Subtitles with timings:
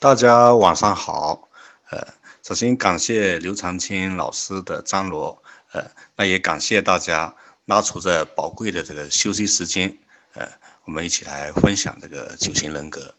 [0.00, 1.48] 大家晚上好，
[1.90, 2.06] 呃，
[2.44, 5.42] 首先感谢刘长青老师的张罗，
[5.72, 5.84] 呃，
[6.14, 7.34] 那也感谢大家
[7.64, 9.98] 拉出这宝贵的这个休息时间，
[10.34, 10.48] 呃，
[10.84, 13.12] 我们一起来分享这个九型人格。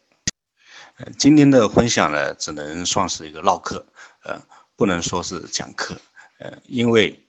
[0.96, 3.84] 呃，今天的分享呢，只能算是一个唠嗑，
[4.24, 4.40] 呃，
[4.74, 5.94] 不能说是讲课，
[6.38, 7.26] 呃，因为，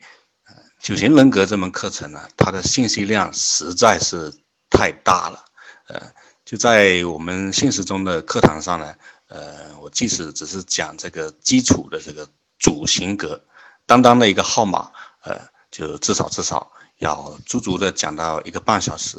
[0.80, 4.34] 九型人格这门课程呢，它的信息量实在是
[4.70, 5.44] 太大了，
[5.90, 6.02] 呃。
[6.44, 8.94] 就在我们现实中的课堂上呢，
[9.32, 12.28] 呃，我即使只是讲这个基础的这个
[12.60, 13.42] 主型格，
[13.86, 14.92] 单单的一个号码，
[15.24, 15.40] 呃，
[15.72, 19.18] 就至少至少要足足的讲到一个半小时，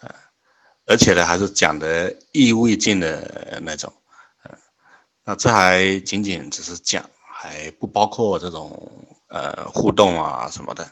[0.00, 0.08] 呃，
[0.86, 3.92] 而且呢，还是讲的意犹未尽的那种，
[4.44, 4.56] 呃，
[5.24, 10.88] 那这还仅仅只是讲，还不包括这种呃互动啊什么的。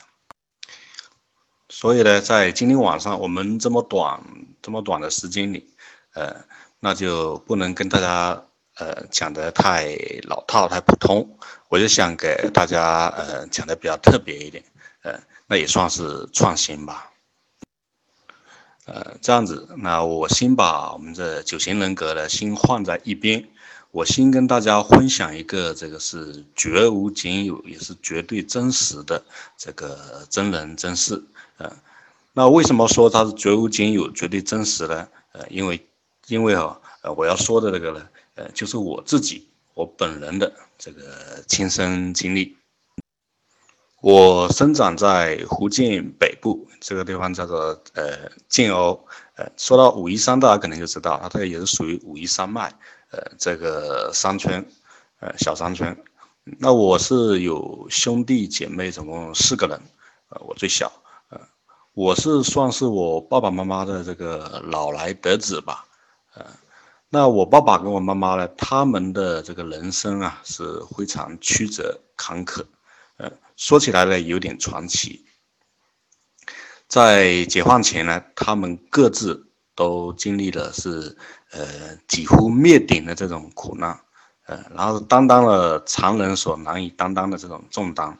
[1.68, 4.20] 所以呢，在今天晚上我们这么短
[4.60, 5.72] 这么短的时间里。
[6.14, 6.34] 呃，
[6.80, 8.42] 那就不能跟大家
[8.78, 11.38] 呃讲的太老套、太普通，
[11.68, 14.64] 我就想给大家呃讲的比较特别一点，
[15.02, 17.10] 呃，那也算是创新吧。
[18.86, 23.48] 呃，这样子，那我先把我们的九型人格呢先放在一边，
[23.90, 29.24] 我先跟大家分享一个这个是绝无仅有，也是绝对真实的
[29.58, 31.20] 这个真人真事。
[31.56, 31.72] 呃，
[32.32, 35.08] 那为什么说它是绝无仅有、绝对真实呢？
[35.32, 35.84] 呃，因为
[36.28, 38.06] 因为啊，呃，我要说的这个呢，
[38.36, 42.56] 呃，就是我自己我本人的这个亲身经历。
[44.02, 49.00] 我生长在福建北部这个地方，叫做呃建瓯。
[49.34, 52.72] 呃，说到武夷山，大家可能就知道，它这个也是属于武夷山脉，
[53.10, 54.64] 呃，这个山村，
[55.20, 55.96] 呃，小山村。
[56.58, 59.80] 那我是有兄弟姐妹，总共四个人，
[60.28, 60.92] 呃，我最小，
[61.30, 61.40] 呃，
[61.92, 65.84] 我是算是我爸爸妈妈的这个老来得子吧。
[66.34, 66.46] 呃，
[67.16, 70.62] 那我爸爸跟我妈妈呢，他们的这个人生啊是
[70.94, 72.62] 非常曲折坎坷，
[73.16, 75.24] 呃，说起来呢有点传奇。
[76.86, 81.16] 在解放前呢，他们各自都经历了是
[81.52, 83.98] 呃几乎灭顶的这种苦难，
[84.44, 88.18] 呃，然后担当了常人所难以担当的这种重担，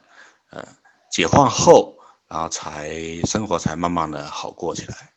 [0.49, 0.67] 呃，
[1.11, 5.13] 解放后，然后才生活才慢慢的好过起来。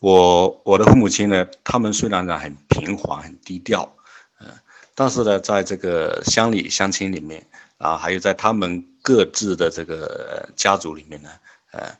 [0.00, 3.96] 我我的父母亲呢，他们虽然呢很平缓、很低调，
[4.38, 4.46] 嗯，
[4.94, 7.44] 但是呢，在这个乡里乡亲里面，
[7.78, 11.28] 啊，还有在他们各自的这个家族里面呢，
[11.72, 11.92] 呃，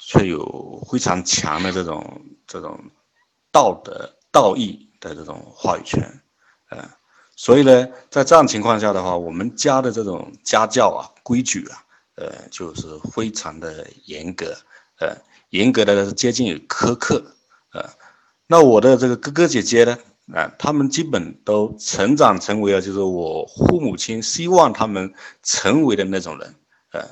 [0.00, 2.80] 却有非常强的这种这种
[3.52, 6.02] 道德道义的这种话语权，
[6.70, 6.90] 呃，
[7.36, 11.84] 所以呢，在这样情况下的话，我们家的这种家教啊、规矩啊，
[12.16, 14.46] 呃，就是非常的严格，
[14.98, 15.16] 呃，
[15.50, 17.24] 严格的接近于苛刻。
[17.76, 17.90] 呃，
[18.46, 19.98] 那我的这个哥哥姐姐呢？
[20.34, 26.54] 啊，他们基本都成长成为了就是我父母亲希望他们成为的那种人。
[26.92, 27.04] 呃，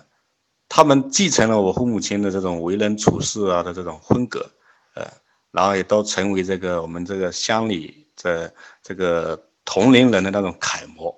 [0.69, 4.51] 他们继承了我父母亲的这种为人处事啊的这种风格。
[4.95, 5.07] 呃，
[5.51, 11.15] 然后也都成为这个我们这个乡里这这个同龄人的那种楷模，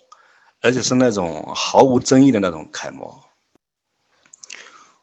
[0.60, 3.22] 而且是那种毫无争议的那种楷模。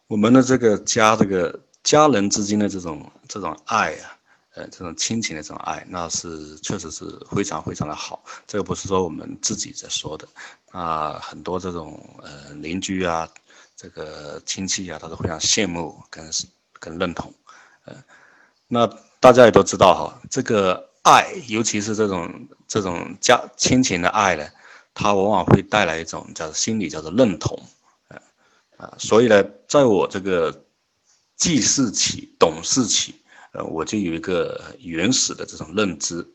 [0.07, 4.19] 我们的这个家，这个家人之间的这种这种爱啊。
[4.55, 8.23] 呃，这种亲情的这种爱，那是确实是非常非常的好。
[8.45, 10.27] 这个不是说我们自己在说的，
[10.69, 13.27] 啊，很多这种呃邻居啊，
[13.75, 16.29] 这个亲戚啊，他都非常羡慕跟
[16.79, 17.33] 跟认同。
[17.85, 17.95] 呃，
[18.67, 18.85] 那
[19.19, 24.47] 大家也都知道哈，这个爱，尤其是这种这种家亲情的爱呢，
[24.93, 27.59] 它往往会带来一种叫心理叫做认同。
[28.09, 28.21] 呃
[28.77, 30.63] 啊，所以呢，在我这个
[31.37, 33.15] 记事起懂事起。
[33.53, 36.25] 呃，我就有一个原始的这种认知，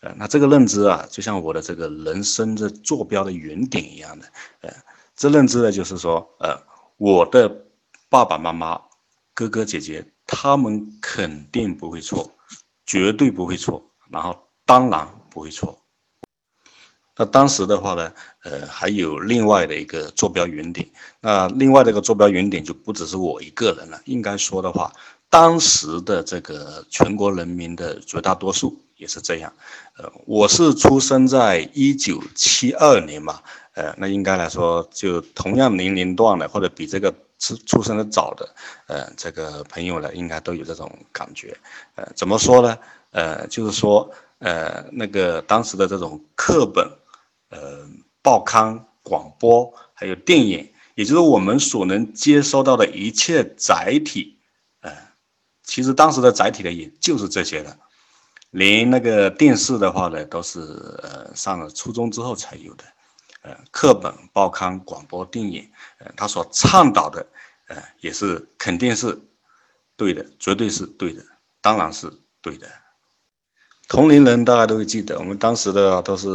[0.00, 4.26] 呃，那这个认知啊，就像我的这个人生的坐标的原点一样的，
[4.62, 4.74] 呃，
[5.14, 6.58] 这认知呢，就是说，呃，
[6.96, 7.66] 我的
[8.08, 8.80] 爸爸妈妈、
[9.34, 12.32] 哥哥姐姐，他们肯定不会错，
[12.86, 15.78] 绝对不会错，然后当然不会错。
[17.14, 18.10] 那当时的话呢，
[18.42, 20.88] 呃，还有另外的一个坐标原点，
[21.20, 24.90] 那另外的一个坐标原点就不只是我一个人了，应该说的话。
[25.32, 29.50] 当时的这个全国人民的绝大多数也是这样，
[29.96, 33.40] 呃，我是出生在一九七二年嘛，
[33.72, 38.54] 呃，那应该来说就同样年龄段的或者比这个出出生的早的，
[38.88, 41.56] 呃，这个朋友呢，应该都有这种感觉，
[41.94, 42.76] 呃，怎么说呢？
[43.12, 46.86] 呃，就是说，呃，那个当时的这种课本，
[47.48, 47.88] 呃，
[48.20, 54.36] 报刊、广播还有电影，也就是我们所能接收到的一切载体。
[55.62, 57.76] 其实当时的载体呢，也就是这些了，
[58.50, 60.60] 连那个电视的话呢，都是
[61.02, 62.84] 呃上了初中之后才有的，
[63.42, 67.26] 呃，课本、报刊、广播电影，呃，他所倡导的，
[67.68, 69.18] 呃，也是肯定是
[69.96, 71.22] 对的，绝对是对的，
[71.60, 72.66] 当然是对的。
[73.88, 76.28] 同龄人大家都会记得，我们当时的都是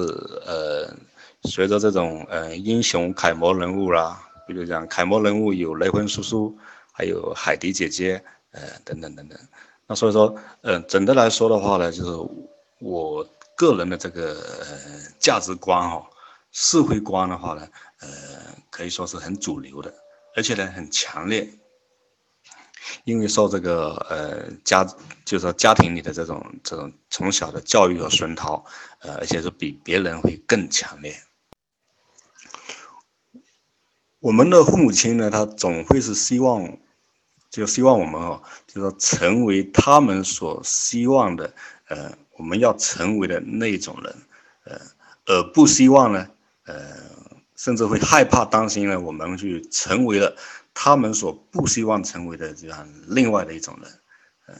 [0.46, 0.96] 呃，
[1.44, 6.58] 随着这种呃英雄楷模人物啦，比如讲楷模人物有雷锋叔叔，
[6.92, 8.24] 还有海迪姐姐，
[8.58, 9.38] 呃，等等等等。
[9.86, 12.12] 那所以说，呃，整的来说的话呢，就是
[12.80, 13.24] 我
[13.56, 14.68] 个人的这个呃
[15.18, 16.06] 价值观哈，
[16.52, 17.66] 社会观的话呢，
[18.02, 18.10] 呃，
[18.70, 19.94] 可以说是很主流的，
[20.36, 21.48] 而且呢很强烈，
[23.06, 24.84] 因为受这个呃家，
[25.24, 28.66] 就是说家庭里的这种这种从小的教育和熏陶，
[29.00, 31.16] 呃，而且是比别人会更强烈。
[34.20, 36.78] 我们的父母亲呢，他总会是希望。
[37.58, 41.52] 就希望我们哦，就说成为他们所希望的，
[41.88, 44.16] 呃，我们要成为的那种人，
[44.66, 44.80] 呃，
[45.26, 46.28] 而不希望呢，
[46.66, 46.78] 呃，
[47.56, 50.38] 甚至会害怕、担心呢，我们去成为了
[50.76, 53.92] 他们所不希望成为的这样另外的一种人，
[54.50, 54.56] 嗯，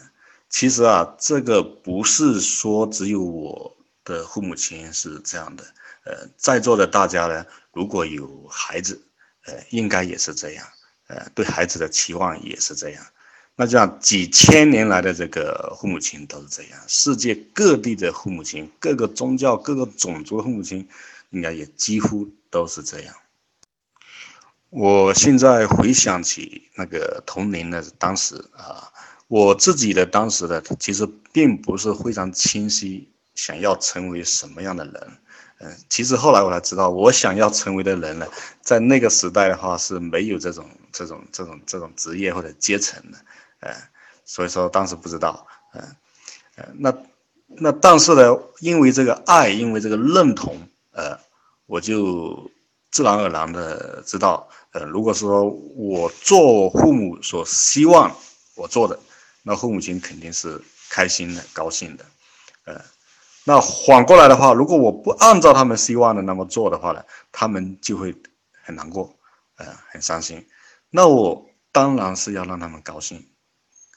[0.50, 5.64] 其实啊，这个不是说只有我的父母亲是这样的，
[6.04, 9.00] 呃，在座的大家呢，如果有孩子，
[9.46, 10.66] 呃，应该也是这样。
[11.08, 13.06] 呃，对孩子的期望也是这样，
[13.56, 20.88] 那这样几千年来的这个父母亲都是这样，世界各地的父母亲，各个宗教、各个种族的父母亲，
[21.30, 23.16] 应该也几乎都是这样。
[24.70, 28.92] 我现在回想起那个童年的当时啊，
[29.30, 35.18] 我自己的当时的其实并不是非常清晰，想要成为什么样的人。
[35.60, 38.28] 嗯，其实后来我才知道，我想要成为的人呢，
[38.62, 43.18] 在那个时代的话是没有这种这种这种这种职业或者阶层的，
[43.62, 43.74] 呃，
[44.24, 45.96] 所以说当时不知道，嗯，
[46.58, 46.96] 呃，那
[47.48, 50.56] 那但是呢，因为这个爱，因为这个认同，
[50.92, 51.18] 呃，
[51.66, 52.52] 我就
[52.92, 58.16] 自然而然的知道，呃，如果说我做父母所希望
[58.54, 59.00] 我做的，
[59.42, 62.06] 那父母亲肯定是开心的、高兴的，
[62.66, 62.80] 呃。
[63.48, 67.02] 那反过来的话，如果我不按照他们希望的那么做的话呢，
[67.32, 68.14] 他们就会
[68.62, 69.16] 很难过，
[69.56, 70.46] 呃，很伤心。
[70.90, 73.26] 那我当然是要让他们高兴，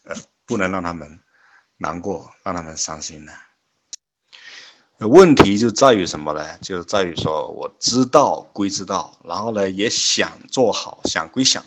[0.05, 0.14] 呃，
[0.47, 1.19] 不能让他们
[1.79, 3.32] 难过，让他们伤心的。
[5.08, 6.56] 问题就在于什么呢？
[6.58, 11.64] 就在于说，我知道归知道，然后呢，也想做好，想归想，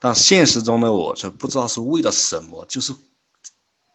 [0.00, 2.92] 但现实中的我却不知道是为了什么，就是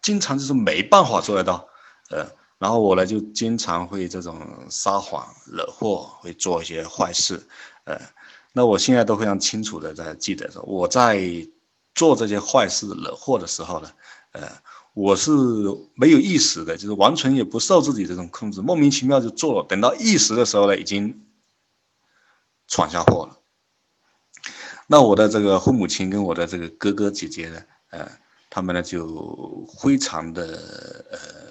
[0.02, 1.68] 经常就是没办法做得到，
[2.10, 2.26] 呃。
[2.62, 7.42] 然后我呢，就经常会这种撒谎、惹祸，会做一些坏事，
[7.86, 8.00] 呃，
[8.54, 11.20] 那我现在都非常清楚的在记得，我在
[11.96, 13.90] 做这些坏事、惹祸的时候呢，
[14.34, 14.48] 呃，
[14.94, 15.32] 我是
[15.96, 19.66] 没有意识的，就是完全也不受自己这种控制，莫名其妙就做了。
[19.68, 21.20] 等到意识的时候呢，已经
[22.68, 23.40] 闯下祸了。
[24.86, 28.12] 那我的这个父母亲跟我的这个哥哥姐姐呢，呃，
[28.52, 30.44] 他们呢就非常的
[31.12, 31.51] 呃。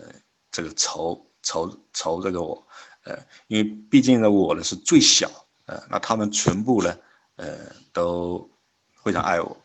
[0.51, 2.67] 这个仇仇仇这个我，
[3.05, 3.17] 呃，
[3.47, 5.31] 因为毕竟呢，我呢是最小，
[5.67, 6.97] 呃，那他们全部呢，
[7.37, 7.57] 呃，
[7.93, 8.51] 都
[9.03, 9.57] 非常爱我，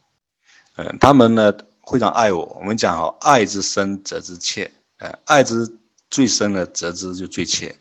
[0.75, 1.51] 呃，他们呢
[1.91, 2.45] 非常爱我。
[2.59, 5.67] 我们讲哦，爱之深责之切，呃，爱之
[6.09, 7.75] 最深的责之就最切，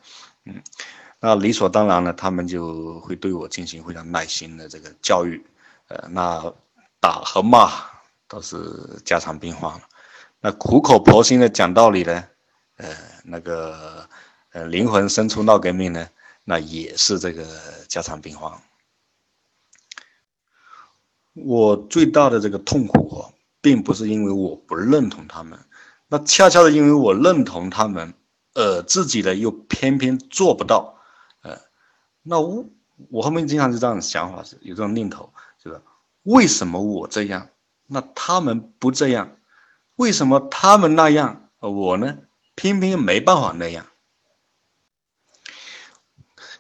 [0.45, 0.63] 嗯，
[1.21, 5.45] 那理所当然呢，他们就会对我进行非常耐心的这个教育，
[5.89, 6.53] 呃，那
[7.01, 7.71] 打和骂
[8.27, 8.59] 都是
[9.05, 9.83] 家常便饭了，
[10.41, 12.25] 那苦口婆心的讲道理呢。
[12.77, 12.89] 呃，
[13.25, 14.09] 那个，
[14.53, 16.09] 呃，灵魂深处闹革命呢，
[16.45, 17.47] 那也是这个
[17.89, 18.53] 家常便饭。
[21.35, 25.59] 我最大的这个痛苦哦，并不是因为我不认同他们，
[26.09, 28.15] 那恰恰是因为我认同他们，
[28.55, 30.97] 呃，自己呢又偏偏做不到，
[31.43, 31.59] 呃，
[32.23, 32.65] 那我
[33.11, 35.81] 我后面经常是这样的想法是有这种念头，就是
[36.23, 37.49] 为什么我这样，
[37.87, 39.37] 那他们不这样，
[39.97, 42.19] 为什么他们那样，我呢？
[42.55, 43.87] 偏偏没办法那样。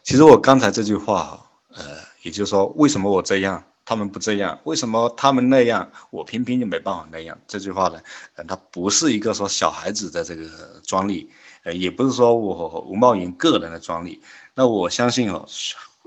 [0.02, 1.82] 其实我刚才这句话，呃，
[2.22, 4.60] 也就是说，为什么我这样，他们不这样？
[4.64, 7.38] 为什么他们那样，我偏偏就没办法那样？
[7.46, 8.00] 这句话呢，
[8.34, 11.30] 呃，它不是一个说小孩子的这个专利，
[11.62, 14.22] 呃，也不是说我吴茂云个人的专利。
[14.54, 15.46] 那我相信哦，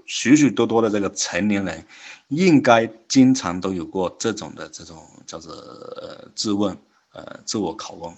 [0.05, 1.83] 许许多多的这个成年人，
[2.27, 6.77] 应该经常都有过这种的这种叫做呃自问，
[7.13, 8.15] 呃，自我拷问。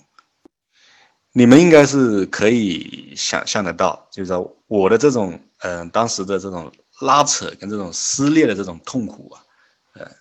[1.31, 6.71] 你们应该是可以想象得到，就是说我的这种，嗯，当时的这种
[7.01, 9.41] 拉扯跟这种撕裂的这种痛苦啊，
[9.93, 10.11] 呃，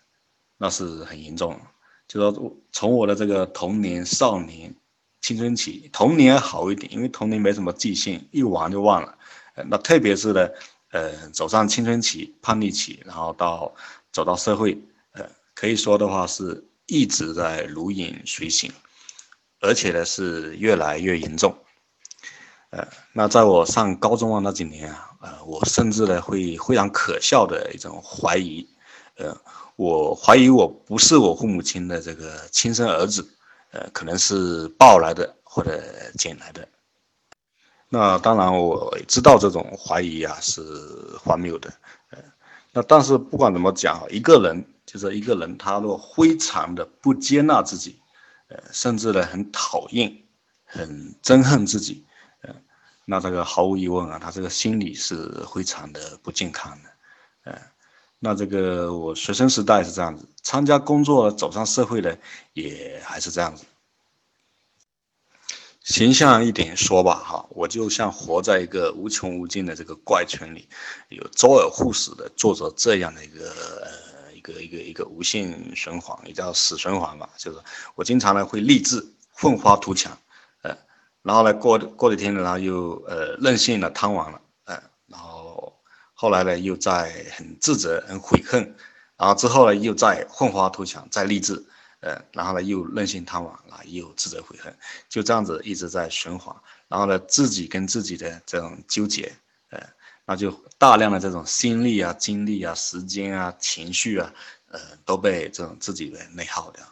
[0.59, 1.59] 那是很严重。
[2.07, 4.75] 就说从我的这个童年、少年，
[5.21, 9.19] 青春期，童年好一点，因为童年没什么记性，一玩就忘了。
[9.55, 10.49] 呃，那特别是呢，
[10.91, 13.75] 呃，走上青春期、叛逆期，然后到
[14.13, 14.79] 走到社会，
[15.13, 15.25] 呃，
[15.55, 18.71] 可以说的话是一直在如影随形，
[19.61, 21.57] 而且呢是越来越严重。
[22.71, 28.69] 呃，那在我上高中啊那几年啊，呃，我甚至呢会非常可笑的一种怀疑，
[29.17, 29.35] 呃，
[29.77, 33.27] 我怀疑我不是我父母亲的这个亲生儿子，
[33.71, 35.83] 呃，可能是抱来的或者
[36.19, 36.69] 捡来的。
[37.89, 40.61] 那当然我知道这种怀疑啊是
[41.19, 41.73] 荒谬的，
[42.11, 42.19] 呃，
[42.73, 47.99] 那但是不管怎么讲，一个人就是一个人，他若非常的不接纳自己，
[48.49, 50.15] 呃，甚至呢很讨厌、
[50.65, 52.05] 很憎恨自己。
[52.41, 52.55] 呃
[53.11, 56.91] 那这个毫无疑问啊，他这个心理是非常的不健康的，
[57.45, 57.59] 呃，
[58.19, 62.15] 那这个我学生时代是这样子，参加工作走上社会呢
[62.53, 63.65] 也还是这样子。
[65.85, 70.69] 形象一点说吧，哈，我就像活在一个无穷无尽的这个怪圈里，
[71.09, 73.89] 有周而复始的做着这样的一个
[74.53, 77.59] 个一个一个无限循环，也叫死循环吧，就是
[77.95, 80.17] 我经常呢会立志奋发图强。
[80.63, 80.77] 呃
[81.23, 85.79] 然后呢，过过几天呢，然后又呃任性了，贪玩了，呃，然后
[86.15, 88.63] 后来呢，又在很自责、很悔恨，
[89.17, 91.63] 然后之后呢，又在奋发图强，再励志，
[92.01, 94.75] 呃，然后呢，又任性贪玩，啊，又自责悔恨，
[95.09, 96.55] 就这样子一直在循环。
[96.87, 99.31] 然后呢，自己跟自己的这种纠结，
[99.71, 99.81] 呃，
[100.29, 104.31] 那就大量的这种心力啊、精力啊、时间啊、情绪啊，
[104.71, 106.85] 呃，都被这种自己的内耗掉。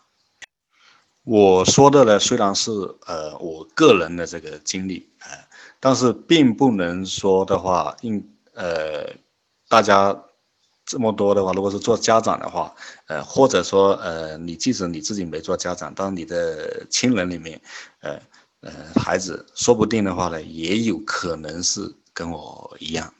[1.22, 2.70] 我说的呢，虽然是
[3.04, 5.28] 呃我个人的这个经历啊，
[5.78, 9.12] 但是并不能说的话，应呃
[9.68, 10.18] 大家
[10.86, 12.74] 这么多的话，如果是做家长的话，
[13.08, 17.60] 呃或者说呃你即使你自己没做家长，但你的亲人里面，
[18.00, 18.18] 呃
[18.60, 23.12] 呃孩子说不定的话呢，也有可能是跟我一样。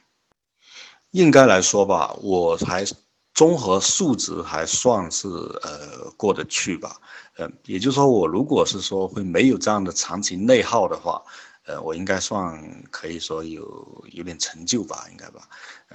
[1.17, 2.85] 应该来说吧，我还
[3.33, 6.95] 综合素质还算是呃过得去吧。
[7.37, 11.19] 呃，也就是说，我如果是说会没有这样的长期内耗的话，
[11.65, 12.55] 呃，我应该算
[12.91, 15.41] 可以说有有点成就吧，应该吧。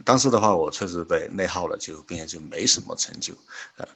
[0.04, 3.32] 但是的话，我确实被内耗了，就变成就没什么成就。
[3.76, 3.86] 呃，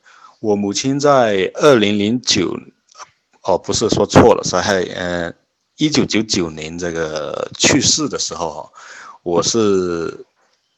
[0.40, 2.56] 我母亲在二零零九，
[3.42, 5.32] 哦，不是说错了，是还呃
[5.76, 8.72] 一九九九年这个去世的时候，
[9.22, 10.25] 我是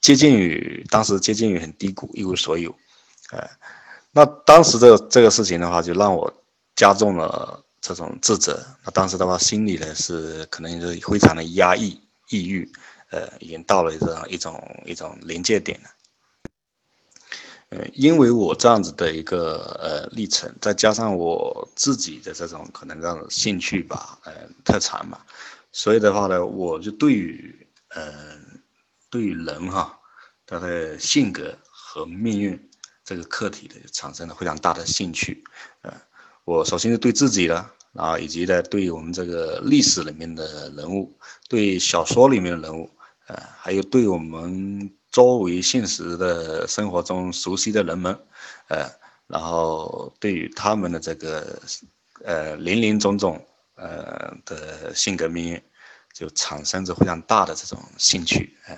[0.00, 2.70] 接近于当时接近于很低谷，一无所有。
[3.30, 3.48] 呃，
[4.12, 6.32] 那当时这个这个事情的话，就让我。
[6.78, 12.70] 加重了这种自责，那当时的话，心里呢是可能是非常的压抑、抑郁，
[13.10, 15.90] 呃，已经到了这样一种一种临界点了。
[17.70, 24.32] 呃，因为我这样子的一个呃历程，再加上我自己的这种可能这种兴趣吧，呃，
[24.64, 25.18] 特长嘛，
[25.72, 28.37] 所以的话呢，我就对于呃
[29.10, 29.98] 对人哈
[30.46, 32.70] 他的性格和命运
[33.04, 35.42] 这个课题的产生了非常大的兴趣，
[35.82, 35.92] 呃。
[36.44, 41.14] 我首先是对自己的啊，以及呢，对我们这个历史里面的人物，
[41.46, 42.88] 对小说里面的人物，
[43.26, 48.18] 呃，还有对我们周围现实的生活中熟悉的人们，
[48.68, 48.90] 呃，
[49.26, 51.60] 然后对于他们的这个
[52.24, 55.62] 呃林林总总呃的性格命运，
[56.14, 58.56] 就产生着非常大的这种兴趣。
[58.68, 58.74] 呃，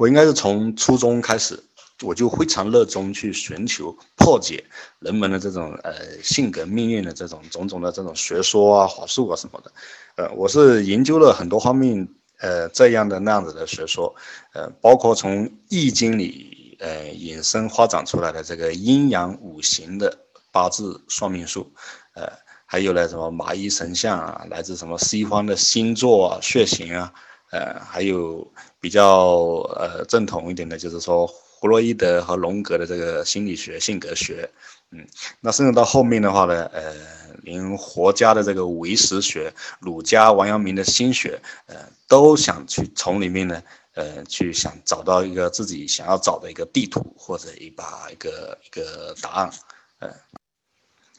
[0.00, 1.62] 我应该是从初中开始。
[2.02, 4.64] 我就非常热衷去寻求破解
[5.00, 5.92] 人们的这种呃
[6.22, 9.70] 性格命运的这种种种的这种学说啊法术啊什么的，
[10.16, 14.14] 呃，我是研究了很多方面呃这样的那样子的学说，
[14.54, 20.16] 呃，包括从易经里呃衍生发展出来的这个阴阳五行的
[20.50, 21.70] 八字算命术，
[22.14, 22.26] 呃，
[22.64, 27.12] 还有呢什么麻衣神像啊，来自什么西方的星座啊血型啊，
[27.50, 28.46] 呃，还有
[28.80, 29.36] 比较
[29.76, 31.30] 呃正统一点的，就是说。
[31.60, 34.50] 弗洛伊德和荣格的这个心理学、性格学，
[34.92, 35.06] 嗯，
[35.40, 36.94] 那甚至到后面的话呢，呃，
[37.42, 41.76] 连佛家的这个唯识学、儒家王阳明的心学，呃，
[42.08, 49.50] 都想去从里面呢，呃，去想找到一个自己想要找的一个地图或者一把一个一个答案，
[49.98, 50.08] 呃，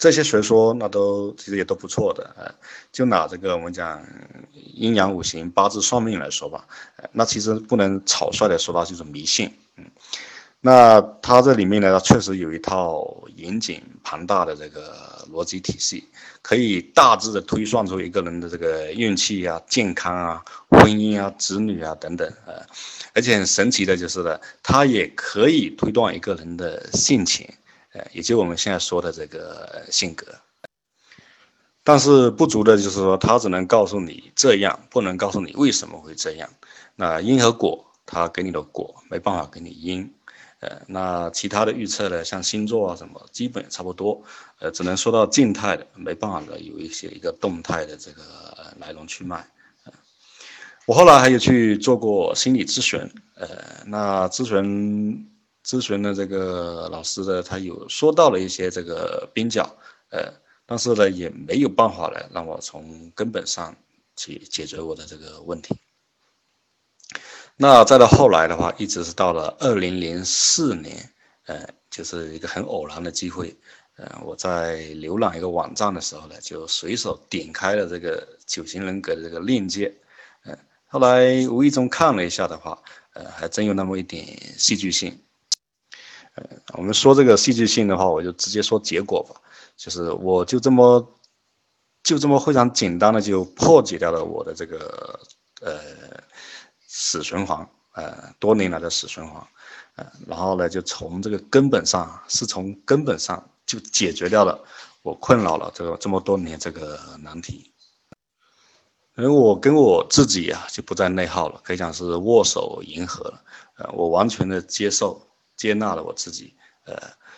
[0.02, 2.52] 这些学说那都其实也都不错的，呃，
[2.92, 4.04] 就拿这个我们讲
[4.74, 6.66] 阴阳五行、八字算命来说吧，
[7.12, 9.86] 那其实不能草率的说到就是迷信，嗯。
[10.64, 16.04] 那它这里面呢，确实有一套严谨庞大的这个逻辑体系，
[16.42, 22.58] 可以大致的推算出一个人的这个运气啊、健康啊、婚姻啊、子女啊等等啊，
[23.14, 27.48] 而且很神奇的就是呢，它也可以推断一个人的性情，
[27.94, 30.28] 呃，也就我们现在说的这个性格。
[31.84, 36.50] 但是不足的就是说，他只能告诉你这样，不能告诉你为什么会这样。
[36.96, 40.14] 那因和果，他给你的果没办法给你因。
[40.60, 44.22] 呃，那其他的预测呢，像星座啊什么，基本差不多。
[44.60, 48.22] 呃，只能说到静态的，没办法的有一些一个动态的这个
[48.80, 49.44] 来龙去脉。
[50.86, 53.00] 我后来还有去做过心理咨询，
[53.36, 53.48] 呃，
[53.88, 55.31] 那咨询
[55.72, 59.64] 咨询的这个老师呢，他有说到了一些这个边角，
[60.10, 60.34] 呃。
[60.64, 63.76] 但是呢，也没有办法来让我从根本上
[64.16, 65.76] 去解决我的这个问题。
[67.58, 71.12] 那再到后来的话，一直是到了二零零四年，
[71.46, 73.54] 呃，就是一个很偶然的机会，
[73.98, 79.94] 呃，我在浏览一个网站的时候呢，就随手点开了这个九型人格的这个链接，
[80.46, 84.26] 呃，后来无意中看了一下的话，呃，还真有那么一点
[84.58, 85.22] 戏剧性。
[86.36, 86.44] 呃，
[86.78, 89.42] 我们说这个戏剧性的话，我就直接说结果吧。
[89.76, 91.16] 就是我就这么，
[92.04, 95.20] 就这么非常简单的就破解掉了我的这个
[95.62, 95.80] 呃
[96.88, 99.46] 死循环，呃多年来的死循环，
[99.96, 104.64] 呃然后呢就从这个根本上是从根本上就解决掉了
[105.02, 107.74] 我困扰了这个这么多年这个难题，
[109.16, 113.44] 而我跟我自己啊就不再内耗了，可以讲是握手言和了，
[113.78, 115.20] 呃我完全的接受
[115.62, 116.96] 接纳了我自己，呃。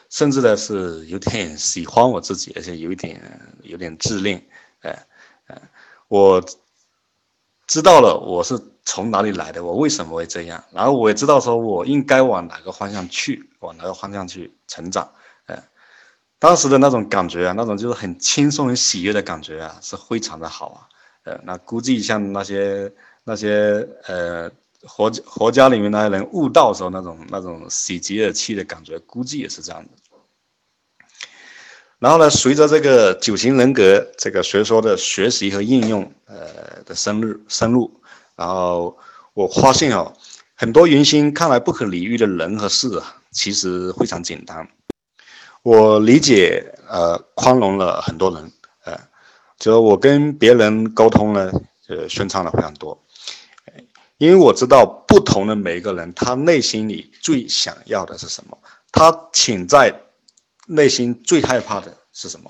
[0.09, 3.19] 甚至呢是有点喜欢我自己，而且有一点
[3.63, 4.39] 有点自恋，
[4.81, 5.07] 哎，
[5.47, 5.59] 呃，
[6.07, 6.39] 我
[7.65, 8.53] 知道了我是
[8.85, 15.09] 从哪里来的，我为什么会这样，然后我也知道说我应该往哪个方向去，往哪个方向去成长，
[15.47, 15.63] 哎，
[16.37, 20.79] 当时的那种感觉啊，那种就是很轻松、很喜悦的感觉啊，是非常的好啊，
[21.23, 24.51] 呃，那估计像那些那些呃。
[24.87, 29.89] 佛佛家里面那些人悟道时候那种那种喜极而泣的感觉，估计也是这样的。
[31.99, 37.89] 然后呢，随着这个九型人格这个学说的学习和应用，呃的深入深入，
[38.35, 38.97] 然后
[39.33, 40.13] 我发现哦，
[40.53, 44.67] 很多原先看来不可理喻的人和事啊，其实非常简单。
[45.61, 48.51] 我理解呃宽容了很多人，
[48.83, 48.99] 呃，
[49.57, 51.51] 就我跟别人沟通呢，
[51.87, 53.01] 呃顺畅了非常多。
[54.23, 58.57] 因为我知道不同的每一个人，他内心里最想要的是什么，
[58.89, 59.93] 他潜在
[60.65, 62.49] 内心最害怕的是什么，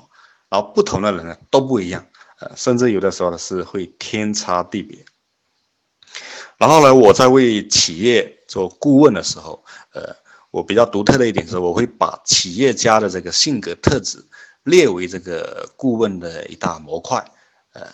[0.50, 2.06] 然后不同的人呢都不一样，
[2.38, 5.04] 呃，甚至有的时候呢是会天差地别。
[6.60, 10.16] 然后呢，我在为企业做顾问的时候，呃，
[10.52, 14.24] 我比较独特的一点是，我会把企业家的这个性格特质
[14.62, 17.18] 列为这个顾问的一大模块，
[17.72, 17.88] 呃，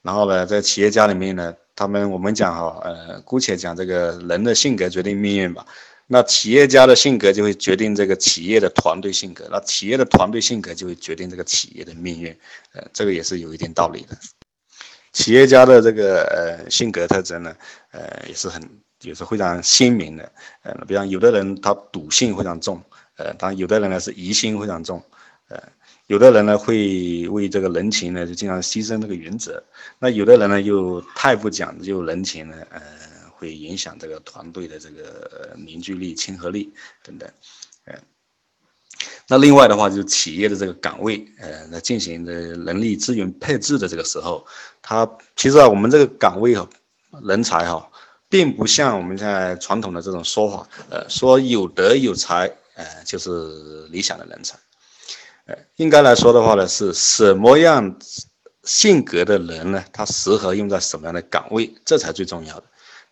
[0.00, 1.54] 然后呢，在企业家里面呢。
[1.80, 5.64] 他们我们讲哈，呃，姑且讲这个人的性格决定命运吧。
[6.08, 12.36] 那企业家的性格就会决定这个企业的团队性格，那企业的团队性格就会决定这个企业的命运。
[12.74, 14.14] 呃，这个也是有一定道理的。
[15.14, 17.56] 企业家的这个呃性格特征呢，
[17.92, 18.62] 呃，也是很
[19.00, 20.32] 也是非常鲜明的。
[20.62, 22.78] 呃，比方有的人他赌性非常重，
[23.16, 25.02] 呃，当然有的人呢是疑心非常重，
[25.48, 25.58] 呃。
[26.10, 29.62] 有的人呢会为这个人情呢就经常牺牲这个原则，
[30.00, 32.80] 那有的人呢又太不讲究人情呢，呃，
[33.30, 36.68] 会影响这个团队的这个凝聚力、亲和力
[37.04, 37.30] 等等，
[37.84, 37.94] 呃，
[39.28, 44.44] 那另外的话就是企业的这个岗位，呃，在进行的人力资源配置的这个时候，
[44.82, 46.68] 它其实啊，我们这个岗位哈，
[47.22, 47.88] 人才哈，
[48.28, 54.58] 并不像我们现在传统的这种说法，呃，说有德有才，呃，就是理想的人才。
[55.76, 57.98] 应该来说的话呢，是什么样
[58.64, 59.84] 性格的人呢？
[59.92, 62.64] 他适合用在什么样的岗位，这才最重要的。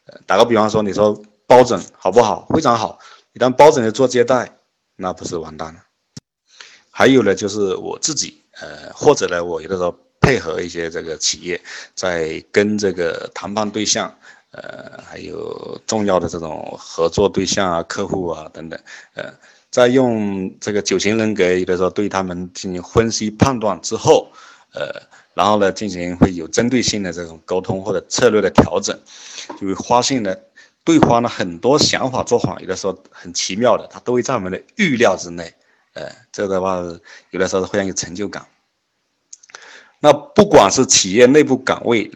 [0.07, 2.47] 呃，打个比方说，你说包拯好不好？
[2.51, 2.99] 非常好。
[3.33, 4.59] 你当包拯的做接待，
[4.97, 5.81] 那不是完蛋了。
[6.91, 11.61] 还有呢，就是我自己，呃，或者呢，我有的时候配合一些这个企业，
[11.95, 14.15] 在跟这个谈判对象，
[14.53, 18.79] 呃，还有重要的这种合作对象啊、客户啊等等，
[19.15, 19.33] 呃。
[19.71, 24.31] 在用这个九型人格，有的时候对他们进行分析判断之后，
[24.73, 25.03] 呃，
[25.35, 28.99] 然后呢，进行会有针对性的这种沟通或者策略的调整，
[29.61, 30.35] 就会发现呢，
[30.85, 35.53] 对方的很多想法做法，有的时候很奇妙的，他都会在我们的预料之内，
[35.93, 36.83] 呃，这个的话，
[37.31, 38.47] 有的时候是非常有成就感。
[40.01, 42.11] 那不管是企业内部岗位。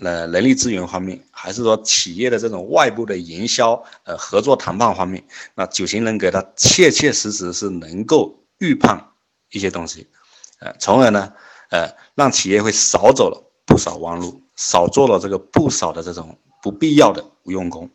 [0.00, 9.08] 呃，人力资源方面，还是说企业的这种外部的营销，呃，合作谈判方面，那九型人格它切切实实是能够预判
[9.50, 10.06] 一些东西，
[10.60, 11.32] 呃，从而呢，
[11.70, 17.90] 呃，让企业会少走了不少弯路，少做了这个不少的这种不必要的无用功。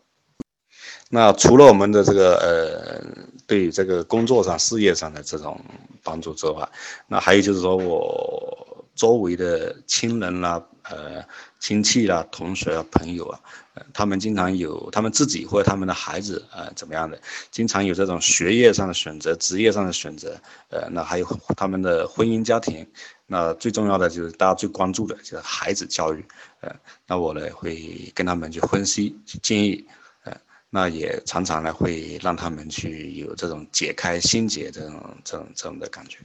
[1.09, 3.01] 那除了我们的这个呃，
[3.47, 5.59] 对这个工作上、事业上的这种
[6.03, 6.67] 帮助之外，
[7.07, 8.69] 那还有就是说我。
[8.95, 11.23] 周围的亲人啦、呃
[11.59, 13.39] 亲戚啦、同学啊、朋友啊，
[13.75, 17.19] 呃，他们经常有他们自己或者他们的孩子啊怎么样的，
[17.51, 22.85] 经常有这种学业上的选择、职业上的选择，呃，那还有他们的婚姻家庭，
[23.25, 26.23] 那最重要的就是大家最关注的就是孩子教育，
[26.61, 26.75] 呃，
[27.07, 29.85] 那我呢会跟他们去分析、去建议，
[30.23, 30.35] 呃，
[30.69, 36.19] 那也常常呢会让他们去有这种解开心结这种这种这种的感觉。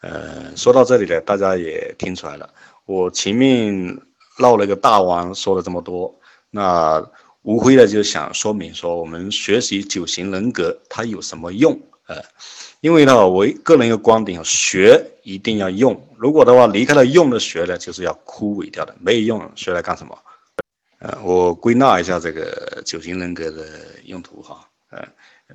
[0.00, 2.52] 呃，说到这里呢，大家也听出来了，
[2.86, 3.98] 我前面
[4.38, 6.14] 绕了个大弯，说了这么多，
[6.50, 7.10] 那
[7.42, 11.80] 无非呢就想说明说，我们学习九型人格它有什么用？
[12.06, 12.16] 呃，
[12.80, 20.18] 因为呢，我个人一个观点，学一定要用，如果的话离开了用的学呢，就是要枯萎掉的，没有用，学来干什么？
[20.98, 23.66] 呃，我归纳一下这个九型人格的
[24.04, 25.02] 用途哈，呃，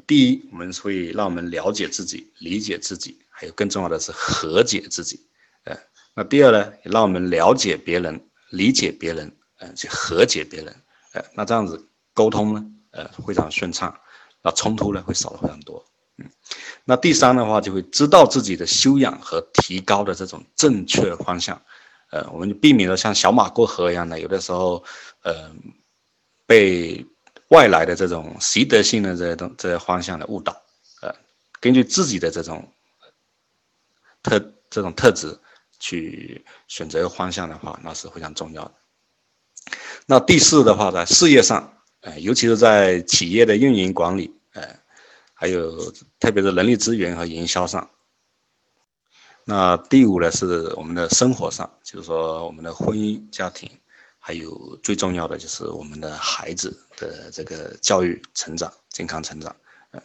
[0.08, 3.20] 第一，我们会让我们了解自己，理解自己。
[3.30, 5.22] 还有更重要的是和解自己，
[6.20, 10.76] 那第二呢，也让我们了解别人、理解别人，呃，去和解别人，
[11.14, 11.82] 呃，那这样子
[12.14, 13.98] 沟通呢，呃，非常顺畅，
[14.42, 15.82] 那冲突呢会少了非常多，
[16.18, 16.30] 嗯，
[16.84, 21.58] 那第三的话就会知道自己的修养和提高的这种正确方向，
[22.12, 24.84] 呃，我们就避免了像小马过河一样的，有的时候，
[25.24, 25.50] 呃，
[26.46, 27.06] 被
[27.48, 30.52] 外来的这种习得性的这些东这些方向的误导，
[31.02, 31.16] 呃，
[31.62, 32.70] 根据自己的这种。
[34.22, 34.38] 特
[34.70, 35.40] 这种特质
[35.80, 38.74] 去选择方向的话，那是非常重要的。
[40.06, 44.64] 那第四的话，在事业上，呃，尤其是在企业的运营管理，呃，
[45.34, 47.90] 还有特别是人力资源和营销上。
[49.46, 53.70] 那第五呢，是我们的生活上，就是说我们的婚姻家庭，
[54.20, 59.56] 还有最重要的就是我们的孩子的这个教育成长、健康成长，
[59.92, 60.02] 呃，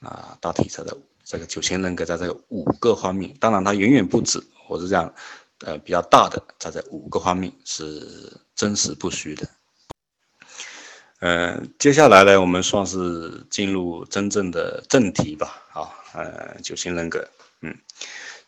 [0.00, 0.96] 啊，大体上的。
[1.22, 5.12] 这个九型人格在这五个方面，当然它远远不止，我是这样，
[5.64, 8.00] 呃，比较大的，在这五个方面是
[8.54, 9.48] 真实不虚的。
[11.18, 15.60] 嗯，接下来呢，我们算是进入真正的正题吧。
[15.72, 17.28] 啊，呃，九型人格，
[17.62, 17.76] 嗯，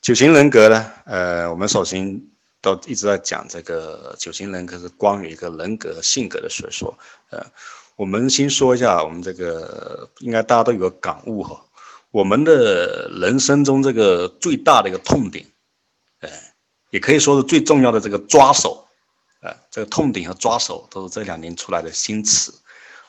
[0.00, 2.22] 九型人格呢，呃，我们首先
[2.60, 6.96] 都一直在讲这个九型人格是关于一个人格性格的学说。
[7.30, 7.44] 呃，
[7.96, 11.60] 我们先说一下，我们这个应该大家都有个感悟哈。
[12.12, 15.46] 我们的人生中这个最大的一个痛点，
[16.92, 18.86] 也可以说是最重要的这个抓手，
[19.40, 22.52] 呃，这个痛点和抓手都是这两年出来的新词，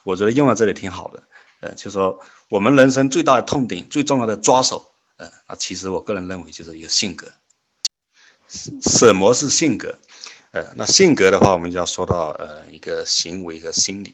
[0.04, 1.22] 我觉得用在这里挺好的，
[1.60, 2.18] 呃，就说
[2.48, 7.28] 我们人生最大的痛点、最重要的抓手，呃，那，其实我个人认为就是一个性格，
[8.48, 10.00] 什么是性格？
[10.54, 14.14] 呃，那性格的话，我们就要说到呃一个行为和心理，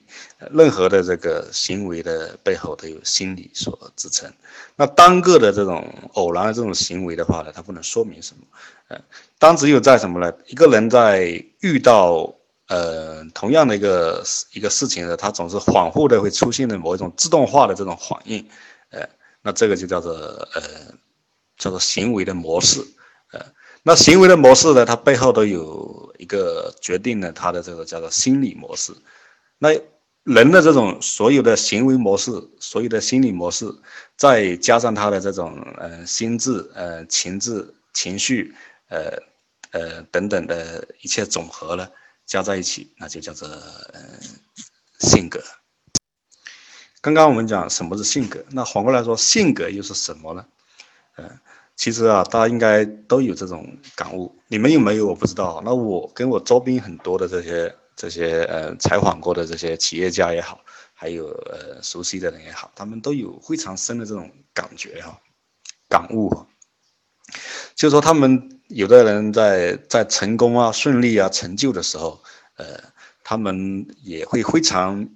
[0.52, 4.32] 任何的这个行为的背后都有心理所支撑。
[4.78, 8.44] 那单个的这种偶然的这种行为的话呢，它不能说明什么。
[8.88, 8.98] 呃，
[9.38, 10.32] 当只有在什么呢？
[10.48, 12.34] 一个人在遇到
[12.70, 14.24] 呃同样的一个
[14.54, 18.48] 一个事情的，他总是恍惚的会出现的某一种自动化的这种反应，
[18.92, 19.06] 呃，
[19.42, 20.62] 那这个就叫做呃
[21.58, 22.80] 叫做行为的模式，
[23.34, 23.46] 呃。
[23.82, 24.86] 那行为的模式呢？
[24.86, 28.94] 它背后都有一个决定了他的这个叫做心理模式。
[29.58, 29.70] 那
[30.24, 33.66] 人的这种所有的行为模式，所有的心理模式，
[34.18, 38.54] 再加上他的这种呃心智、呃情志、情绪，
[38.90, 39.12] 呃
[39.72, 41.90] 呃等等的一切总和呢，
[42.26, 44.02] 加在一起，那就叫做呃
[45.00, 45.42] 性格。
[47.02, 50.46] 刚刚我们讲什么是性格，那反过来说，性格又是什么呢？
[51.16, 51.40] 嗯。
[51.80, 53.66] 其实啊，大家应该都有这种
[53.96, 55.08] 感悟，你们有没有？
[55.08, 55.62] 我不知道。
[55.64, 60.60] 那我跟我周边很多的这些这些呃采访过的这些企业家也好，
[60.94, 65.18] 还有呃熟悉的人也好，他们都有非常深的这种感觉哈，
[65.88, 66.46] 感悟哈。
[67.76, 72.22] 就说他们有的人在在成功啊、顺利啊、成就的时候，
[72.58, 72.78] 呃，
[73.24, 75.08] 他们也会非常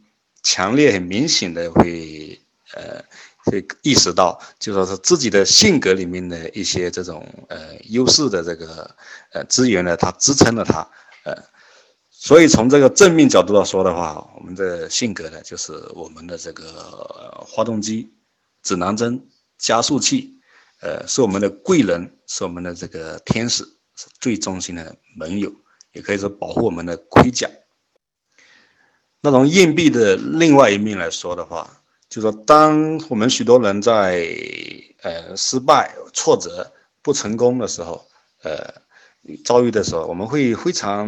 [0.41, 2.39] 强烈、很明显的会
[2.73, 3.03] 呃。
[3.45, 8.95] 会意识到，就说是自己的性格里面的一些这种呃优势的这个
[9.33, 10.79] 呃资源呢，它支撑了他，
[11.25, 11.35] 呃，
[12.09, 18.13] 所以从这个正面角度来说的话，我们的性格呢，就是我们的这个发动机、
[18.61, 19.21] 指南针、
[19.57, 20.39] 加速器，
[20.79, 23.65] 呃，是我们的贵人，是我们的这个天使，
[23.97, 25.51] 是最忠心的盟友，
[25.91, 27.49] 也可以说保护我们的盔甲。
[29.19, 31.69] 那从硬币的另外一面来说的话。
[32.13, 34.23] 就说，当我们许多人在
[35.01, 36.71] 呃失败、挫折、
[37.01, 38.05] 不成功的时候，
[38.43, 38.71] 呃
[39.43, 41.07] 遭遇的时候，我们会非常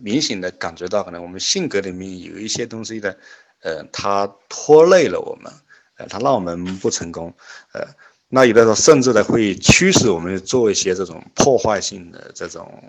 [0.00, 3.18] 明显的感觉到，可能我们性格里面有一些东西的，
[3.62, 5.52] 呃，它拖累了我们，
[5.96, 7.34] 呃，它让我们不成功，
[7.72, 7.84] 呃，
[8.28, 12.80] 那有的时候甚至呢会驱使我们做一些这种破坏性的这种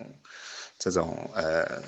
[0.77, 1.81] 这种呃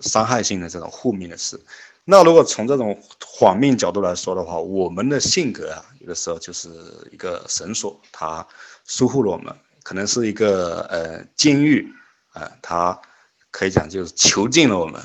[0.00, 1.60] 伤害性的这种负面的事。
[2.08, 3.02] 那如果从这种
[3.36, 6.70] 反面角度来说的话，我们的性格啊，有的时候就是
[7.10, 8.46] 一个绳索，它
[8.86, 11.92] 束缚了我们，可能是一个呃监狱
[12.28, 12.96] 啊，它
[13.50, 15.02] 可以讲就是囚禁了我们，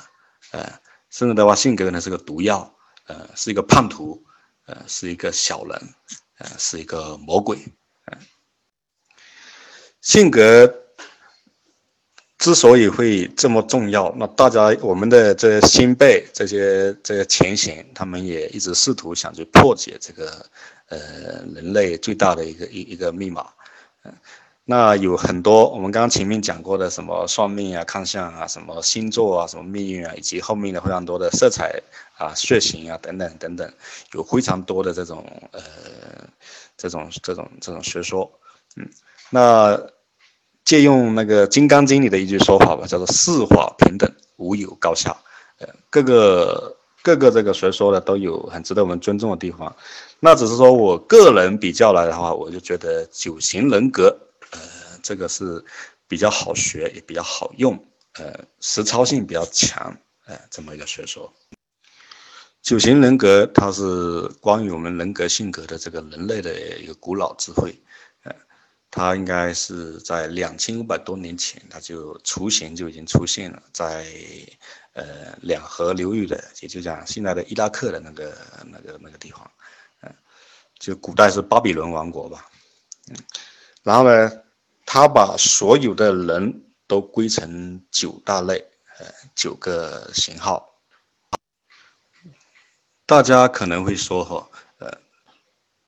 [0.51, 2.71] 呃，甚至的话性格可能是个毒药，
[3.07, 4.23] 呃，是一个叛徒，
[4.67, 5.95] 呃，是一个小人，
[6.37, 7.57] 呃，是一个魔鬼，
[8.05, 8.15] 呃，
[10.01, 10.80] 性格。
[12.41, 20.43] 之所以会这么重要，那大家我们的这些新辈、这些这些前贤，他们也一直试图想去破解这个，
[20.87, 20.97] 呃，
[21.53, 23.45] 人类最大的一个一一个密码。
[24.03, 24.11] 嗯，
[24.65, 31.79] 那有很多我们刚刚前面讲过的什么算命啊、看相啊、什么星座啊、什么命运啊，以及后面的非常多的色彩
[32.17, 33.71] 啊、血型啊等等等等，
[34.13, 35.61] 有非常多的这种呃
[36.75, 38.31] 这种这种这种学说。
[38.77, 38.89] 嗯，
[39.29, 39.79] 那。
[40.63, 45.15] 借用那个《金刚经》里的一句说法吧，叫做“四法平等，无有高下”。
[45.59, 49.75] 呃，各个各个这个学说呢，都有很值得我们尊重的地方。
[50.19, 54.15] 那只是说我个人比较来的话，我就觉得九型人格，
[54.51, 54.59] 呃，
[55.01, 55.63] 这个是
[56.07, 57.77] 比较好学，也比较好用，
[58.13, 61.31] 呃，实操性比较强，呃，这么一个学说。
[62.61, 67.75] 九型人格它是关于我们人格性格的这个人类的一个古老智慧。
[68.93, 74.05] 它应该是在两千五百多年前，它就雏形就已经出现了，在
[74.91, 79.49] 呃两河流域的，也就讲现在的伊拉克的那个那个那个地方，
[80.01, 80.13] 嗯，
[80.77, 82.49] 就古代是巴比伦王国吧，
[83.07, 83.15] 嗯，
[83.81, 84.29] 然后呢，
[84.85, 88.57] 他把所有的人都归成九大类，
[88.99, 90.67] 呃，九个型号。
[93.05, 94.49] 大家可能会说哈，
[94.79, 94.91] 呃，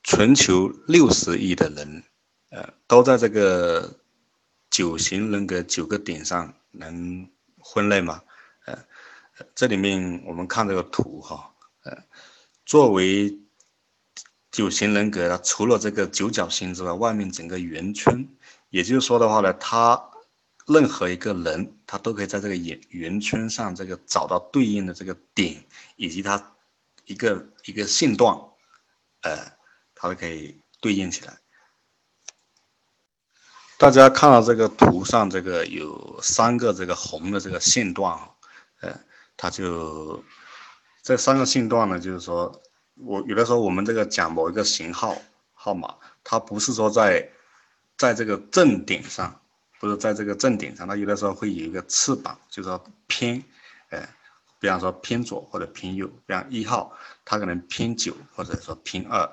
[0.03, 2.01] 全球六十亿的人。
[2.53, 3.99] 呃，都在这个
[4.69, 7.27] 九型人格九个点上能
[7.63, 8.21] 分类吗？
[8.65, 8.77] 呃，
[9.55, 11.97] 这里面我们看这个图哈，呃，
[12.63, 13.35] 作为
[14.51, 18.29] 九型人格，除了这个九角星之外，外面整个圆圈，
[18.69, 20.11] 也就是说的话呢，它
[20.67, 26.53] 任何一个人，他都可以在这个圆圆圈上这个找到对应的这个点，以及它
[27.05, 28.37] 一个一个线段，
[29.23, 29.35] 呃，
[29.95, 31.35] 它都可以对应起来。
[33.83, 38.29] 大家看到这个图上，这个有三个这个红的这个线段啊，
[38.79, 38.97] 呃，
[39.35, 40.23] 它就
[41.01, 42.61] 这三个线段呢，就是说
[42.95, 45.17] 我有的时候我们这个讲某一个型号
[45.51, 47.29] 号码，它不是说在
[47.97, 49.41] 在这个正点上，
[49.81, 53.43] 不是在这个正点上，它有的时候会有一个翅膀，就是说偏，
[53.89, 54.07] 呃，
[54.61, 56.93] 比方说偏左或者偏右，比方一号，
[57.25, 59.29] 它可能偏九或者说偏二，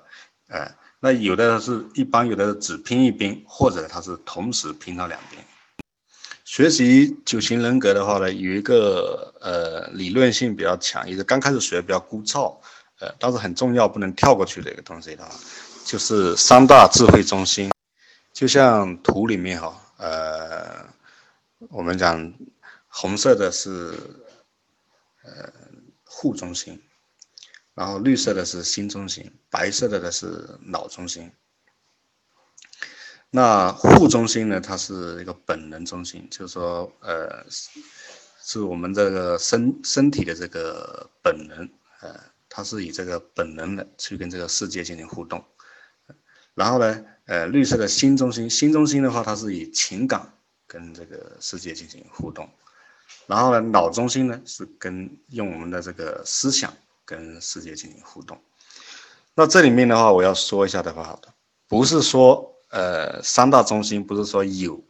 [0.48, 0.74] 呃。
[1.02, 5.42] 那有的是一般，有的只拼一边，或者它是同时拼到两边。
[6.44, 12.54] 学习九型人格的话呢，有一个呃理论性比较强，也是刚开始学比较枯燥，
[12.98, 15.30] 呃，但是很重要，不能跳过去的一个东西的话，
[15.86, 17.70] 就是三大智慧中心。
[18.32, 20.86] 就像图里面哈，呃，
[21.70, 22.32] 我们讲
[22.88, 23.94] 红色的是
[25.22, 25.52] 呃
[26.04, 26.80] 护中心。
[27.74, 31.30] 然后绿色的是心中心，白色的呢是脑中心。
[33.30, 37.46] 那护中心呢，它是一个本能中心，就是说，呃，
[38.42, 45.44] 是我们这个身身体的这个本能，呃，它是以这个本能的去跟这个世界进行互动。
[46.54, 50.35] 然后呢，呃，绿色的心中心，心中心的话，它是以情感
[50.66, 52.50] 跟这个世界进行互动。
[53.28, 56.74] 然后呢，脑中心呢是跟用我们的这个思想。
[57.10, 58.40] 跟世界进行互动，
[59.34, 61.18] 那这里面的话，我要说一下的话，
[61.66, 64.80] 不是说呃三大中心不是说有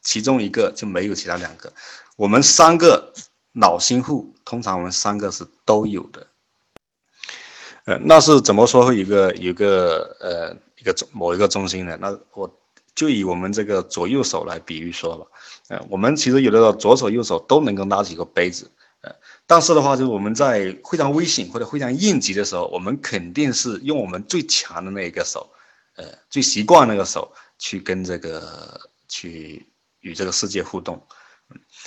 [0.00, 1.70] 其中一个就没有其他两个，
[2.16, 3.12] 我们三个
[3.52, 6.26] 脑心户，通常我们三个是都有的，
[7.84, 11.98] 呃，那是怎么说会有个有个呃一个中某一个中心呢？
[12.00, 12.50] 那我
[12.94, 15.26] 就以我们这个左右手来比喻说吧，
[15.68, 18.70] 呃，我们其实有的时候左手右手都能够拿起一个杯子。
[19.02, 19.14] 呃
[19.48, 25.48] 但是的话，就是我们在非常危险或者非常应急的时候，我们肯定是用我们最强的那一个手，
[25.94, 29.64] 呃，最习惯那个手去跟这个去
[30.00, 31.00] 与这个世界互动。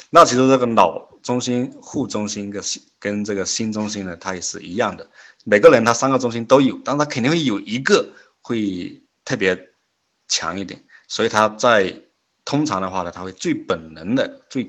[0.10, 5.10] 那其实这个脑中心、护中心跟心跟这个心中心呢，它也是一样的。
[5.44, 8.10] 每个人他三个中心都有，但他肯定会有一个
[8.42, 9.70] 会特别
[10.30, 11.94] 强一点，所以他在
[12.46, 14.64] 通常的话呢，他会最本能的最，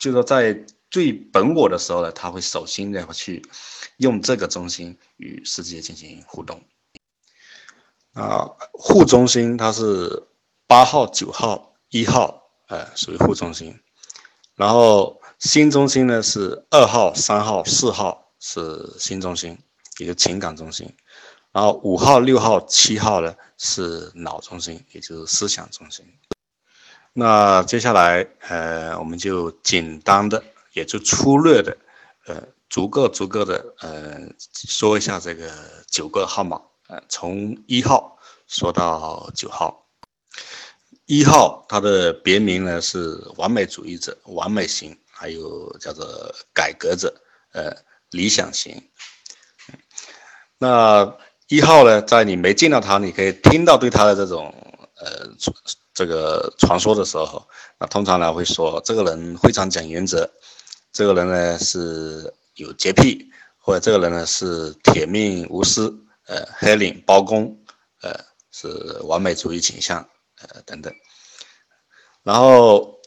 [0.00, 0.66] 就是说在。
[0.96, 3.46] 最本我的时候呢，他会首先的去
[3.98, 6.62] 用这个中心与世界进行互动。
[8.14, 8.48] 啊，
[8.82, 10.22] 副中心它是
[10.66, 13.78] 八号、九号、一号，呃，属于副中心。
[14.54, 19.58] 然后新中心呢是二号、三号、四号是新中心，
[19.98, 20.90] 也就情感中心。
[21.52, 26.06] 然后五号、六号、七号呢是脑中心，也就是思想中心。
[27.12, 30.42] 那接下来，呃，我们就简单的，
[30.76, 31.74] 也就粗略的，
[32.26, 34.20] 呃，逐个逐个的，呃，
[34.52, 35.50] 说一下这个
[35.90, 39.86] 九个号码，呃，从一号说到九号。
[41.06, 46.06] 一号它的别名呢是完美主义者、完美型，还有叫做
[46.52, 47.10] 改革者，
[47.52, 47.74] 呃，
[48.10, 48.90] 理想型。
[50.58, 51.10] 那
[51.48, 54.54] 一号呢，在你没见到他，你可以听到对他的这种，
[54.96, 55.30] 呃。
[55.96, 60.30] 这个传说的时候，那通常呢会说这个人非常讲原则，
[60.96, 67.54] 这个人呢是有洁癖，或者这个人呢是铁面无私，呃，黑领包公，
[68.00, 68.18] 呃，
[68.50, 68.66] 是
[69.02, 70.08] 完美主义倾向，
[70.40, 70.90] 呃，等等。
[72.22, 72.98] 然后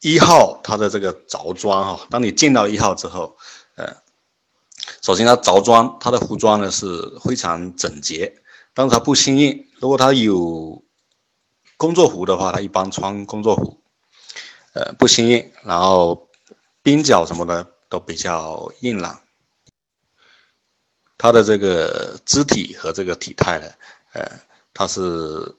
[0.00, 3.34] 一号他的这个着装哈，当你见到一号之后，
[3.76, 3.96] 呃，
[5.00, 6.86] 首先他着装，他的服装呢是
[7.24, 8.34] 非常整洁，
[8.74, 10.84] 但是他不新颖，如果他有。
[11.78, 13.80] 工作服的话，他一般穿工作服，
[14.74, 16.28] 呃，不新颖，然后
[16.82, 19.20] 鬓角什么的都比较硬朗。
[21.18, 23.66] 他的这个肢体和这个体态呢，
[24.12, 24.26] 呃，
[24.72, 25.54] 他是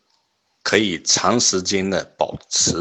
[0.64, 2.74] 可以长时间的保持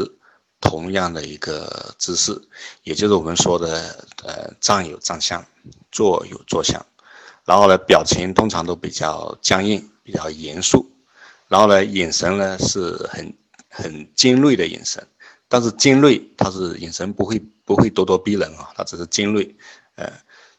[0.59, 2.39] 同样的一个姿势，
[2.83, 5.45] 也就是我们说的，呃，站有站相，
[5.91, 6.83] 坐有坐相，
[7.45, 10.91] 然后呢，表情通常都比较僵硬，比较严肃。
[11.47, 13.37] 然后呢，眼神呢是很
[13.69, 15.07] 很尖锐的眼神，
[15.51, 19.53] 但是尖锐，他是眼神不会不会咄咄逼人啊，他只是尖锐。
[19.95, 20.09] 呃，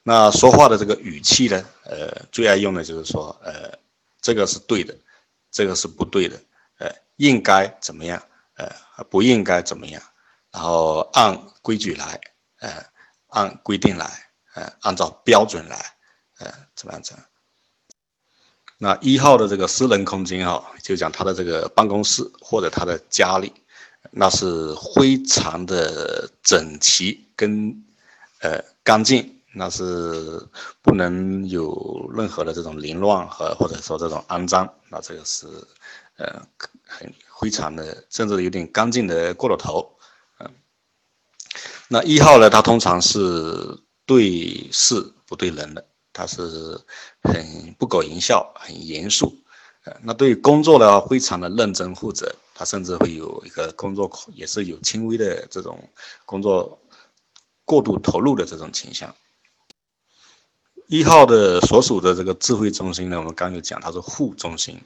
[0.02, 3.72] 那说话的这个语气呢，呃，最爱用的就是说，呃，
[4.20, 4.94] 这个是对的，
[5.50, 6.38] 这个是不对的，
[6.76, 8.22] 呃，应该怎么样，
[8.56, 8.70] 呃，
[9.08, 10.02] 不应该怎么样，
[10.50, 12.20] 然后按规矩来，
[12.60, 12.84] 呃，
[13.28, 14.04] 按规定来，
[14.52, 15.78] 呃，按照标准来，
[16.40, 17.14] 呃，怎么样子？
[18.76, 23.50] 那一号的这个私人空间啊，就讲他的这个办公室或者他的家里，
[24.12, 27.84] 那是非常的整齐跟
[28.40, 30.46] 呃干净，那是
[30.82, 35.46] 不能有任何的这种凌乱和或者说这种肮脏，那这个是
[36.18, 36.46] 呃
[36.86, 39.96] 很非常的，甚至有点干净的过了头，
[40.38, 40.50] 嗯。
[41.88, 45.84] 那一号呢，他通常是对事不对人的。
[46.14, 46.78] 他是
[47.22, 49.34] 很不苟言笑，很严肃，
[50.02, 52.34] 那对工作呢，非常的认真负责。
[52.54, 55.88] 他甚至会有一个工作，也是有轻微的这种
[56.24, 56.78] 工作
[57.64, 59.12] 过度投入的这种倾向。
[60.86, 64.80] 一号的所属的这个智慧中心呢，我们刚有讲，它是负中心，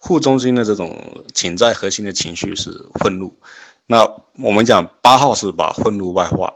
[0.00, 3.36] 负中心的这种潜在核心的情绪是愤怒。
[3.86, 4.08] 那
[4.38, 6.54] 我们讲八号是把愤怒外化。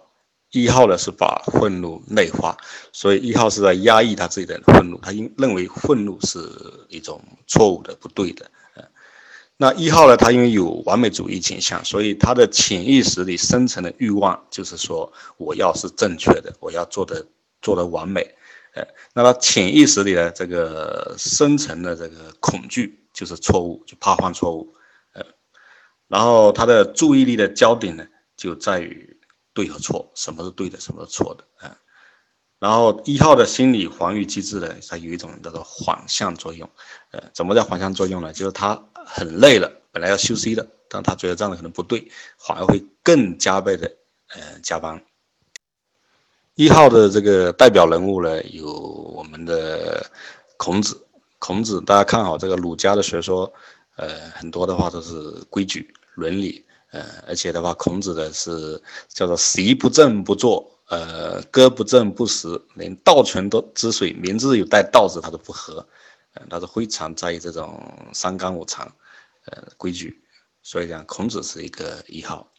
[0.53, 2.57] 一号呢是把愤怒内化，
[2.91, 6.39] 所以一号是在压抑他自己的愤怒，他因认为愤怒是
[6.89, 8.51] 一种错误的、不对的。
[9.59, 17.27] 那一号呢，他因为有完美主义倾向，所以他的潜意识里深层的欲望就是说，我要是正确的，我要做的
[17.61, 18.23] 做的完美。
[18.75, 24.73] 呃，那他潜意识里的这个深层的这个恐惧就是错误，就怕犯错误。
[25.13, 25.23] 呃，
[26.07, 29.18] 然后他的注意力的焦点呢，就在于。
[29.59, 31.77] 对和错，什么是对的，什么是错的，嗯，
[32.61, 36.71] 然后一号的心理防御机制呢，它有一种叫做反向作用，
[37.11, 38.33] 呃，怎么叫反向作用呢？
[38.33, 43.91] 就是他很累了，本来要休息的，但他觉得这样的可能不对，反而会更加倍的，
[44.29, 45.03] 呃，加班。
[46.55, 50.09] 一号的这个代表人物呢，有我们的
[50.57, 51.05] 孔子，
[51.41, 53.53] 孔子大家看好这个儒家的学说，
[53.97, 55.13] 呃，很多的话都是
[55.51, 56.65] 规矩、伦理。
[56.91, 65.87] 呃，而且的话，孔子的是叫做席不正不坐，呃，歌不正不食，连道泉都之水，名字有带道字，他都不喝，
[66.33, 67.83] 呃，他是非常在意这种
[68.15, 68.91] 三纲五常，
[69.45, 70.23] 呃，规矩，
[70.63, 72.51] 所以讲孔子是一个一号，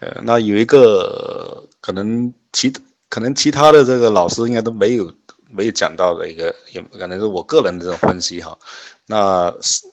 [0.00, 2.72] 呃，那有一个可能其
[3.08, 5.14] 可能其他的这个老师应该都没有
[5.48, 8.58] 没有讲到的一个，也可能是我个人的这种分析哈，
[9.06, 9.86] 那是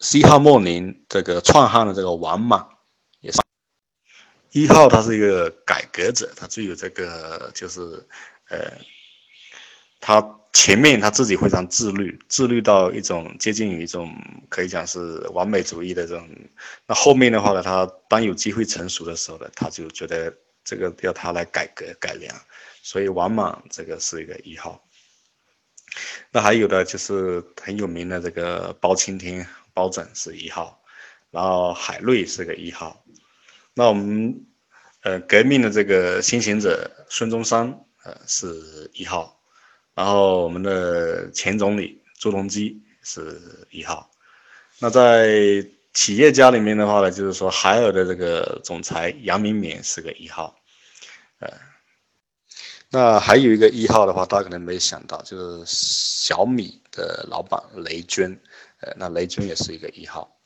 [0.00, 2.68] 西号末年，这个创汉的这个王莽
[3.20, 3.40] 也是
[4.52, 7.80] 一号，他是一个改革者，他具有这个就是，
[8.48, 8.72] 呃，
[10.00, 14.14] 他前面他自己非常自律，自律到一种接近于一种
[14.48, 16.28] 可以讲是完美主义的这种。
[16.86, 20.32] 那后面的话呢，他当有机会成熟的时候呢，他就觉得
[20.62, 22.34] 这个要他来改革改良，
[22.82, 24.80] 所以王莽这个是一个一号。
[26.30, 30.80] 那还有的就是很有名的这个包青天包拯是一号，
[31.30, 33.04] 然后海瑞是个一号。
[33.74, 34.46] 那我们
[35.02, 39.38] 呃革命的这个先行者孙中山呃是一号，
[39.94, 44.10] 然后我们的前总理朱镕基是一号。
[44.78, 50.56] 那在企业家里面的话呢，就是说海尔的这个总裁杨明勉是个一号，
[51.38, 51.48] 呃，
[52.94, 58.40] 那还有一个一号的话，大家可能没想到，就是小米的老板雷军，
[58.78, 60.38] 呃，那雷军也是一个一号。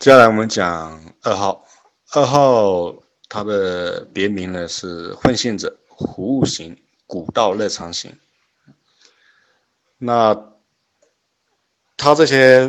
[0.00, 1.64] 接下来我们讲二号，
[2.10, 2.92] 二号
[3.28, 8.18] 他的别名呢是混线者、服务型、古道热肠型，
[9.98, 10.36] 那。
[12.00, 12.68] 他这些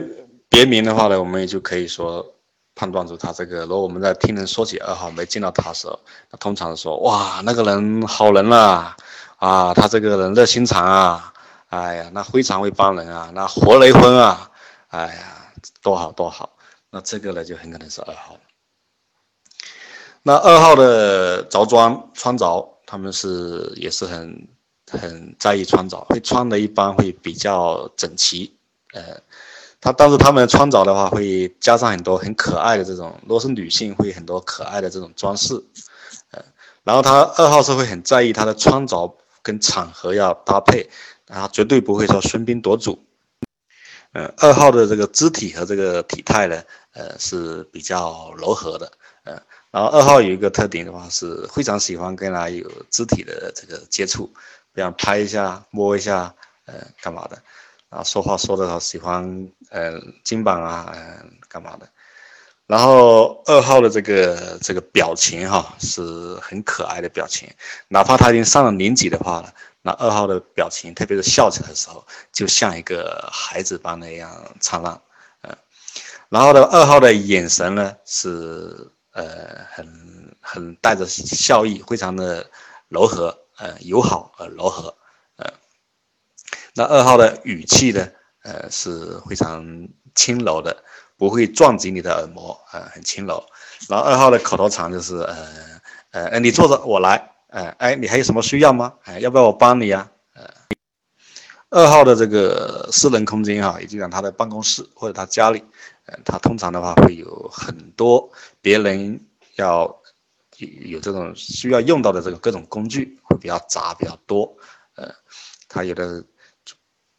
[0.50, 2.39] 别名的话呢，我们也就可以说
[2.80, 3.64] 判断出他这个。
[3.64, 6.00] 如果我们在听人说起二号没见到他的时候，
[6.32, 8.96] 那通常说哇，那个人好人啊，
[9.36, 11.34] 啊，他这个人热心肠啊，
[11.68, 14.50] 哎呀，那非常会帮人啊，那活雷锋啊，
[14.88, 15.52] 哎呀，
[15.82, 16.50] 多好多好。
[16.90, 18.38] 那这个呢，就很可能是二号。
[20.24, 24.48] 那二号的着装穿着，他们是也是很
[24.90, 28.56] 很在意穿着，会穿的一般会比较整齐。
[28.94, 29.02] 呃，
[29.82, 35.54] 他但是他们穿着的话会加上很多很可爱的这种，如果是女性会很多可爱的这种装饰，
[36.32, 36.44] 呃，
[36.84, 40.90] 然后他二号是会很在意他的穿着跟场合要搭配，
[41.28, 43.02] 然后绝对不会说喧宾夺主，
[44.12, 46.62] 呃，二号的这个肢体和这个体态呢，
[46.92, 48.92] 呃是比较柔和的，
[49.24, 54.30] 呃，然后二号有一个特点的话是非常喜欢跟他有肢体的这个接触，
[54.74, 57.42] 比方拍一下、摸一下，呃，干嘛的。
[57.90, 61.90] 啊，说话说的好喜欢，呃，肩膀啊，嗯，干嘛的？
[62.68, 67.50] 然后二号的这个这个表情哈，是很可爱的表情，
[67.88, 74.30] 哪怕他已经上了年纪的话了，那二号的表情，特别是笑起来的时候，就像一个孩子般的一样
[74.60, 75.02] 灿烂，
[75.42, 75.58] 嗯。
[76.30, 82.48] 然后呢，二号的眼神呢，是呃很很带着笑意，非常的
[82.88, 84.96] 柔和，呃，友好而柔和。
[86.80, 88.08] 那二号的语气呢？
[88.42, 90.82] 呃，是非常轻柔的，
[91.18, 93.44] 不会撞击你的耳膜，呃，很轻柔。
[93.90, 98.94] 然后二号的口头禅就是，呃，呃，你坐着，我来，呃，哎，你还有什么需要吗？
[99.04, 100.10] 哎，要不要我帮你呀？
[100.36, 100.50] 呃，
[101.70, 105.62] 二号的这个私人空间哈，也就讲他的办公室或者他家里，
[106.06, 109.20] 呃，他通常的话会有很多别人
[109.58, 109.84] 要
[110.58, 114.56] 有这种需要用到的这个各种工具会比较杂比较多，
[114.96, 115.14] 呃，
[115.68, 116.24] 他有的。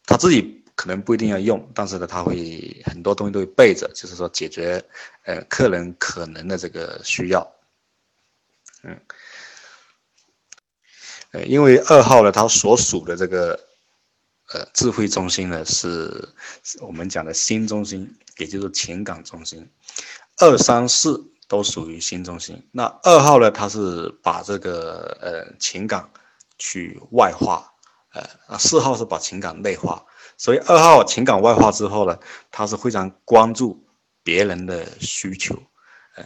[0.05, 4.83] 他自己可能不一定要用，但是呢，他会很多东西都会备着，就是说解决
[5.25, 7.55] 呃客人可能的这个需要。
[8.83, 8.99] 嗯，
[11.31, 13.59] 呃，因为二号呢，他所属的这个
[14.53, 16.27] 呃智慧中心呢，是
[16.79, 19.69] 我们讲的新中心，也就是情感中心。
[20.37, 22.67] 二三四都属于新中心。
[22.71, 26.09] 那二号呢，他是把这个呃情感
[26.57, 27.70] 去外化。
[28.13, 30.05] 呃啊，四号是把情感内化，
[30.35, 32.19] 所以二号情感外化之后呢，
[32.51, 33.81] 他是非常关注
[34.21, 35.55] 别人的需求，
[36.15, 36.25] 呃，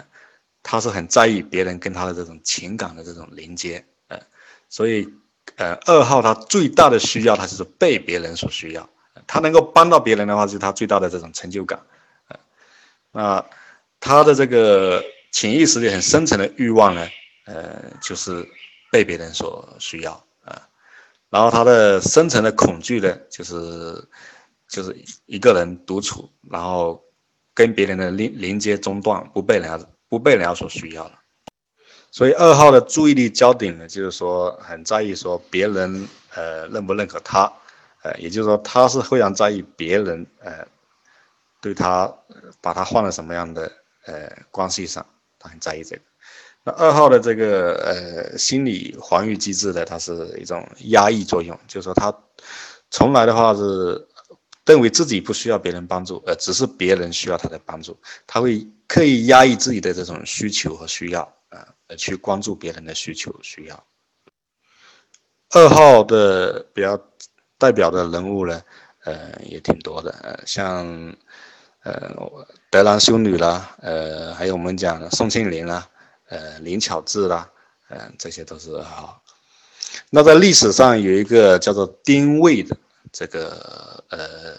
[0.64, 4.20] 他是很在意别人跟他的这种情感的这种连接，呃，
[4.68, 5.08] 所以
[5.58, 8.90] 呃二号他最大的需要，他就是被别人所需要，
[9.28, 11.80] 他能够帮到别人的话，是他最大的这种成就感，
[12.30, 12.40] 呃，
[13.12, 13.46] 那
[14.00, 17.08] 他的这个潜意识里很深层的欲望呢，
[17.46, 18.44] 呃，就是
[18.92, 20.26] 被别人所需要。
[21.36, 24.08] 然后他的深层的恐惧呢，就是
[24.70, 27.04] 就是一个人独处，然后
[27.54, 29.78] 跟别人的连连接中断，不被人家
[30.08, 31.12] 不被人家所需要了。
[32.10, 37.52] 所以二号的注意力焦点呢，就是说很在意说别人呃认不认可他，
[38.04, 40.66] 呃，也就是说他是非常在意别人呃
[41.62, 42.10] 对他
[42.62, 43.70] 把他换了什么样的
[44.06, 45.06] 呃关系上，
[45.38, 46.02] 他很在意这个。
[46.66, 52.12] 那二号的这个呃心理防御机制呢，它是一种压抑作用，就是说他
[52.90, 54.08] 从来的话是
[54.66, 57.96] 认为自己不需要别人帮助，呃，只是别人需要他的帮助，
[58.26, 63.84] 他会刻意压抑自己的这种需求和需要啊，呃，去关注别人的需求需要。
[65.52, 67.00] 二号的比较
[67.60, 68.60] 代表的人物呢，
[69.04, 71.16] 呃，也挺多的，呃，像
[71.84, 72.12] 呃
[72.72, 75.88] 德兰修女啦，呃，还有我们讲的宋庆龄啦。
[76.28, 77.50] 呃，林巧稚啦，
[77.90, 79.22] 嗯，这些都是二号。
[80.10, 82.76] 那在历史上有一个叫做丁谓的
[83.12, 84.58] 这个呃，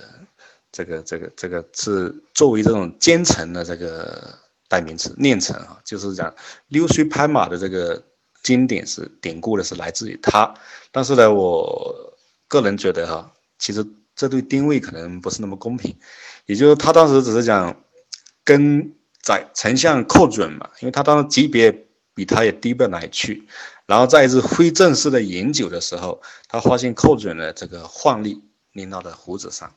[0.73, 4.39] 这个这个这个是作为这种奸臣的这个
[4.69, 6.35] 代名词，佞臣啊，就是讲
[6.69, 8.03] 溜须拍马的这个
[8.43, 10.55] 经典是典故的是来自于他。
[10.91, 11.95] 但是呢，我
[12.49, 15.95] 个人觉得哈，其实这对丁谓可能不是那么公平，
[16.47, 17.77] 也就是他当时只是讲
[18.43, 18.96] 跟
[19.27, 21.73] 在丞相寇准嘛，因为他当时级别
[22.15, 23.45] 比他也低不到哪里去，
[23.87, 28.41] 然后在一次非正式的饮酒的时候，他发现寇准的这个晃力
[28.75, 29.69] 拎到了胡子上，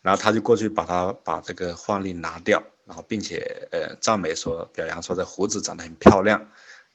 [0.00, 6.42] 然后他就过去把他把这个晃力拿掉，然后并且呃赞美说表扬说这胡子长得很漂亮，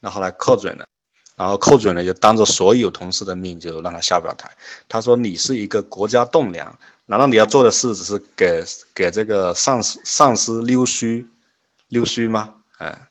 [0.00, 0.84] 那后来寇准呢？
[1.36, 4.50] 然后寇准呢，就当着所有同事的面，就让他下不了台。
[4.88, 6.76] 他说：“你是一个国家栋梁，
[7.06, 8.64] 难道你要做的事只是给
[8.94, 11.26] 给这个上司上司溜须，
[11.94, 13.08] 溜须吗？”哎，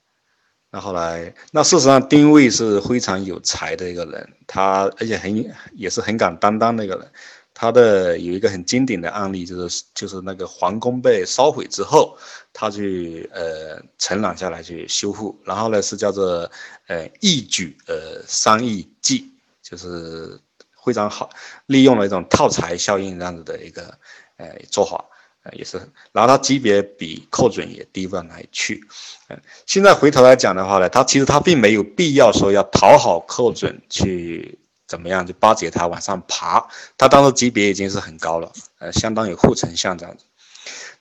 [0.70, 5.32] 那后来，那事实上丁谓是非常有才的一个人，他而且很
[5.74, 7.12] 也是很敢担当的一个人。
[7.56, 12.18] 他的有一个很经典的案例，就是就是那个皇宫被烧毁之后，
[12.52, 16.50] 他去呃承揽下来去修复，然后呢是叫做
[16.88, 19.32] 呃一举呃三亿计，
[19.62, 20.40] 就是
[20.84, 21.30] 非常好，
[21.68, 24.00] 利用了一种套材效应这样子的一个
[24.38, 25.06] 呃做法，
[25.52, 25.78] 也是，
[26.12, 28.84] 然后他级别比寇准也低不到哪里去，
[29.30, 34.60] 嗯，现在回头来讲的话呢，他其实他并没有必要说要讨好寇准去。
[34.86, 36.68] 怎么样就巴结他往上爬？
[36.98, 40.26] 他当时级别已经是很高了，呃，相当于护丞相这样子。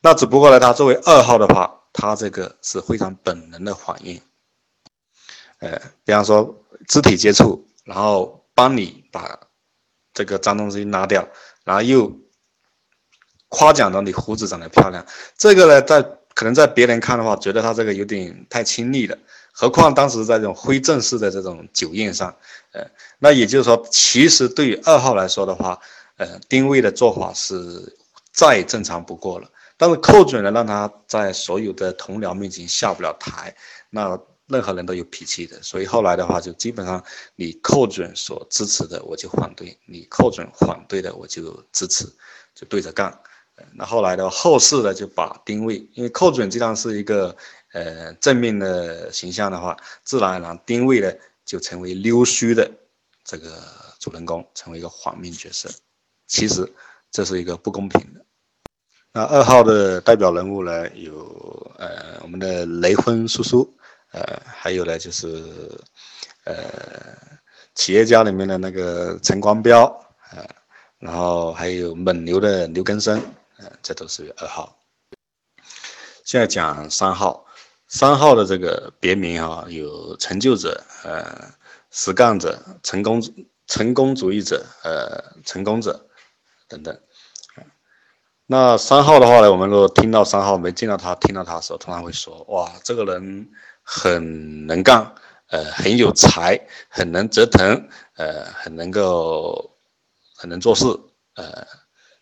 [0.01, 4.19] 那只不过呢，他作为二号的话，他这个是非常本能的反应。
[5.59, 9.39] 呃，比方说肢体接触，然后帮你把
[10.15, 11.29] 这个脏东西拿掉，
[11.65, 12.11] 然后又
[13.53, 15.05] 夸奖到你胡子长得漂亮。
[15.37, 16.03] 这个呢，在
[16.35, 19.17] 可能在别人看的话，觉得他这个有点太亲昵了。
[19.53, 22.35] 何况当时在这种非正式的这种酒宴上，
[22.73, 22.83] 呃，
[23.19, 25.79] 那也就是说，其实对于二号来说的话，
[26.17, 27.95] 呃，丁谓的做法是
[28.33, 29.47] 再正常不过了。
[29.77, 33.55] 但是寇准呢，让他在所有的同僚面前下不了台，
[33.91, 37.03] 那任何人都有脾气的，所以后来的话，就基本上
[37.37, 42.07] 你寇准所支持的我就反对，你寇准反对的我就支持，
[42.55, 43.13] 就对着干。
[43.75, 47.37] 那后来的后世呢，就把丁谓，因为寇准既然是一个。
[47.75, 51.11] 呃，正面的形象的话，自然而然丁谓呢
[51.43, 52.71] 就成为溜须的
[53.25, 53.49] 这个
[53.99, 55.71] 主人公，成为一个反面角色。
[56.27, 56.71] 其实
[57.11, 58.23] 这是一个不公平的。
[59.15, 63.75] 那二号的代表人物呢，有呃我们的雷锋叔叔，
[64.11, 65.27] 呃还有呢就是
[66.45, 66.55] 呃
[67.75, 69.85] 企业家里面的那个陈光标，
[70.33, 70.47] 呃
[70.99, 73.19] 然后还有蒙牛的刘根生，
[73.83, 74.79] 这都是二号。
[76.25, 77.47] 现在讲三号。
[77.89, 81.53] 三号的这个别名啊，有成就者、呃，
[81.91, 83.23] 实干者、成功
[83.67, 86.09] 成功主义者、呃，成功者
[86.69, 86.99] 等等。
[88.47, 93.51] 那三号的话呢，我们如果听到三号没见到他，听到他的时候，通常会说：哇，这个人
[93.83, 95.15] 很能干，
[95.49, 96.59] 呃，很有才，
[96.89, 99.77] 很能折腾，呃，很能够，
[100.35, 100.87] 很能做事，
[101.35, 101.67] 呃，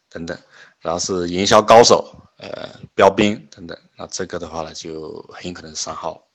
[0.08, 0.36] 等等。
[0.80, 2.16] 然后是营销高手。
[2.42, 6.26] 呃，标兵等等，那这个的话呢，就很可能是三号。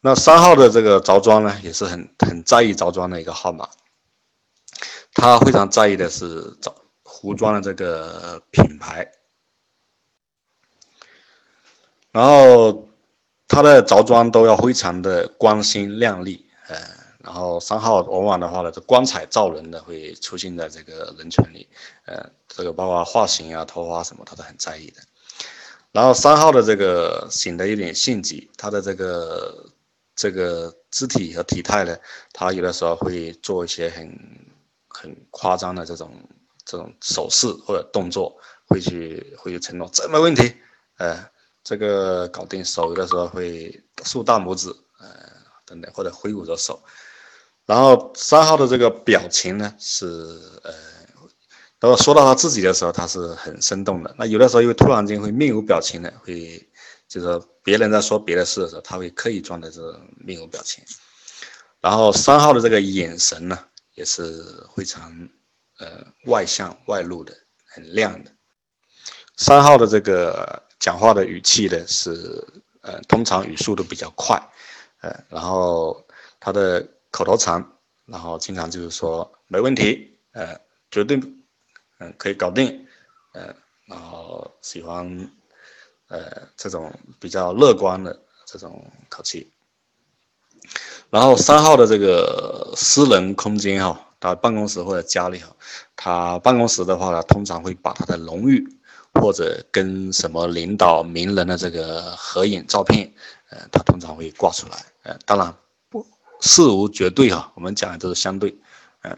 [0.00, 3.68] 那三号的这个着装呢，也是很很在意着装的一个号码。
[5.12, 9.06] 他非常在意的是着服装的这个品牌，
[12.12, 12.88] 然后
[13.46, 17.01] 他的着装都要非常的光鲜亮丽，呃。
[17.24, 21.68] 然后三号往往的话呢，这光彩照人的会出现在这个人群里，
[22.04, 25.00] 呃，这个包括发型啊、头发什么，他都很在意的。
[25.92, 29.66] 然后三号的这个显得有点性急，他的这个
[30.16, 31.96] 这个肢体和体态呢，
[32.32, 34.18] 他有的时候会做一些很
[34.88, 36.10] 很夸张的这种
[36.64, 40.52] 这种手势或者动作，会去会去承诺这没问题，
[40.96, 41.24] 呃，
[41.62, 42.64] 这个搞定。
[42.64, 45.08] 手有的时候会竖大拇指，呃，
[45.66, 46.82] 等等，或者挥舞着手。
[47.64, 50.06] 然后三号的这个表情呢，是
[50.64, 50.74] 呃，
[51.78, 54.12] 当说到他自己的时候，他是很生动的。
[54.18, 56.68] 那有的时候又突然间会面无表情的，会
[57.06, 60.82] 就是别人在说别的事的时候，他会刻意装的这种面无表情。
[61.80, 63.56] 然后三号的这个眼神呢，
[63.94, 64.44] 也是
[64.74, 65.28] 非常
[65.78, 67.32] 呃外向外露的，
[67.64, 68.30] 很亮的。
[69.36, 72.44] 三号的这个讲话的语气呢，是
[72.80, 74.36] 呃通常语速都比较快，
[75.00, 76.04] 呃，然后
[76.40, 76.84] 他的。
[77.12, 77.64] 口头禅，
[78.06, 80.58] 然后经常就是说没问题，呃，
[80.90, 81.20] 绝对，
[81.98, 82.86] 嗯，可以搞定，
[83.34, 83.54] 呃，
[83.86, 85.30] 然后喜欢，
[86.08, 86.90] 呃，这种
[87.20, 89.52] 比较乐观的这种口气。
[91.10, 95.54] 然后三号的这个私人空间哈，他办公室或者家里哈，
[95.94, 98.66] 他办公室的话呢，通常会把他的荣誉
[99.20, 103.12] 或者跟什么领导名人的这个合影照片，
[103.50, 105.54] 呃，他通常会挂出来，呃，当然。
[106.42, 108.54] 事无绝对哈，我们讲的都是相对，
[109.02, 109.16] 嗯，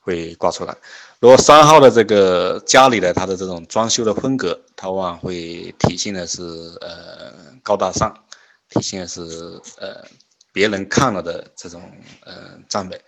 [0.00, 0.76] 会挂出来。
[1.20, 6.42] 如果三号的这个家里的它的这种装修的风格，它往往会体现的是
[6.80, 8.12] 呃高大上，
[8.70, 9.20] 体现的是
[9.78, 10.04] 呃
[10.52, 11.80] 别人看了的这种
[12.24, 13.00] 呃赞美。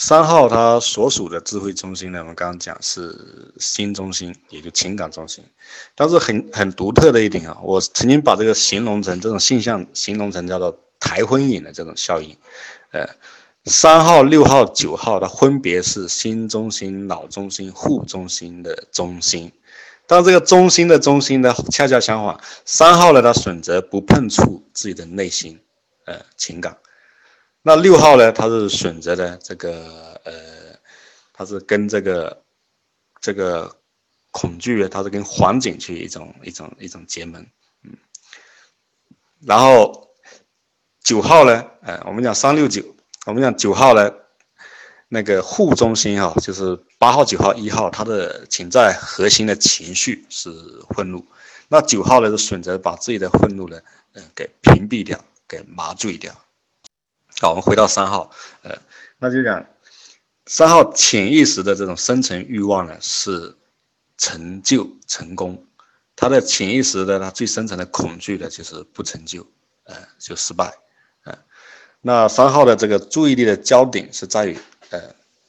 [0.00, 5.42] 三号它所属的智慧中心呢，我们刚刚讲是心中心，也就情感中心。
[5.96, 12.36] 但是很很独特的一点啊，我曾经把这个形容成这种现象，形容成叫做台婚影的这种效应。
[12.90, 13.08] 呃，
[13.64, 19.52] 三号、六号、九号，它分别是心中心、脑中心、户中心的中心。
[20.06, 25.60] 但这个中心的中心呢，恰恰相反，三号呢，它选择不碰触自己的内心，
[26.06, 26.78] 呃，情感。
[27.60, 28.32] 那六号呢？
[28.32, 30.32] 他是选择的这个呃，
[31.34, 32.42] 他是跟这个
[33.20, 33.76] 这个
[34.30, 37.44] 恐惧，他是跟环境去一种一种一种结盟，
[37.82, 37.94] 嗯。
[39.40, 40.07] 然后
[41.08, 41.64] 九号呢？
[41.80, 42.84] 呃，我们讲三六九，
[43.24, 44.12] 我们讲九号呢，
[45.08, 50.50] 那个户中心哈，就是八号、九号、一号，他的潜在核心的情绪是
[50.90, 51.24] 愤怒。
[51.68, 53.80] 那九号呢，是选择把自己的愤怒呢，
[54.12, 56.30] 嗯，给屏蔽掉，给麻醉掉。
[57.40, 58.30] 好，我们回到三号，
[58.60, 58.76] 呃，
[59.16, 59.64] 那就讲
[60.44, 63.56] 三号潜意识的这种深层欲望呢，是
[64.18, 65.64] 成就成功。
[66.16, 69.46] 他的潜意识的他最深层的恐惧的就是不成就，
[69.84, 70.70] 呃，就失败，
[72.00, 74.58] 那三号的这个注意力的焦点是在于，
[74.90, 75.00] 呃，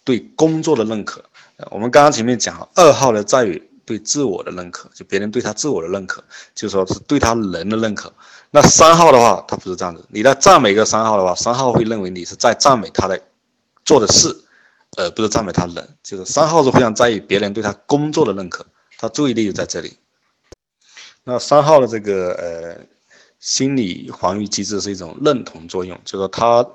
[0.03, 1.23] 对工作的认可。
[1.57, 6.23] 呃，我们刚刚前面讲，二号呢在于对自我的认可，就别人对他自我的认可，
[6.55, 8.11] 就说是对他人的认可。
[8.51, 10.03] 那三号的话，他不是这样子。
[10.09, 13.21] 你在赞美一个三号的话，三号会认为你是在赞美他的
[13.85, 14.35] 做的事，
[14.97, 15.87] 而不是赞美他人。
[16.01, 18.65] 就是三号是非常在意别人对他工作的认可，
[18.97, 19.97] 他注意力就在这里。
[21.23, 22.85] 那三号的这个呃
[23.39, 26.67] 心理防御机制是一种认同作用，就是说他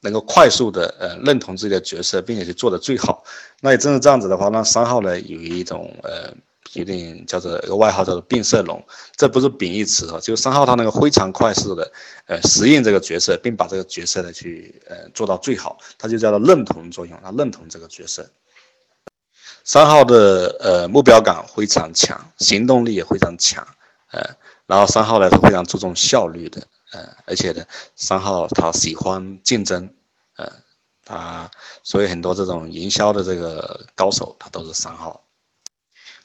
[0.00, 3.24] 能够快速的呃认同自己的角色，并且去做的最好。
[3.60, 6.34] 那也正是这样子的话，那三号呢有一种呃。
[6.74, 8.80] 有点叫做一个外号叫做变色龙，
[9.16, 11.90] 这不是贬义词啊，就是三号他那个非常快速的，
[12.26, 18.24] 呃，适应这个角色，并把这个角色呢去呃做到最好，他就叫做认同作用，他认同这个角色。
[19.64, 23.66] 三号的呃目标感非常强，行动力也非常强，
[24.12, 24.22] 呃，
[24.70, 26.62] 然后三号呢是非常注重效率的，
[26.92, 27.64] 呃，而且呢
[27.96, 29.92] 三号他喜欢竞争，
[30.36, 30.48] 呃，
[31.04, 31.50] 他
[31.82, 35.24] 所以很多这种营销的这个高手他都是三号。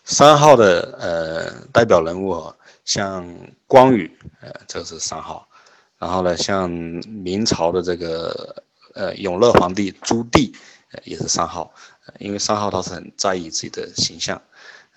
[0.04, 3.28] 三号的呃代表人物，像
[3.66, 5.48] 关羽，呃，这是三号。
[5.98, 10.54] 然后呢，像明朝的这个呃永乐皇帝朱棣，
[10.92, 11.74] 呃，也是三号。
[12.20, 14.40] 因为三号他是很在意自己的形象，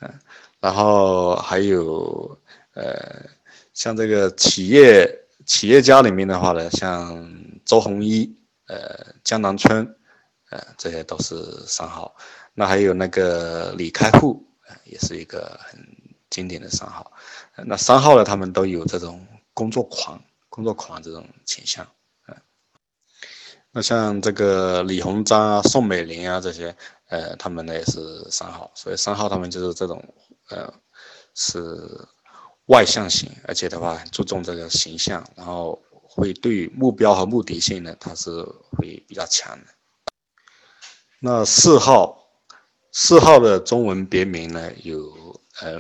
[0.03, 0.13] 嗯。
[0.61, 2.37] 然后还有
[2.75, 3.25] 呃
[3.79, 5.09] 像这个企业
[5.47, 7.25] 企业家里面的话呢，像
[7.65, 9.87] 周鸿祎，呃，江南春，
[10.51, 12.13] 呃，这些都是三号。
[12.55, 14.45] 那还有那个李开复。
[14.85, 15.81] 也是一个很
[16.29, 17.11] 经典的三号，
[17.65, 21.87] 那三号呢，他们都有这种工作狂、工作狂这种倾向，
[23.71, 26.75] 那像这个李鸿章啊、宋美龄啊这些，
[27.09, 30.03] 呃，他们呢也是三号，所以三号他们就是这种，
[30.51, 30.71] 呃，
[31.35, 31.59] 是
[32.69, 38.31] 外向型，而且的话注重这个形象，然后会对目标和目的性呢，它是
[38.71, 39.67] 会比较强的。
[41.21, 42.17] 那四号。
[42.91, 45.79] 四号的中文别名呢有呃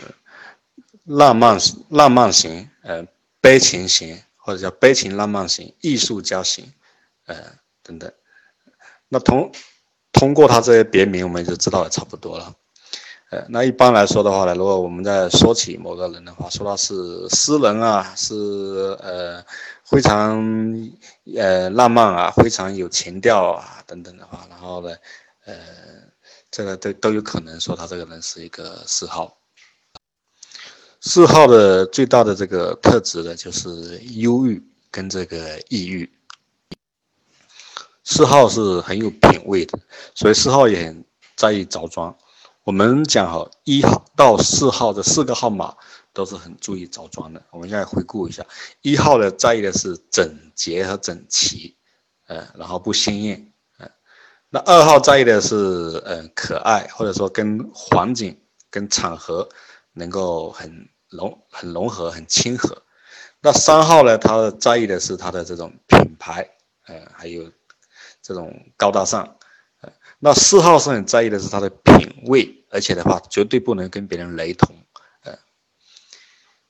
[1.04, 1.58] 浪漫
[1.88, 3.04] 浪漫型呃
[3.40, 6.70] 悲情型或者叫悲情浪漫型艺术家型
[7.24, 7.34] 呃
[7.82, 8.12] 等等，
[9.08, 9.50] 那通
[10.12, 12.54] 通过他这些别名我们就知道的差不多了，
[13.30, 18.34] 呃那一般来说的话呢，如果我们在说起某个人的话，说他是诗人啊，是
[19.02, 19.44] 呃
[19.84, 20.42] 非常
[21.36, 24.94] 呃浪漫啊，非常有情调啊等等的话，然后呢
[25.44, 25.54] 呃。
[26.50, 29.36] 这个都都有可能说他这个人是一个四号。
[31.02, 34.60] 四号的最大的这个特质呢，就是忧郁
[34.90, 36.10] 跟这个抑郁。
[38.02, 39.78] 四号是很有品位的，
[40.14, 41.04] 所以四号也很
[41.36, 42.16] 在意着装。
[42.68, 45.74] 我们讲哈，一号到四号这四个号码
[46.12, 47.42] 都是很注意着装的。
[47.50, 48.44] 我们现在回顾一下，
[48.82, 51.78] 一号呢在意的是整洁和整齐，
[52.26, 53.50] 呃，然后不鲜艳。
[54.50, 58.38] 那二号在意的是，嗯，可爱，或者说跟环境、
[58.68, 59.48] 跟场合
[59.94, 62.82] 能够很融、很融合、很亲和。
[63.40, 66.46] 那三号呢，他在意的是他的这种品牌，
[66.86, 67.50] 呃，还有
[68.20, 69.37] 这种高大上。
[70.18, 74.76] 那四号是很在意的是他的品味，而且的话绝对不能跟别人雷同。
[75.22, 75.38] 呃，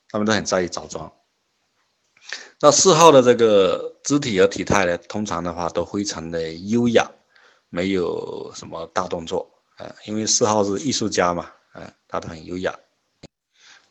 [0.09, 1.11] 他们都很在意着装。
[2.61, 7.09] 那四号的这个肢体和体态呢，通常的话都非常的优雅。
[7.71, 9.47] 没有什么大动作，
[9.77, 12.75] 呃，因为四号是艺术家嘛，呃，他都很优雅。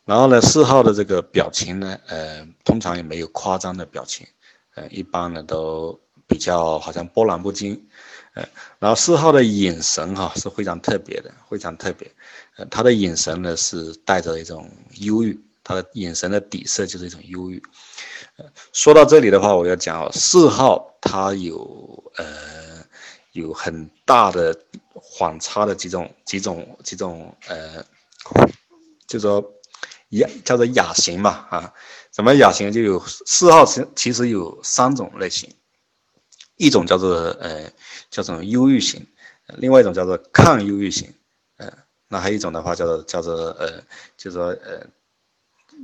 [0.03, 4.27] 然后呢，四号的这个表情呢，呃，通常也没有夸张的表情，
[4.75, 5.97] 呃，一般呢都
[6.29, 7.87] 比较好像波澜不惊，
[8.35, 12.09] 呃，然后四号的眼神哈是非常特别的，非常特别，
[12.55, 14.69] 呃，他的眼神呢是带着一种
[14.99, 17.61] 忧郁，他的眼神的底色就是一种忧郁。
[18.71, 22.25] 说到这里的话，我要讲哦，四号他有呃
[23.31, 24.55] 有很大的
[25.17, 27.83] 反差的几种几种几种呃，
[29.07, 29.43] 就说
[30.09, 31.73] 雅叫做雅型嘛啊，
[32.13, 35.49] 什么雅型就有四号其其实有三种类型，
[36.59, 37.71] 一种叫做呃
[38.11, 39.07] 叫做忧郁型，
[39.59, 41.13] 另外一种叫做抗忧郁型，
[41.55, 41.71] 呃，
[42.09, 43.81] 那还有一种的话叫做叫做呃
[44.17, 44.85] 就说呃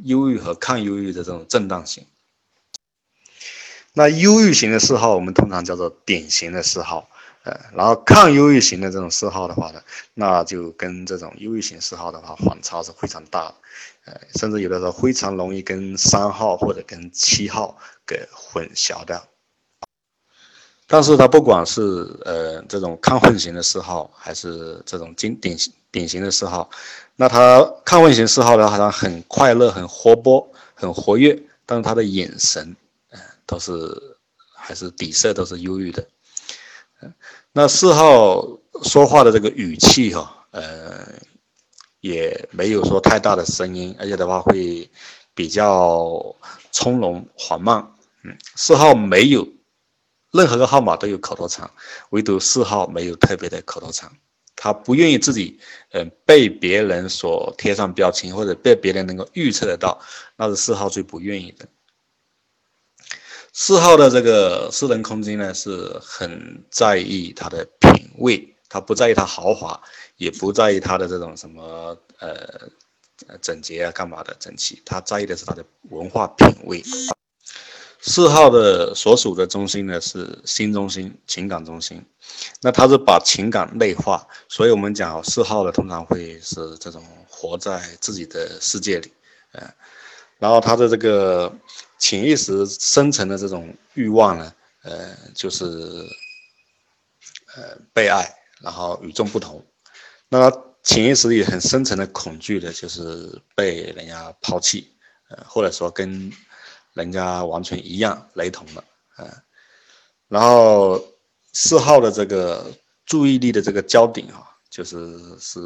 [0.04, 2.06] 忧郁和抗忧郁的这种震荡型。
[3.94, 7.10] 那忧郁型的嗜好，我们通常叫做典型的嗜好，
[7.44, 9.82] 呃，然后抗忧郁型的这种嗜好的话呢，
[10.14, 13.56] 那就跟这种忧郁型嗜好的话反差是非常大的，
[14.12, 19.26] 呃，甚至有的时候非常容易跟三号或者跟七号给混淆掉。
[20.88, 21.82] 但是它不管是
[22.26, 26.70] 呃这种抗混型的四号，还是这种经典型典型的四号，
[27.16, 32.76] 那它抗混型四号的话，它很快乐、很活泼、很活跃，但是他的眼神。
[33.48, 33.72] 都是
[34.56, 36.04] 还是底色都是忧郁的，
[37.54, 38.44] 那四号
[38.82, 41.08] 说话的这个语气哈，呃，
[42.02, 44.90] 也没有说太大的声音，而且的话会
[45.36, 46.36] 比较
[46.72, 47.88] 从容缓慢。
[48.24, 49.48] 嗯，四号没有
[50.36, 51.70] 任何个号码都有口头禅，
[52.10, 54.12] 唯独四号没有特别的口头禅，
[54.56, 55.58] 他不愿意自己
[55.92, 60.02] 嗯被别人所贴上标签，或者被别人能够预测得到，
[60.36, 61.66] 那是四号最不愿意的。
[63.54, 69.82] 四号的这个私人空间呢，是很在意他的品味，他不在意他豪华，
[70.18, 72.68] 也不在意他的这种什么呃
[73.42, 76.84] 整洁啊干嘛的整齐，他在意的是他的文化品味。
[78.06, 82.02] 四号的所属的中心呢是心中心、情感中心，
[82.62, 89.12] 那他是把情感内化，所以我们讲四号的通常会是这种活在自己的世界里，
[89.54, 89.74] 呃，
[90.38, 91.52] 然后他的这个。
[91.98, 94.54] 潜意识深层的这种欲望呢，
[94.84, 95.66] 呃，就是
[97.56, 98.30] 呃被爱，
[98.60, 99.66] 然后与众不同。
[100.28, 100.52] 那
[100.84, 104.92] 潜意识里很深层的恐惧的，就是被人家抛弃，
[105.30, 106.32] 呃，或者说跟
[106.96, 108.84] 人家完全一样雷同的，
[109.18, 109.32] 呃。
[110.28, 111.00] 然后
[111.54, 112.66] 四号的这个
[113.06, 114.98] 注意力的这个焦点啊，就是
[115.40, 115.60] 是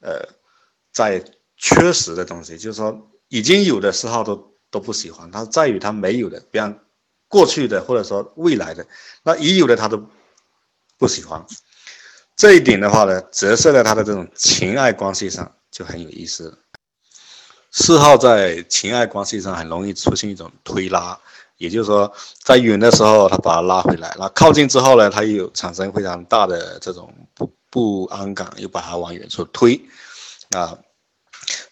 [0.00, 0.26] 呃
[0.90, 1.22] 在
[1.58, 4.50] 缺失的东西，就是说已经有的四号都。
[4.72, 6.74] 都不喜欢，他在于他没有的，比方
[7.28, 8.86] 过去的或者说未来的，
[9.22, 10.02] 那已有的他都
[10.96, 11.44] 不喜欢。
[12.36, 16.61] 这一点的话呢，折射在他的这种情爱关系上就很有意思。
[17.72, 21.18] 四号在情爱关系上很容易出现一种推拉，
[21.56, 22.12] 也就是说，
[22.44, 29.80] 在远的时候他把他拉回来，那靠近之后呢，他又产生非常大的这种不不安感，又把他往远处推，
[30.50, 30.78] 啊。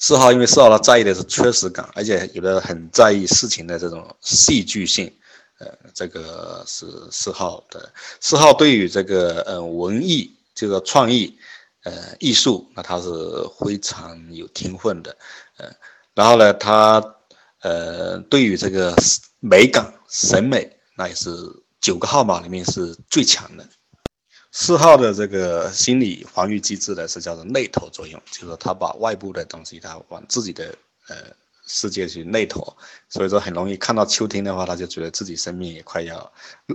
[0.00, 5.12] 四号，因为四号他在意的是缺失感，而且有的很在意事情的这种戏剧性，
[5.58, 7.88] 呃，这个是四号的。
[8.18, 11.38] 四号对于这个呃文艺，这个创意，
[11.84, 13.10] 呃艺术，那他是
[13.60, 15.16] 非常有天分的，
[16.14, 17.02] 然后呢，他
[17.62, 18.94] 呃对于这个
[19.38, 21.30] 美感、审美，那也是
[21.80, 23.66] 九个号码里面是最强的。
[24.52, 30.74] 四号的这个心理防御机制呢，是叫做内投作用，就是说他把外部的东西，他往自己的
[31.08, 31.16] 呃
[31.68, 32.76] 世界去内投，
[33.08, 36.18] 所以说很容易看到秋天的话，他就觉得自己生命也快要；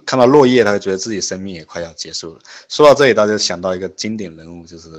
[0.05, 2.39] 看到落叶，他就觉得自己生命也快要结束了。
[2.69, 4.89] 说到这里，大家想到一个经典人物，就是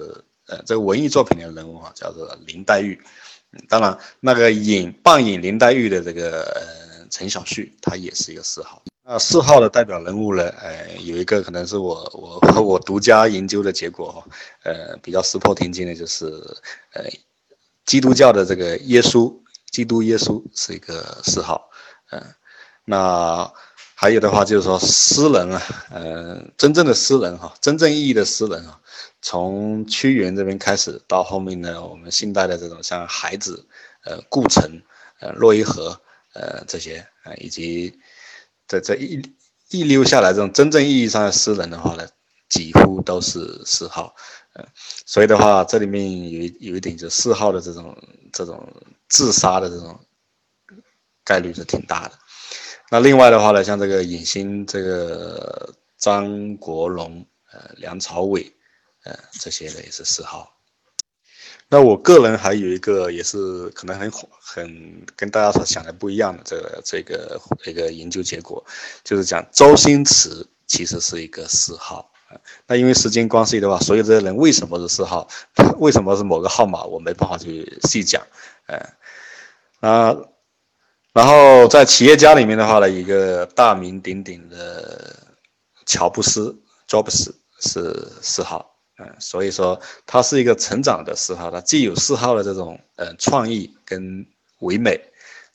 [0.49, 3.01] 呃这个文艺作品的人物啊，叫做林黛玉。
[3.69, 8.83] 当然，那个演扮演林黛玉的这个呃陈小旭，他也是一个四号。
[9.09, 10.49] 那四号的代表人物呢？
[10.61, 14.25] 呃，有一个可能是我我我独家研究的结果哈，
[14.65, 16.27] 呃，比较石破天惊的就是，
[16.93, 17.05] 呃，
[17.85, 19.33] 基督教的这个耶稣，
[19.71, 21.71] 基督耶稣是一个四号，
[22.11, 22.21] 嗯，
[22.85, 23.49] 那
[23.95, 28.81] 还有的话就是说诗人啊，呃，真正的诗人哈，真正意义的诗人啊，
[29.27, 33.67] 从屈原这边开始到后面呢，我们现代的这种像海子，
[34.05, 34.63] 呃，顾城，
[35.19, 36.01] 呃，洛伊河，
[36.33, 37.99] 呃，这些啊，以及。
[38.69, 39.21] 在这一
[39.71, 42.09] 一溜下来，这种真正意义上的诗人的话呢，
[42.49, 44.15] 几乎都是四号，
[44.55, 44.65] 呃，
[45.05, 47.97] 所以的话，这里面有有一点就四号的这种
[48.33, 48.65] 这种
[49.09, 49.99] 自杀的这种
[51.25, 52.13] 概率是挺大的。
[52.91, 58.53] 那另外的话呢，像这个影星这个张国荣，呃，梁朝伟，
[59.07, 60.53] 呃，这些呢也是四号。
[61.69, 68.65] 那我个人还有一个也是可能很很跟大家所想的不一样的这个这个一个研究结果，
[69.03, 72.11] 就是讲周星驰其实是一个四号。
[72.67, 75.29] 那因为时间关系的话，所有这些人为什么是四号？
[75.79, 76.83] 为什么是某个号码？
[76.85, 78.21] 我没办法去细讲。
[78.67, 78.79] 呃，
[79.81, 80.17] 啊，
[81.13, 85.37] 然后在企业家里面的话呢，一个大名鼎鼎的
[85.85, 86.57] 乔布斯
[86.89, 88.76] （Jobs） 是四号。
[88.99, 94.27] 嗯，所以说他是一个成长的四号，他既有四号的这种呃创意跟
[94.61, 94.99] 唯美，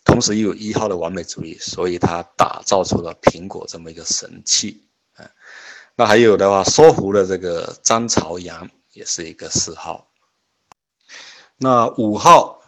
[0.05, 4.85] 同时又有一号的完美主义，所以他打造出了苹果这么一个神器。
[5.17, 5.27] 嗯，
[5.95, 10.07] 那还有的话，搜狐的这个张朝阳也是一个四号。
[11.57, 12.61] 那五号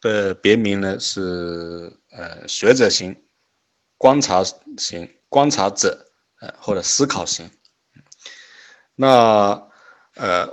[0.00, 3.20] 的别名呢是呃学者型、
[3.98, 4.44] 观察
[4.78, 7.50] 型、观察者呃或者思考型。
[8.94, 9.68] 那
[10.14, 10.46] 呃，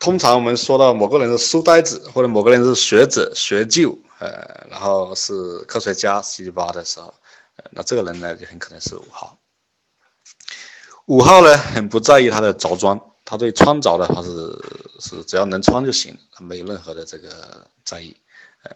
[0.00, 7.14] 通常我们说到某个人是书呆子，或者某个人是学者、学究，呃，然后是科学家、七七八的时候，
[7.56, 9.38] 呃，那这个人呢就很可能是五号。
[11.06, 14.30] 五号呢很不在意他的着装，他对穿着的话是
[14.98, 18.16] 是只要能穿就行，他没有任何的这个在意。
[18.64, 18.70] 呃，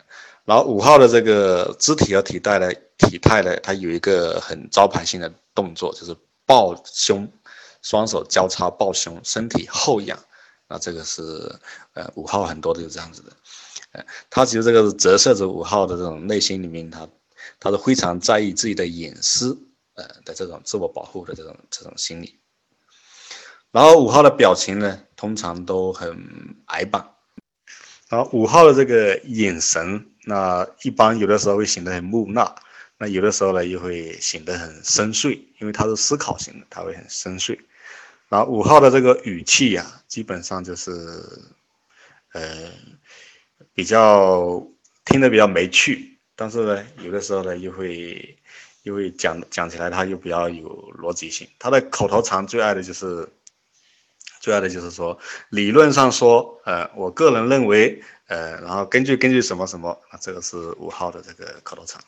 [0.44, 7.28] 然后五号的这个肢体和体态的体态呢，他有一个很招牌性的动作，就是抱胸。
[7.86, 10.18] 双手交叉抱胸，身体后仰，
[10.66, 11.22] 那这个是
[11.92, 13.32] 呃五号很多都是这样子的，
[13.92, 17.08] 呃，他其实这个是折射着五号的这种内心里面，他
[17.60, 19.56] 他是非常在意自己的隐私
[19.94, 22.40] 呃的这种自我保护的这种这种心理。
[23.70, 27.08] 然后五号的表情呢，通常都很矮板，
[28.08, 32.52] 然后五号的这个眼神，那一般有的时候会显得很木讷，
[32.98, 37.56] 那有的时候呢又会显得很深邃，因为他是思考型的，他会很深邃。
[38.28, 40.90] 然后五号的这个语气呀，基本上就是，
[42.32, 42.72] 呃，
[43.72, 44.66] 比较
[45.04, 48.36] 听得比较没趣，但是呢，有的时候呢又会
[48.82, 50.68] 又会讲讲起来，他又比较有
[50.98, 51.48] 逻辑性。
[51.58, 53.28] 他的口头禅最爱的就是，
[54.40, 55.16] 最爱的就是说，
[55.50, 62.02] 理论上说，呃，我个人认为，呃，然后根据根据什么什么，啊，这个是五号的这个口头禅。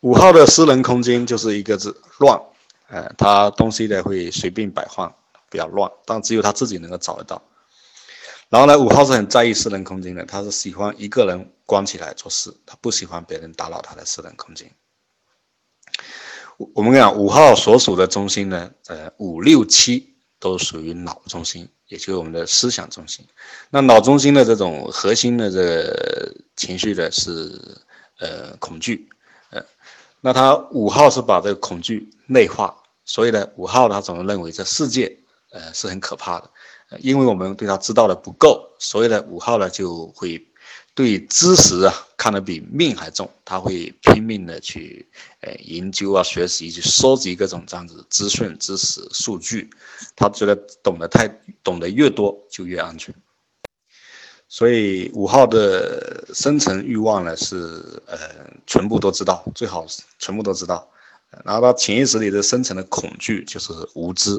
[0.00, 2.40] 五号的私人空间就是一个字乱。
[2.88, 5.14] 呃，他东西呢会随便摆放，
[5.50, 7.42] 比较乱，但只有他自己能够找得到。
[8.48, 14.70] 然后呢，五号是很在意私人空间的，他是喜欢一个人关起来做事，他不喜欢别人打扰他的私人空间。
[16.74, 23.24] 我们讲五号所属的中心呢，呃，五六七都属于脑中心，也就是我们的思想中心。
[23.68, 27.52] 那脑中心的这种核心的这个情绪呢是
[28.18, 29.08] 呃恐惧。
[30.20, 35.18] 那他五号是把这个恐惧内化，所以呢，五号他总是认为这世界，
[35.52, 36.50] 呃，是很可怕的，
[37.00, 40.44] 因为我们对他知道的不够，所以呢，五号呢就会
[40.94, 45.08] 对知识啊看得比命还重，他会拼命的去，
[45.40, 49.70] 呃，研究啊，学习，去收集各种这样子资讯、知识、数据，
[50.16, 51.28] 他觉得懂得太
[51.62, 53.14] 懂得越多就越安全。
[54.48, 58.18] 所以五号的深层欲望呢是呃
[58.66, 60.88] 全部都知道，最好是全部都知道。
[61.44, 64.30] 然后他潜意识里的深层的恐惧就是无知，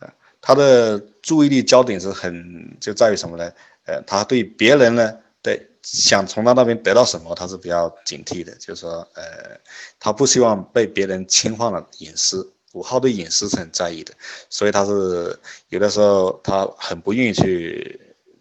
[0.00, 3.50] 呃，他的注意力焦点是很就在于什么呢？
[3.86, 9.58] 呃，他对别人呢，对想从他那边得到什么，他是比较警惕的，就是说呃，
[9.98, 12.52] 他不希望被别人侵犯了隐私。
[12.74, 14.12] 五号对隐私是很在意的，
[14.50, 15.38] 所以他是
[15.70, 17.98] 有的时候他很不愿意去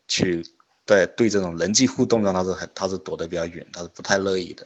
[0.09, 0.45] 去。
[0.86, 4.66] 对对，这种人际互动呢，他是很他是躲得比较远，他是不太乐意的。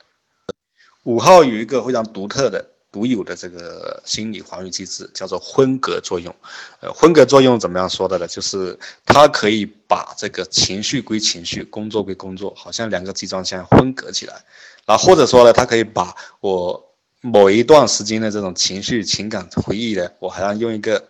[1.04, 6.36] 五号有一个非常独特的、独有的这个心理防御机制，叫做分隔作用。
[6.82, 8.28] 呃，分隔作用怎么样说的呢？
[8.28, 14.44] 就是它可以把这个情绪归情绪，工作归工作，好像两个集装箱分隔起来。
[14.86, 21.02] 啊，或者说呢，它可以把我某一段时间的这种情绪、情感回忆呢，我好像用一个。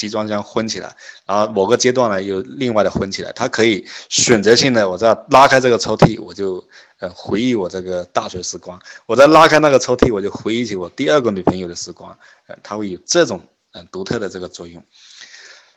[0.00, 0.96] 集装箱混起来，
[1.26, 6.66] 然后某个阶段呢又另外的混起来，它可以选择性的，我再拉开这个抽屉，我就
[7.00, 12.16] 呃回忆我这个大学时光；我再拉开那个抽屉，我就回忆起我第二个女朋友的时光。
[12.46, 13.42] 呃，它会有这种
[13.72, 14.82] 嗯独特的这个作用。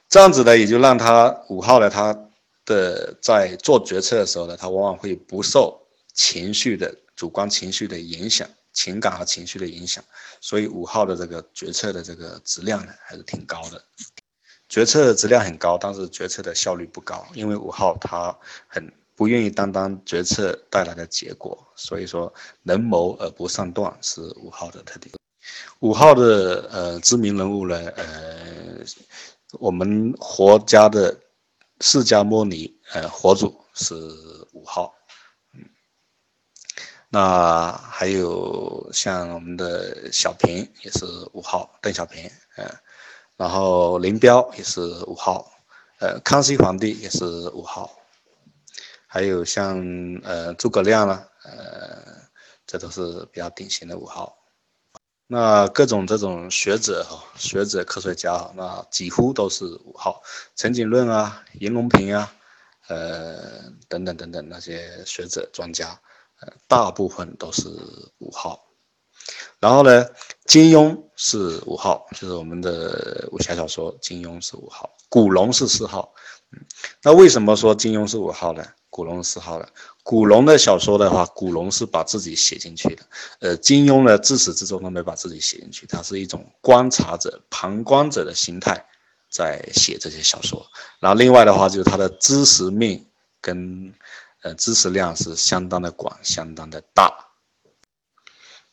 [0.08, 2.18] 这样子呢，也就让他五号呢，他
[2.66, 5.78] 的在做决策的时候呢，他往往会不受
[6.14, 8.48] 情绪的主观情绪的影响。
[8.74, 10.04] 情感和情绪的影响，
[10.42, 13.82] 所以五号的这个决策的这个质量呢还是挺高的，
[14.68, 18.36] 决策的质量很高，但是决策的效率不高，因为五号他
[18.68, 25.14] 很不愿意担当决策带来的结果，所以说能谋而不善断是五号的特点。
[25.80, 28.80] 五号的呃知名人物呢，呃，
[29.60, 31.16] 我们佛家的
[31.82, 33.94] 释迦牟尼呃佛祖是
[34.54, 34.94] 五号，
[37.14, 42.68] 那还有像我们的小平也是五号，邓小平，嗯，
[43.38, 45.46] 然后林彪也是五号，
[46.00, 47.92] 呃，康熙皇帝也是五号，
[49.06, 49.80] 还有像
[50.24, 52.04] 呃诸葛亮啦，呃，
[52.66, 54.36] 这都是比较典型的五号。
[55.28, 60.24] 那各种这种学者哈，学者科学家，那几乎都是五号，
[60.56, 62.34] 陈景润啊，袁隆平啊，
[62.88, 66.00] 呃，等等等等那些学者专家，
[66.68, 67.68] 大部分都是
[68.20, 68.60] 五号。
[69.60, 70.06] 然后呢，
[70.46, 76.14] 金庸是五号，就是我们的武侠小说，金庸是五号，古龙是四号。
[77.02, 78.66] 那为什么说金庸是五号呢？
[78.90, 79.68] 古龙是四号的
[80.04, 83.04] 古龙的小说的话，古龙是把自己写进去的，
[83.40, 88.86] 呃，金庸呢自始至终都没把自己写进去，他是一种观察者、旁观者的心态
[89.32, 90.64] 在写这些小说。
[91.00, 93.04] 然后另外的话，就是他的知识面
[93.42, 93.92] 跟
[94.44, 97.12] 呃知识量是相当的广、相当的大。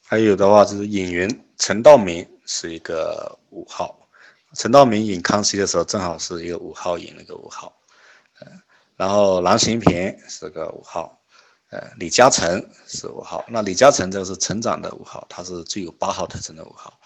[0.02, 4.08] 还有的话就是演员陈道明是一个五号，
[4.54, 7.72] 陈道明演康熙的时候正好是一个五号演那个五号，
[8.40, 8.46] 呃。
[8.96, 11.18] 然后郎咸平是个五号，
[11.70, 13.42] 呃，李嘉诚是五号。
[13.48, 17.00] 那李嘉诚这个是成长的五号，他是具有八号特征的五号。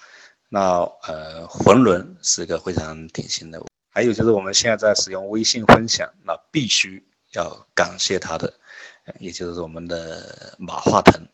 [0.49, 3.63] 那呃，浑伦是一个非常典型的。
[3.91, 8.53] 还有就是我们现在在使用微信分享，那必须要感谢他的，
[9.21, 11.29] 也就是我们的马化腾。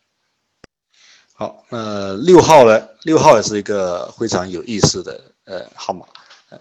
[1.34, 2.88] 好，那六号呢？
[3.04, 6.06] 六号也是一个非常有意思的呃号码，
[6.50, 6.60] 呃，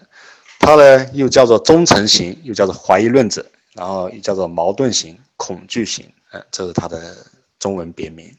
[0.58, 3.44] 它呢又叫做忠诚型，又叫做怀疑论者。
[3.72, 7.16] 然后又叫做矛盾型、恐惧型，呃，这是它的
[7.60, 8.36] 中文别名。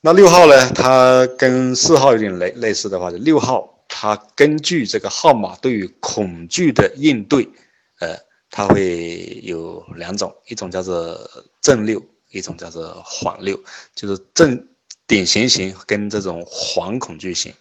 [0.00, 0.70] 那六号呢？
[0.70, 7.48] 它跟四号有点类类似的话，就六号它根据这个号码对于恐惧的应对，
[8.00, 8.18] 呃，
[8.52, 11.18] 它会有两种，一种叫做
[11.60, 12.00] 正六，
[12.30, 13.60] 一种叫做缓六，
[13.96, 14.68] 就是正
[15.08, 17.52] 典型型跟这种缓恐惧型。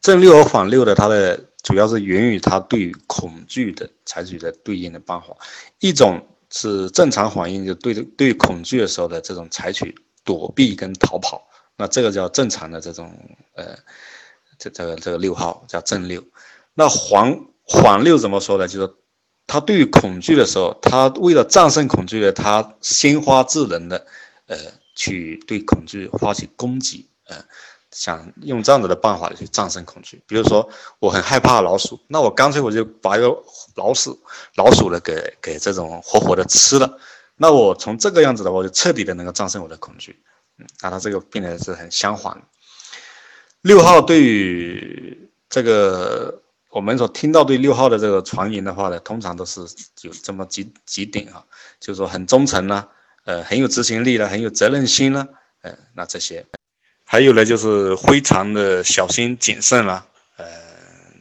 [0.00, 1.44] 正六和缓六的它的。
[1.64, 5.36] 主要是源于他对恐惧的采取的对应的办法，
[5.80, 9.94] 一种是正常反应，就对对恐惧的时候的这种采取
[10.24, 11.46] 躲避跟逃跑，
[11.76, 13.12] 那这个叫正常的这种
[13.54, 13.76] 呃，
[14.56, 16.24] 这这个这个六号叫正六。
[16.72, 18.66] 那缓缓六怎么说呢？
[18.66, 18.94] 就是
[19.48, 24.06] 他对于恐惧的时候，他为了战胜恐惧的，他先发制人的
[24.46, 24.56] 呃
[24.94, 27.36] 去对恐惧发起攻击，呃。
[27.90, 30.68] 想用这样子的办法去战胜恐惧，比如说
[30.98, 33.34] 我很害怕老鼠，那我干脆我就把一个
[33.76, 34.16] 老鼠
[34.56, 36.98] 老鼠的给给这种活活的吃了，
[37.36, 40.22] 那我从这个样子的话，就彻底的能够战胜我的恐惧。
[40.58, 42.40] 嗯，那他这个变得是很相反。
[43.62, 49.60] 六号对于这个我们所听到对六号的这个传言的话呢，通常都是
[50.02, 51.44] 有这么几几点啊，
[51.80, 52.86] 就是说很忠诚呢，
[53.24, 55.26] 呃，很有执行力呢，很有责任心呢，
[55.62, 56.44] 呃，那这些。
[57.04, 60.06] 还有呢，就是非常的小心谨慎了，
[60.36, 60.46] 呃，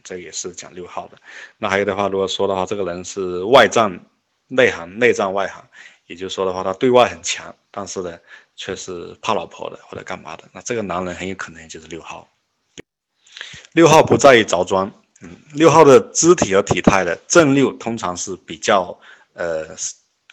[0.03, 1.17] 这也是讲六号的。
[1.57, 4.01] 那还有的话，如果说的话，这个人是外战
[4.47, 5.65] 内行，内战外行，
[6.07, 8.19] 也就是说的话，他对外很强，但是呢，
[8.57, 10.43] 却是怕老婆的或者干嘛的。
[10.51, 12.27] 那这个男人很有可能就是六号。
[13.71, 14.91] 六号不在意着装，
[15.53, 18.97] 六号的肢体和体态的正六通常是比较
[19.33, 19.65] 呃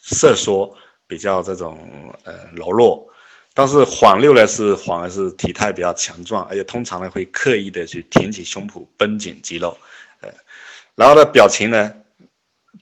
[0.03, 0.77] 瑟缩，
[1.07, 3.09] 比较这种呃柔弱。
[3.57, 9.79] 但是缓六呢是反而是体态比较强壮，而且通常呢会刻意的去挺起胸脯、绷紧肌肉，
[10.21, 10.29] 呃，
[10.97, 11.95] 然后呢表情呢，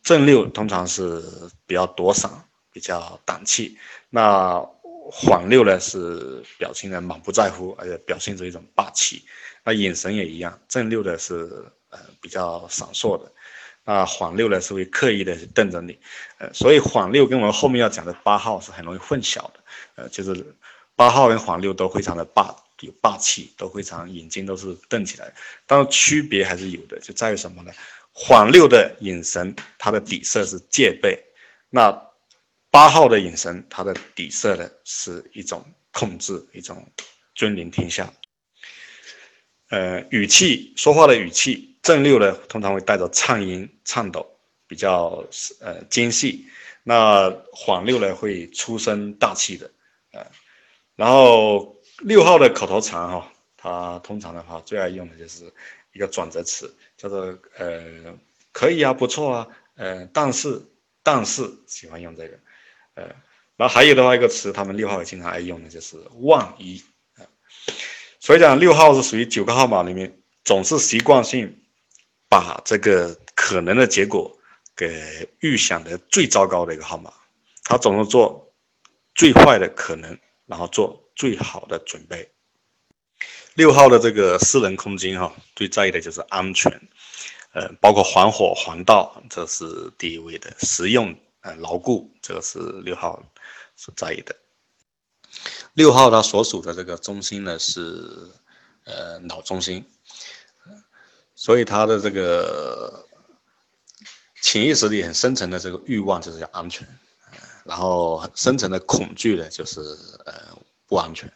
[0.03, 1.23] 正六通常是
[1.67, 2.31] 比较躲闪、
[2.73, 3.77] 比较胆气，
[4.09, 4.67] 那
[5.11, 9.23] 缓六呢是表情呢满不在乎，而且表现出一种霸气，
[9.63, 13.33] 那眼神也一样，正六的是呃比较闪烁的，
[13.85, 15.97] 那缓六呢是会刻意的瞪着你，
[16.39, 19.55] 呃，所以缓六跟我们后面要讲的八号是很容易混淆的，
[19.95, 20.57] 呃，就是。
[20.95, 25.33] 八号跟黄六都非常的霸，有霸气，都非常眼睛都是瞪起来，
[25.67, 27.73] 但是区别还是有的，就在于什么呢？
[28.13, 31.17] 黄六的眼神，它的底色是戒备；
[31.71, 31.91] 那
[32.71, 36.87] 八号的眼神，它的底色呢是一种控制，一种
[37.35, 38.13] 君临天下。
[39.71, 44.27] 呃，语气说话的语气，正六呢通常会带着颤音、颤抖，
[44.67, 45.25] 比较
[45.61, 46.47] 呃尖细；
[46.85, 49.71] 那缓六呢会出声大气的，
[50.13, 50.25] 呃。
[50.95, 55.53] 然后六号的口头禅哈，他通常的话最爱用的就是
[55.93, 57.81] 一个转折词，叫做呃
[58.53, 60.63] 可以啊，不错啊，呃但是
[61.03, 62.39] 但是喜欢用这个，
[62.95, 63.05] 呃，
[63.57, 66.85] 然后还有的话一个词，他们六号也经常爱用的就是万一
[67.17, 67.25] 啊，
[68.21, 71.59] 所以讲六号是属于九个号码里面总是习惯性
[72.33, 74.35] 把这个可能的结果
[74.75, 77.13] 给预想的最糟糕的一个号码，
[77.63, 78.51] 他总是做
[79.15, 82.33] 最坏的可能，然后做最好的准备。
[83.53, 86.73] 六号的这个私人空间哈，最在意的就是安全，
[87.53, 93.23] 呃，包括防火防盗，这是第一位的，实用呃牢固，这个是六号
[93.77, 94.35] 所在意的。
[95.75, 98.31] 六号它所属的这个中心呢是，
[98.85, 99.85] 呃脑中心，
[101.45, 103.05] 所以他的这个
[104.45, 106.87] 潜意识里很深层的这个欲望就是要安全，
[107.65, 109.81] 然后深层的恐惧呢就是
[110.25, 111.29] 呃不安全，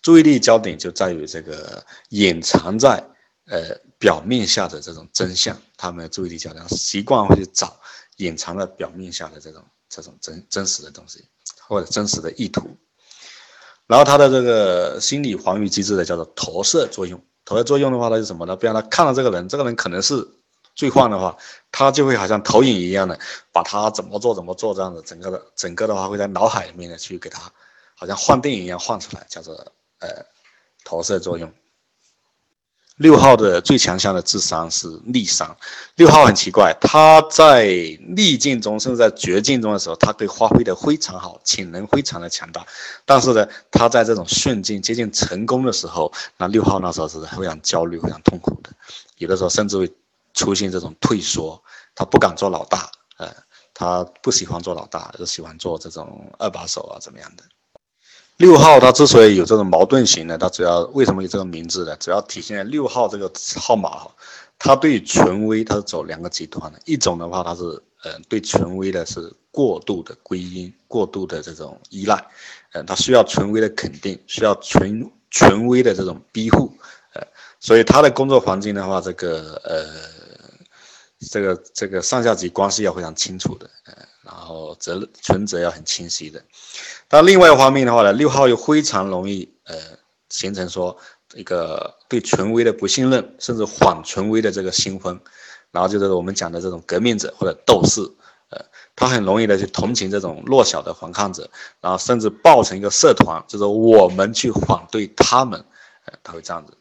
[0.00, 3.06] 注意力焦点就在于这个隐藏在
[3.44, 7.78] 呃表面下的这种真相，他们的注意力焦点习惯会去找
[8.16, 11.28] 隐藏在表面下的这种这种真真实的东西
[11.68, 12.74] 或者真实的意图。
[13.86, 17.22] 然后他的这个心理防御机制呢，叫做投射作用。
[17.44, 18.56] 投射作用的话，它是什么呢？
[18.56, 20.26] 比方他看到这个人，这个人可能是
[20.74, 21.36] 罪犯的话，
[21.70, 23.18] 他就会好像投影一样的，
[23.52, 27.52] 把他怎么做怎么做这样子，整个的整个的话会在脑海里面呢去给他，
[27.94, 29.54] 好像幻电影一样幻出来，叫做
[29.98, 30.08] 呃
[30.84, 31.52] 投射作用。
[32.96, 35.56] 六号的最强项的智商是逆商。
[35.96, 37.66] 六号很奇怪，他在
[38.14, 42.64] 逆境中，甚至在绝境中的时候，他可以发挥的非常好，潜能非常的强大。
[43.04, 48.70] 但是呢，他在这种顺境接近成功的时候，那六号那时候是非常焦虑、非常痛苦的，
[49.16, 49.90] 有的时候甚至会
[50.34, 51.60] 出现这种退缩，
[51.94, 53.34] 他不敢做老大，呃，
[53.74, 57.42] 他不喜欢做老大，就喜欢做这种二把手啊，怎么样的。
[58.38, 61.96] 六号它之所以有这种矛盾型呢，它主要为什么有这个名字呢？
[61.96, 64.10] 主要体现在六号这个号码哈，
[64.58, 67.62] 它对权威它是走两个极端的，一种的话它是
[68.02, 72.26] 呃对权威的是过度的归因、过度的这种依赖，
[72.72, 76.72] 呃，它需要权威的肯定，需要权权威的这种庇护，
[77.12, 77.22] 呃，
[77.60, 79.86] 所以他的工作环境的话，这个呃
[81.30, 83.94] 这个这个上下级关系要非常清楚的，呃，
[84.34, 86.42] 然后责存责要很清晰的。
[87.08, 89.76] 但另外一方面的话呢，六号又非常容易呃
[90.30, 90.96] 形成说
[91.34, 95.20] 一个对权威的不信任，甚至反权威的这个新风，
[95.70, 98.00] 然后就是我们讲的这种革命者或者斗士，
[98.48, 98.58] 呃，
[98.96, 101.48] 他很容易的去同情这种弱小的反抗者，
[101.80, 105.62] 然后甚至抱成一个社团，就是我们去反对他们，
[106.06, 106.72] 呃，他会这样子。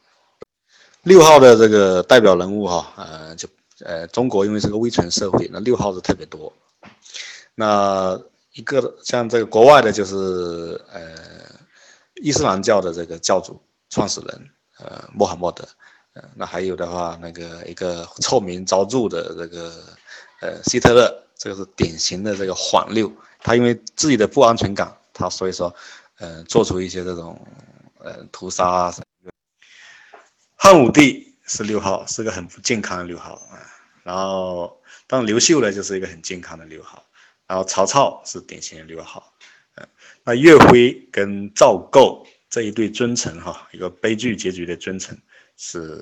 [1.04, 3.50] 六号的这个代表人物哈，呃，就
[3.84, 6.54] 呃中国因为是个威权社会，那六号是特别多，
[7.56, 8.22] 那。
[8.54, 10.14] 一个像这个国外的，就是
[10.92, 11.16] 呃
[12.16, 13.58] 伊斯兰教的这个教主
[13.90, 15.66] 创始人，呃穆罕默德，
[16.12, 19.72] 呃那还有的话，那个一个臭名昭著的这个
[20.42, 25.74] 呃希特勒，这个是典型的这个反六，他因为自己的不安全感，他所以说，
[26.18, 27.40] 呃做出一些这种
[28.00, 28.94] 呃屠杀啊。
[30.58, 33.64] 汉武帝是六号，是个很不健康的六号啊，
[34.04, 34.78] 然后
[35.08, 37.02] 当刘秀呢，就是一个很健康的六号。
[37.52, 39.34] 然后曹操是典型的六号，
[39.76, 39.86] 嗯，
[40.24, 45.22] 那岳飞跟赵构这一对尊臣哈，一个悲剧结局的尊臣，
[45.58, 46.02] 是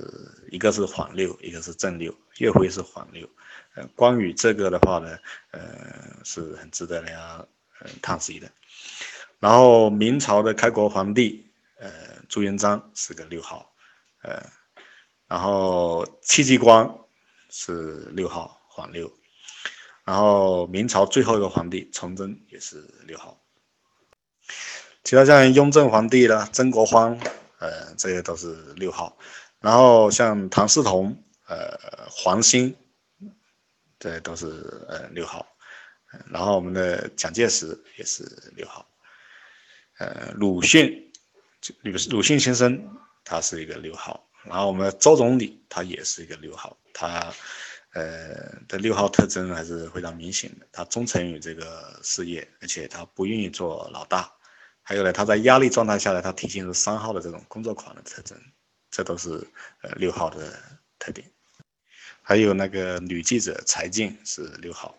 [0.52, 3.28] 一个是反六，一个是正六，岳飞是反六，
[3.74, 5.18] 呃，关羽这个的话呢，
[5.50, 7.44] 呃，是很值得大家
[7.82, 8.48] 嗯叹息的。
[9.40, 11.90] 然后明朝的开国皇帝，呃，
[12.28, 13.74] 朱元璋是个六号，
[14.22, 14.40] 呃，
[15.28, 17.08] 然后戚继光
[17.50, 19.12] 是六号反六。
[20.10, 23.40] 然后明朝最后一个皇帝崇祯也是六号，
[25.04, 27.20] 其他像雍正皇帝啦、曾国藩，
[27.60, 29.16] 呃，这些都是六号。
[29.60, 31.16] 然后像唐嗣同、
[31.48, 31.78] 呃，
[32.10, 32.76] 黄兴，
[34.00, 34.48] 这都是
[34.88, 35.46] 呃六号。
[36.32, 38.24] 然后我们的蒋介石也是
[38.56, 38.90] 六号，
[40.00, 41.12] 呃，鲁迅，
[41.84, 44.28] 鲁鲁迅先生他是一个六号。
[44.44, 47.32] 然后我们周总理他也是一个六号，他。
[48.00, 50.66] 呃，的六号特征还是非常明显的。
[50.72, 54.32] 他忠诚于这个事业，而且他不愿意做老大。
[54.82, 58.38] 还有呢，他在压力状态下呢，他体现出三号的这种工作狂的特征，
[58.90, 59.46] 这都是
[59.82, 60.58] 呃六号的
[60.98, 61.30] 特点。
[62.22, 64.98] 还有那个女记者柴静是六号，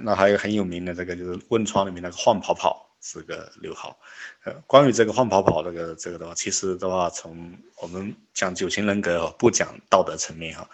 [0.00, 2.89] 那还有很有名的这个就是汶川里面那个晃跑跑。
[3.02, 3.98] 是个六号，
[4.44, 10.68] 呃，关于这个换跑跑这个这个的话，其实的话，从我们讲九型人格不讲道德层面哈，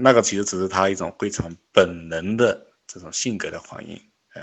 [0.00, 4.00] 那个其实只是他一种非常本能的这种性格的反应，
[4.34, 4.42] 呃，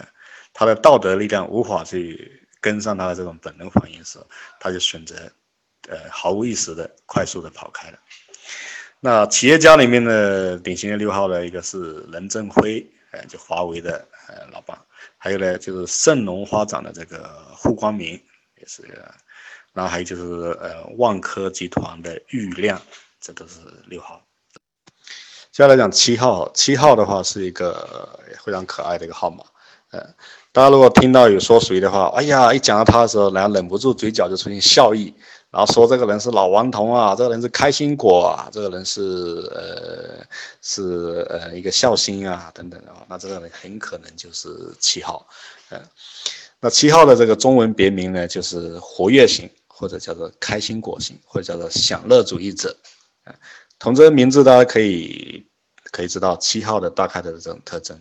[0.53, 4.17] 他的道德力量无法去跟上他的这种本能反应时，
[4.59, 5.15] 他就选择，
[5.89, 7.99] 呃，毫无意识的快速的跑开了。
[9.01, 12.89] 那企业家里面的典型的六号的一个是任正非，
[13.27, 14.77] 就华为的呃老板。
[15.17, 18.13] 还有呢，就是盛隆发展的这个胡光明，
[18.57, 18.83] 也是，
[19.73, 20.23] 然后还有就是
[20.61, 22.81] 呃万科集团的郁亮，
[23.19, 24.21] 这都是六号。
[25.51, 29.43] 接下来讲七号，七号的话是一个非常可爱的一个号码，
[29.91, 30.01] 呃，
[30.51, 35.13] 大家如果听到有说谁的话，哎呀，一讲到他的时候，然后忍不住嘴角就出现笑意，
[35.55, 39.01] 然后说这个人是老顽童啊，这个人是开心果啊，这个人是
[39.55, 40.25] 呃
[40.61, 44.49] 是呃一个孝心啊等等的话，那这个人很可能就是
[44.81, 45.25] 七号，
[45.69, 45.81] 嗯，
[46.59, 52.75] 那七号的这个中文别名呢，就是活跃型，或者叫做开心果型，或者叫做享乐主义者，
[53.23, 53.33] 嗯。
[53.79, 55.45] 从这个名字，大家可以
[55.91, 57.97] 可以知道七号的大概的这种特征。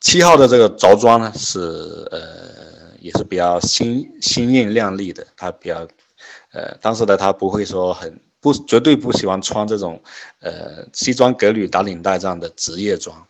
[0.00, 5.86] 七号的这个着装呢，是呃也是比较新新艳亮丽的，他比较
[6.52, 10.02] 呃，但是呢，他不会说很不绝对不喜欢穿这种
[10.40, 13.26] 呃西装革履打领带这样的职业装，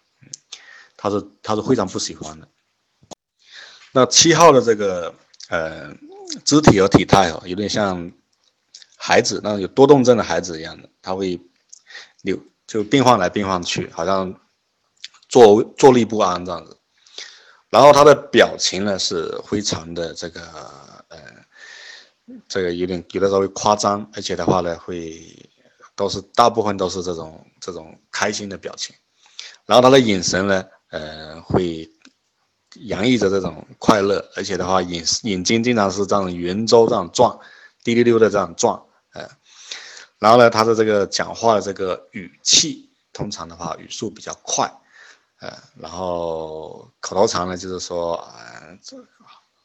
[0.96, 2.48] 他是他是非常不喜欢的。
[3.92, 5.14] 那七号的这个
[5.48, 5.94] 呃
[6.44, 8.12] 肢体和体态哦，有点像。
[8.98, 11.38] 孩子，那有多动症的孩子一样的，他会
[12.22, 12.36] 扭，
[12.66, 14.34] 就变换来变换去，好像
[15.28, 16.75] 坐坐立不安这样子。
[17.70, 20.40] 然后他的表情呢是非常的这个，
[21.08, 21.18] 呃，
[22.48, 25.20] 这个有点有的稍微夸张，而且的话呢会
[25.94, 28.94] 都是大部分都是这种这种开心的表情。
[29.64, 31.90] 然后他的眼神呢，呃，会
[32.86, 37.36] 洋溢着这种快乐，而且的话眼眼睛经常是这样圆周这样转。
[37.84, 38.74] 滴溜溜的这样转，
[39.12, 39.28] 呃，
[40.18, 44.68] 然后呢，他的这个讲话的这个语气，通常的话语速比较快，
[45.40, 48.96] 呃，然后口头禅呢，就是说，呃，这，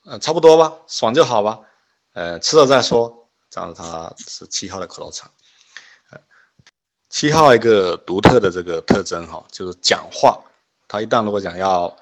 [0.05, 1.59] 呃，差不多吧，爽就好吧，
[2.13, 5.29] 呃，吃了再说，这样子他是七号的口头禅，
[6.11, 6.19] 呃，
[7.09, 10.41] 七号一个独特的这个特征哈，就是讲话，
[10.87, 11.95] 他一旦如果讲要。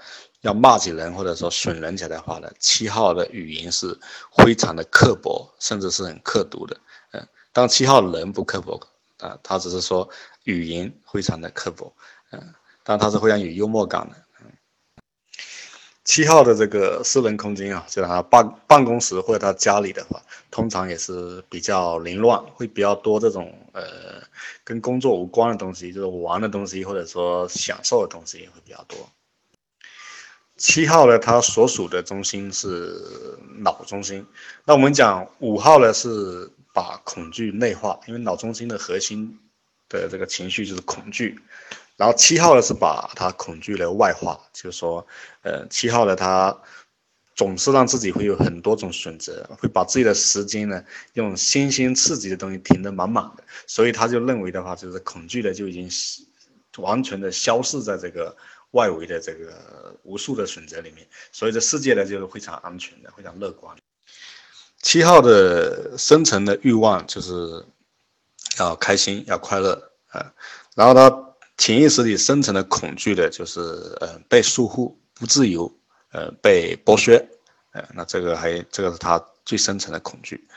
[0.43, 3.99] 要骂起人或者说损人起来的话呢，七号的语音是
[4.37, 6.77] 非常的刻薄，甚至是很刻毒的。
[7.11, 8.79] 嗯，当七号人不刻薄
[9.17, 10.09] 啊，他只是说
[10.45, 11.93] 语音非常的刻薄。
[12.31, 14.15] 嗯，但他是非常有幽默感的。
[16.05, 20.19] 七号的这个私人空间啊，就他办办公室或者他家里的话，
[20.49, 23.83] 通常也是比较凌乱，会比较多这种呃
[24.63, 28.97] 跟工作无关的东西，就是玩的东西或者说享受的东西也会比较多。
[30.57, 34.25] 七号呢，它所属的中心是脑中心。
[34.65, 39.39] 那我们讲五号呢，是把恐惧内化，因为脑中心的核心
[39.87, 41.39] 的这个情绪就是恐惧。
[41.99, 45.05] 然后七号呢，是把他恐惧的外化，就是说，
[45.41, 46.57] 呃，七号呢，他
[47.35, 50.81] 总是让自己会有很多种选择，会把自己的时间呢，
[51.15, 53.43] 用新鲜刺激的东西填得满满的。
[53.67, 55.89] 所以他就认为的话，就是恐惧的就已经
[56.77, 58.33] 完全的消失在这个。
[58.73, 59.51] 外围的这个
[60.03, 63.75] 无数的选择里面，所以这世界呢就是非常安全的，非常乐观。
[64.83, 67.65] 七号的深层的欲望就是
[68.59, 70.31] 要开心，要快乐啊。
[70.75, 71.28] 然后他
[71.59, 73.59] 潜意识里深层的恐惧的就是
[74.01, 75.71] 呃被束缚、不自由，
[76.11, 77.23] 呃被剥削，
[77.73, 80.47] 呃那这个还这个是他最深层的恐惧。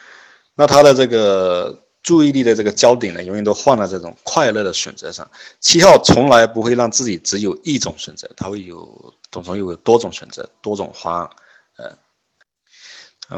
[0.54, 1.78] 那他的这个。
[2.04, 5.30] 注意力的这个焦点呢，永远都放在这种快乐的选择上。
[5.60, 11.30] 七号从来不会让自己只有一种选择，他会有总总有多种选择，多种方案。
[11.76, 11.96] 呃，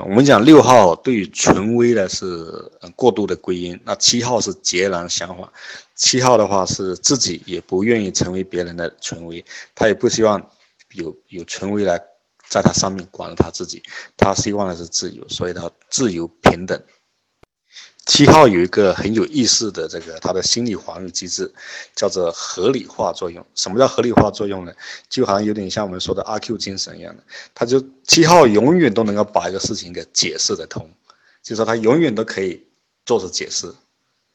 [0.02, 2.26] 我们讲六号对于权威呢是
[2.96, 5.48] 过度的归因，那七号是截然相反。
[5.94, 9.44] 七号的话是自己也不愿意成为别人的权威，
[9.74, 10.40] 他也不希望
[10.94, 12.00] 有有权威来
[12.48, 13.82] 在他上面管着他自己，
[14.16, 16.82] 他希望的是自由，所以他自由平等。
[18.06, 21.50] 七号有一个很有意思的这个他的心理防御机制，
[21.96, 23.44] 叫做合理化作用。
[23.54, 24.72] 什么叫合理化作用呢？
[25.08, 27.22] 就好像有点像我们说的阿 Q 精神一样的，
[27.54, 30.86] 他就七号永远都能够把一个事情给解释得通，
[31.42, 32.62] 就说他永远都可以
[33.06, 33.74] 做出解释，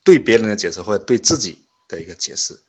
[0.03, 2.59] 对别人的解释或者对自己的一个解释。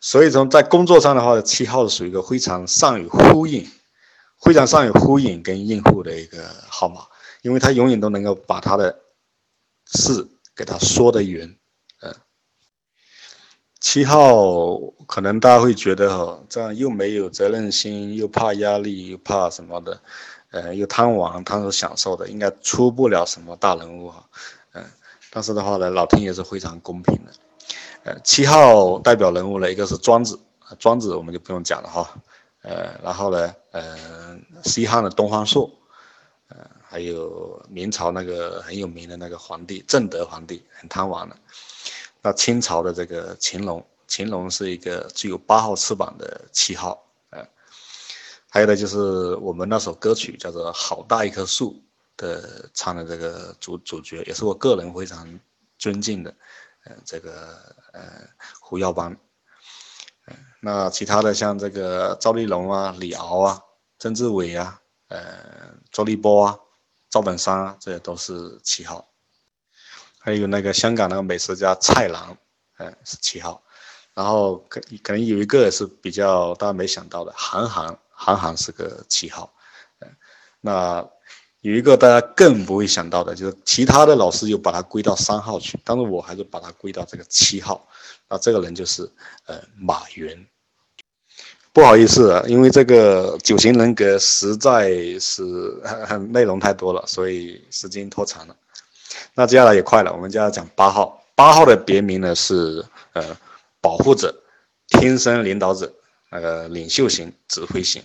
[0.00, 3.68] 所以从在工作上的话，七号是属于一个非常善于呼应、
[4.40, 7.00] 非常善于呼应跟应付的一个号码，
[7.42, 9.00] 因为他永远都能够把他的。
[9.90, 11.56] 是给他说的圆，
[12.02, 12.14] 嗯，
[13.80, 20.00] 七号可能大家会觉得哈，这样又没有责任心，又怕压力，又怕什么的，
[20.50, 24.28] 呃，又贪玩，贪图享受的，应该出不了什么大人物哈，
[24.74, 24.84] 嗯，
[25.30, 27.32] 但是的话呢，老天爷是非常公平的，
[28.04, 30.38] 呃，七号代表人物呢，一个是庄子，
[30.78, 32.20] 庄子我们就不用讲了哈，
[32.60, 35.70] 呃，然后呢，呃，西汉的东方朔。
[36.90, 41.36] 还有明朝那个很有名的那个皇帝正德皇帝，很贪玩的。
[42.22, 47.46] 那清朝的这个乾隆，乾隆是一个具有八号翅膀的七号，呃，
[48.48, 51.72] 还有呢就是我们那首歌曲叫做《好大一棵树》，
[52.16, 55.38] 的唱的这个主主角，也是我个人非常
[55.78, 56.34] 尊敬的，
[56.84, 57.56] 呃，这个
[57.92, 58.02] 呃
[58.60, 59.16] 胡耀邦。
[60.60, 63.62] 那其他的像这个赵丽蓉啊、李敖啊、
[63.98, 66.58] 曾志伟啊、呃周立波啊、
[67.10, 69.08] 赵本山，这些都是七号。
[70.18, 72.36] 还有那个香港那个美食家蔡澜，
[72.78, 73.62] 嗯，是七号。
[74.14, 79.54] 然后可可能有一个是比较大家没想到的，韩寒，韩寒是个七号。
[80.00, 80.08] 嗯，
[80.60, 81.08] 那
[81.60, 87.88] 有一个大家更不会想到的，就是其他的老师又把它归到三号去，但是我还是把它归到这个七号。
[88.28, 89.10] 那这个人就是
[89.46, 90.46] 呃马云。
[91.72, 94.90] 不好意思啊，因为这个九型人格实在
[95.20, 95.42] 是
[96.30, 98.56] 内容太多了，所以时间拖长了。
[99.34, 101.22] 那接下来也快了，我们就要讲八号。
[101.36, 103.36] 八号的别名呢是呃
[103.80, 104.34] 保护者、
[104.88, 105.92] 天生领导者、
[106.32, 108.02] 那个领袖型、指挥型。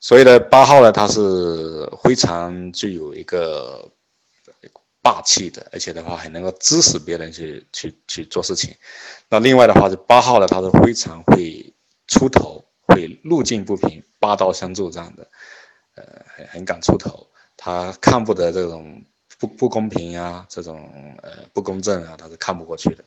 [0.00, 3.88] 所以呢，八号呢他是非常具有一个
[5.00, 8.74] 霸气的，而且的话还能够支持别人去去去做事情。
[9.28, 11.72] 那另外的话是八号呢，他是非常会
[12.06, 15.28] 出头，会路见不平拔刀相助这样的，
[15.94, 16.04] 呃
[16.34, 17.26] 很很敢出头，
[17.56, 19.04] 他看不得这种。
[19.38, 20.88] 不不公平呀，这种
[21.22, 23.04] 呃不公正啊，他是看不过去的。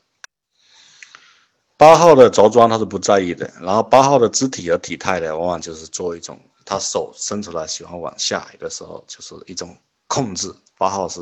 [1.75, 10.53] 八号的着装他是不在意的，然后八号的肢体和体态呢，往往就是做一种，他手伸出来喜欢往下，有的时候就是一种控制。
[10.77, 11.19] 八号是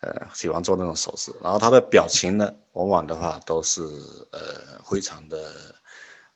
[0.00, 3.82] 呃喜欢做那种手势，然后他的表情呢，往往的话都是
[4.32, 5.74] 呃非常的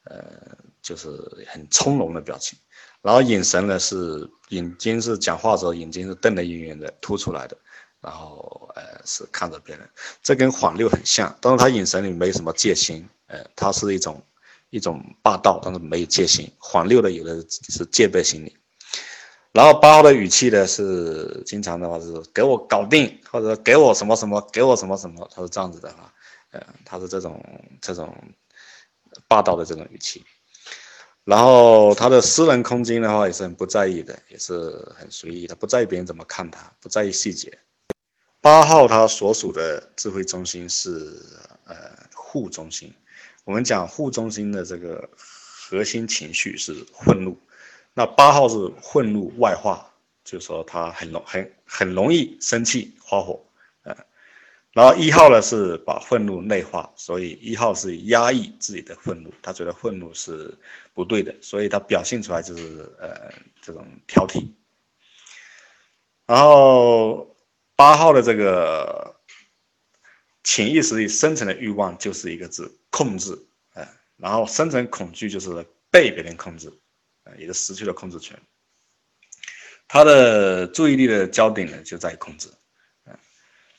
[0.04, 1.08] 呃就是
[1.48, 2.58] 很从容的表情。
[3.02, 7.56] 然后眼神呢是眼睛是讲话的时候眼睛是瞪得圆圆的凸出来的，
[8.00, 9.86] 然后呃是看着别人，
[10.22, 14.22] 这跟黄六很像，但是他眼神里没什么戒心，呃，他是一种
[14.70, 16.50] 一种霸道，但是没有戒心。
[16.58, 18.56] 黄六的有的是戒备心理。
[19.52, 26.12] 然后八号的语气呢是经常的话是给我搞定，或者给我什么什么，给我什么什么，他是这样子的哈，
[26.50, 27.40] 呃，他是这种
[27.80, 28.12] 这种
[29.34, 30.24] 霸道的这种语气。
[31.24, 34.54] 然后他的私人空间的话也是很不在意的，也是
[34.96, 37.58] 很随意，他不在意别人怎么看他，不在意细节。
[38.40, 41.20] 八号他所属的智慧中心是
[41.66, 41.74] 呃
[42.14, 42.94] 护中心，
[43.44, 47.36] 我们讲护中心的这个核心情绪是愤怒，
[47.92, 49.90] 那八号是愤怒外化，
[50.22, 53.43] 就是说他很容很很容易生气发火。
[54.74, 60.52] 然后一号呢是把愤怒内化，所以一号是压抑自己的愤怒，他觉得愤怒是
[60.92, 63.32] 不对的，所以他表现出来就是呃
[63.62, 64.48] 这种挑剔。
[66.26, 67.36] 然后
[67.76, 69.14] 八号的这个
[70.42, 73.86] 潜意识里深层的欲望就是一个字控制，呃，
[74.16, 76.72] 然后深层恐惧就是被别人控制，
[77.22, 78.36] 呃，也就失去了控制权。
[79.86, 82.48] 他的注意力的焦点呢就在于控制。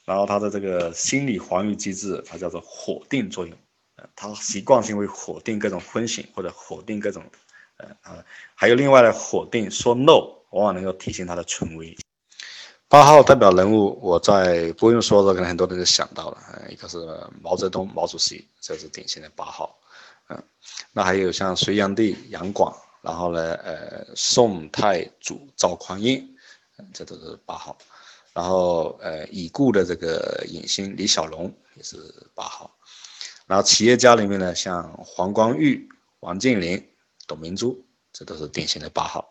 [0.05, 3.57] 然后他的这个心理防御机制，它叫做否定作用，
[3.95, 7.23] 呃，他习惯性会否定各种风险或者否定各种，
[7.77, 8.23] 呃啊，
[8.53, 10.19] 还有另外的否定说 no，
[10.51, 11.97] 往往能够体现他的权威。
[12.87, 16.37] 八号代表人物，我在不用说的，可能很多人都想到了，
[16.69, 16.97] 一个是
[17.41, 19.75] 毛泽东，毛主席，这是典型的八号，
[20.29, 20.43] 嗯，
[20.93, 22.71] 那还有像隋炀帝杨广，
[23.01, 26.23] 然后呢，呃，宋太祖赵匡胤，
[26.93, 27.75] 这都是八号。
[28.35, 31.95] 然后，呃，已故的这个影星李小龙也是
[32.33, 32.69] 八号。
[33.47, 35.87] 然后企业家里面呢，像黄光裕、
[36.19, 36.85] 王健林、
[37.27, 39.25] 董明珠，这都是典型的八号。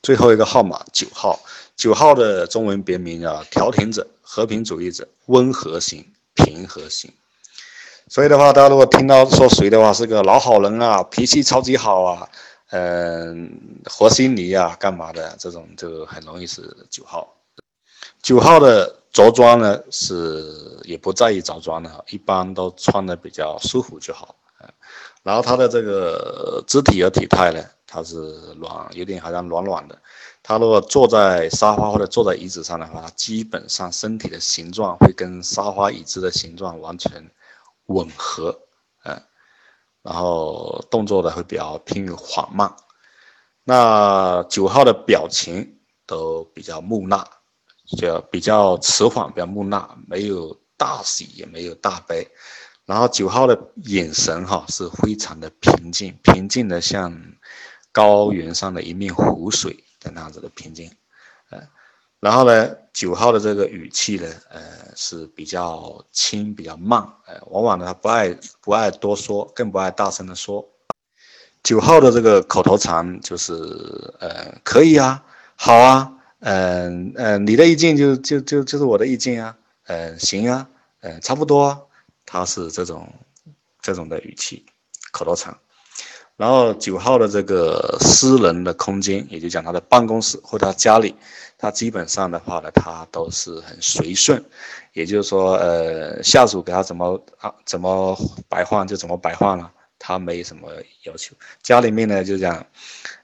[0.00, 1.40] 最后一个号码九号，
[1.74, 7.12] 九号的中文别名叫调停者、和平主义者、温和型、平和型。
[8.06, 12.28] 所以的话，大家如果听到说谁的话是个老好人啊，脾气超级好啊，
[12.70, 17.28] 嗯，和稀泥啊，干嘛的这种，就很容易是九号。
[18.22, 24.34] 九号的着装呢是也不在意着装的，一般都穿的比较舒服就好。
[25.22, 28.16] 然后他的这个肢体和体态呢，他是
[28.60, 29.98] 软，有点好像软软的。
[30.42, 37.30] 他如果坐在沙发或者坐在椅子上的话，基本上身体的形状会跟沙发椅子的形状完全
[37.86, 38.60] 吻合，
[39.04, 39.22] 嗯，
[40.02, 42.74] 然后动作呢会比较偏于缓慢。
[43.64, 47.26] 那九号的表情都比较木讷。
[47.86, 52.26] 就比较迟缓，比较木讷，没有大喜，也没有大悲。
[52.86, 57.18] 然后九号的眼神哈是非常的平静，平静的像
[57.92, 60.90] 高原上的一面湖水的那样子的平静。
[61.50, 61.60] 呃，
[62.20, 64.60] 然后呢，九号的这个语气呢，呃
[64.96, 67.00] 是比较轻，比较慢。
[67.26, 70.66] 呃，往往呢他不爱不爱多说，更不爱大声的说。
[71.62, 73.54] 九号的这个口头禅就是
[74.20, 75.24] 呃可以啊，
[75.56, 76.10] 好啊。
[76.46, 79.56] 嗯嗯，你的意见就就就就是我的意见啊，
[79.86, 80.68] 嗯，行啊，
[81.00, 81.80] 嗯，差不多啊，
[82.26, 83.10] 他是这种
[83.80, 84.66] 这种的语气，
[85.10, 85.56] 口头禅。
[86.36, 91.14] 然后九号的这个私人的空间，也就讲他的办公室或他家里，
[91.56, 94.44] 他基本上的话呢，他都是很随顺，
[94.92, 98.18] 也就是说，呃，下属给他怎么啊怎么
[98.48, 100.70] 摆换就怎么摆换了，他没什么
[101.04, 101.34] 要求。
[101.62, 102.66] 家里面呢就讲，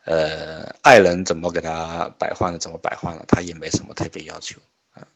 [0.05, 4.59] 呃，爱人怎么给他摆换的怎么摆换了，他也没什么特别要求
[4.93, 5.07] 啊。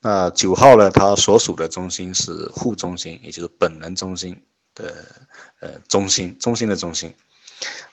[0.00, 4.40] 那九号呢，他所属的中心是户中心，也就是本能中心。
[4.78, 4.94] 的
[5.60, 7.10] 呃中心，中心的中心，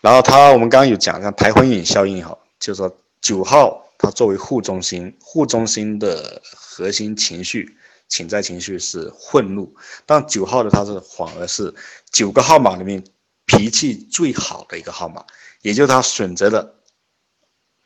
[0.01, 7.77] 然后他我们刚刚有讲像台婚影效应哈，就是说九号他作为户中心，户中心的核心情绪
[8.13, 9.75] 潜在情绪是愤怒，
[10.05, 11.73] 但九号的他是反而是
[12.11, 13.03] 九个号码里面
[13.47, 15.25] 脾气最好的一个号码，
[15.63, 16.75] 也就他选择了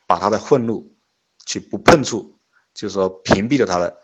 [0.05, 0.93] 把他的愤怒
[1.45, 2.37] 去不碰触，
[2.73, 3.97] 就是说屏蔽了他的，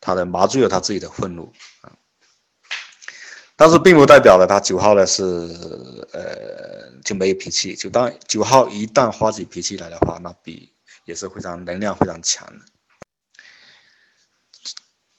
[0.00, 1.52] 他的麻醉了他自己的愤怒
[1.82, 1.92] 啊。
[3.54, 5.22] 但是并不代表了他九号呢是
[6.12, 10.74] 呃就没有脾气，就当九号一旦发起脾气来的话，那比
[11.04, 12.64] 也是非常能量非常强的。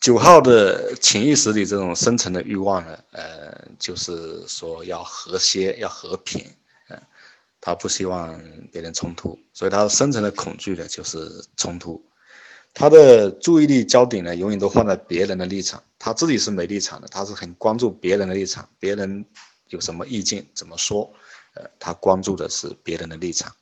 [0.02, 6.44] 九号的潜意识里这种深层的欲望呢，呃，就是说要和谐要和平，
[6.90, 7.00] 嗯，
[7.62, 8.42] 他不希望
[8.72, 12.04] 别人冲突，所以他深层的恐惧呢就是冲突。
[12.74, 19.24] 他的注意力焦点呢，永远都放在别人的立场，他自己是没立场的，他是很关注别人的立场，别人
[19.68, 21.14] 有什么意见怎么说，
[21.54, 23.54] 呃，他关注的是别人的立场。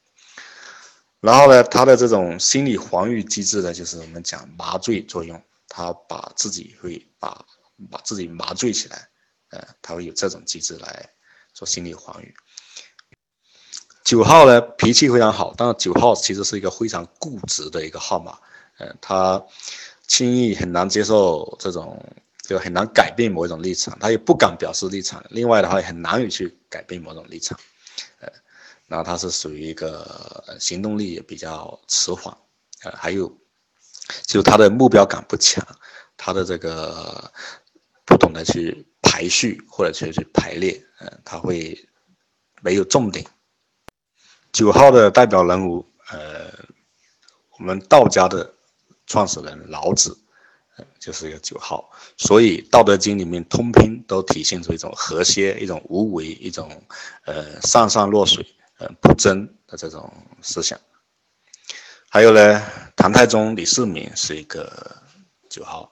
[1.20, 7.46] 然后呢，他的这种心理防御机制呢，就是我们讲麻醉作用，他把自己会把
[7.90, 9.08] 把自己麻醉起来，
[9.52, 11.10] 呃，他会有这种机制来
[11.54, 12.34] 做心理防御。
[14.04, 18.38] 九号呢，脾气非常好，但是九号其实是一个非常固执的一个号码。
[18.80, 19.46] 呃，他
[20.08, 22.04] 轻易很难接受这种，
[22.42, 25.24] 就很难改变某一种立场，他也不敢表示立场。
[25.30, 27.60] 另外的话，也很难以去改变某种立场。
[28.20, 28.28] 呃，
[28.88, 32.36] 然后他是属于一个行动力也比较迟缓，
[32.84, 33.32] 呃，还有
[34.24, 35.66] 就他的目标感不强，
[36.18, 37.32] 他的这个
[38.06, 41.78] 不懂得去排序或者去去排列，呃，他会
[42.62, 43.26] 没有重点。
[44.52, 46.52] 九号的代表人物，呃，
[47.58, 48.54] 我们道家的。
[49.12, 50.16] 创始人老子，
[51.00, 56.70] 就是一个九号，所以《道德经》里面通篇都体现出一种和谐、一种无为、一种
[57.26, 58.46] 呃上善若水、
[58.78, 60.14] 呃不争的这种
[60.44, 60.80] 思想。
[62.08, 62.64] 还有呢，
[63.00, 64.94] 唐太宗李世民是一个
[65.50, 65.90] 九号，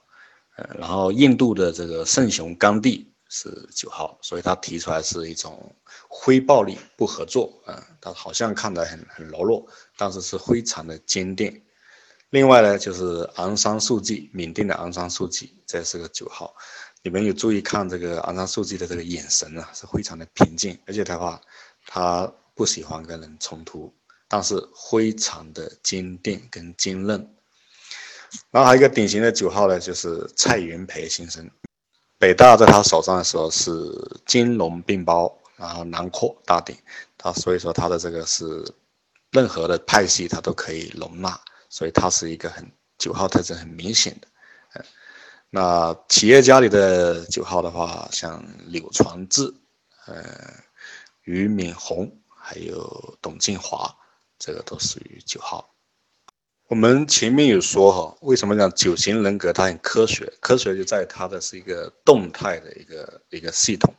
[0.56, 5.74] 呃，然后印度的这个圣雄甘地是九号，所以他提出来是一种
[6.22, 9.66] 非暴力不合作啊，他好像看得很很柔弱，
[9.96, 11.62] 但是是非常的坚定。
[12.28, 16.54] 另外呢，就是昂山素季，缅甸的昂山素季，这是个九号。
[17.02, 21.40] 你们有注意看这个昂山素季的这个眼神啊，是非常的平静，而且的话，
[21.86, 23.90] 他不喜欢跟人冲突，
[24.28, 24.54] 但是
[24.90, 27.34] 非常的坚定跟坚韧。
[28.50, 31.50] 然后还有一个典型的九号呢，就是蔡元培先生，
[32.18, 33.72] 北大在他手上的时候是
[34.26, 36.76] 金融并包，然后囊括大鼎，
[37.16, 38.64] 他所以说他的这个是
[39.32, 41.40] 任何的派系他都可以容纳。
[41.70, 44.82] 所以他是一个很九号特征很明显的，
[45.50, 49.52] 那企业家里的九号的话，像柳传志，
[50.06, 50.24] 呃，
[51.24, 53.94] 俞敏洪，还有董建华，
[54.38, 55.70] 这个都属于九号。
[56.68, 60.30] 我们前面有说哈，为什么讲九型人格它很科学？
[60.40, 63.94] 科学就在它的是一个动态的一个一个系统，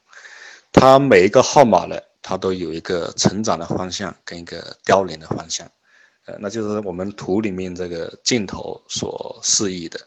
[0.72, 5.68] 它每一个号码呢，它都有一个成长的方向跟一个凋零的方向。
[6.26, 10.00] 呃那就是我们图里面这个镜头所示意的，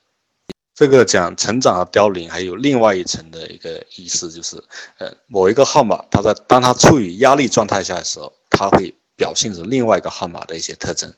[0.73, 4.63] 这个讲成长和凋零，还有另外一层的一个意思，就是
[4.99, 11.13] 呃某一个号码，它在当它处于压力状态下的时候，它会表现出另外一个号码的一些特征。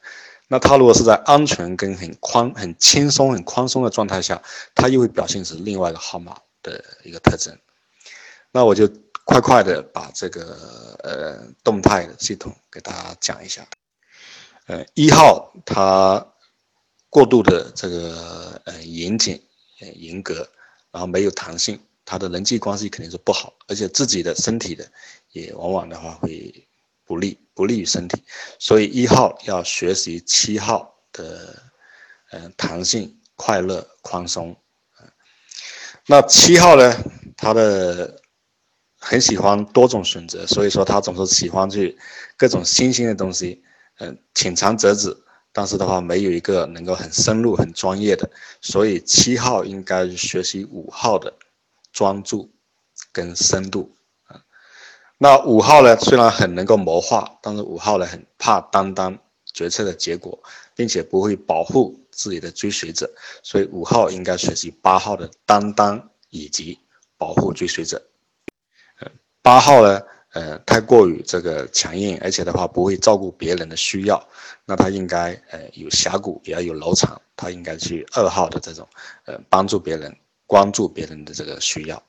[0.48, 4.42] 那它如果是在安全跟很宽、很轻松、很宽松的状态下，
[4.74, 7.58] 它又会表现出另外一个号码的一个特征。
[8.52, 8.88] 那我就
[9.24, 13.66] 快快的把这个呃动态的系统给大家讲一下。
[14.66, 16.26] 呃，一号他
[17.10, 19.42] 过度的这个呃严谨、
[19.78, 20.48] 严格，
[20.90, 24.86] 然后没有弹性，他的人际关系肯定是不好，而且自己的身体的
[25.32, 26.63] 也往往的话会
[27.04, 28.22] 不利，不利于身体，
[28.58, 31.62] 所以一号要学习七号的
[32.30, 34.56] 嗯弹性、快乐、宽松。
[36.06, 36.94] 那七号呢，
[37.36, 38.20] 他的
[38.98, 41.96] 很喜欢多种选择，所以说他总是喜欢去
[42.36, 43.62] 各种新兴的东西。
[43.98, 45.16] 嗯，浅尝辄止，
[45.52, 48.28] 但是的话没有一个能够很深入、很专业的，
[48.60, 51.32] 所以七号应该学习五号的
[51.92, 52.50] 专注
[53.12, 53.93] 跟深度。
[55.24, 59.18] 那五号呢，虽然很能够谋划，但是五号呢很怕担当
[59.54, 60.38] 决策的结果，
[60.74, 63.10] 并且不会保护自己的追随者，
[63.42, 66.78] 所以五号应该学习八号的担当以及
[67.16, 68.06] 保护追随者。
[69.00, 69.10] 呃，
[69.40, 70.02] 八号呢？
[70.34, 74.22] 呃，太过于这个强硬，而且的话不会照顾别人的需要，
[74.66, 78.86] 那他应该呃有峡谷，也要有柔肠，他应该去二号的这种，
[79.24, 80.14] 呃帮助别人，
[80.46, 82.02] 关注别人的这个需要。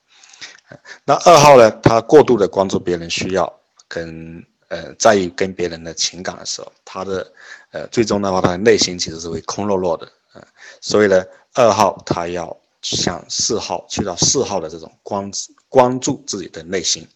[1.03, 3.51] 那二号呢，他过度的关注别人需要，
[3.87, 7.31] 跟呃在意跟别人的情感的时候，他的
[7.71, 10.43] 呃最终的话，他的内心其实是会空落落的，嗯，
[10.81, 11.23] 所以呢，
[11.53, 15.31] 二号他要向四号去到四号的这种关
[15.69, 17.07] 关注自己的内心，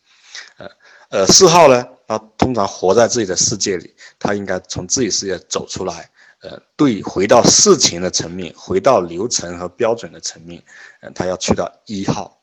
[0.57, 0.69] 呃。
[1.11, 6.07] 呃，四号呢，他通常活在自己的世界里，他应该从自己世界走出来，
[6.41, 10.61] 呃，对，回到事情的层面，回到流程和标准的层面，
[11.01, 12.38] 嗯，他要去到一号，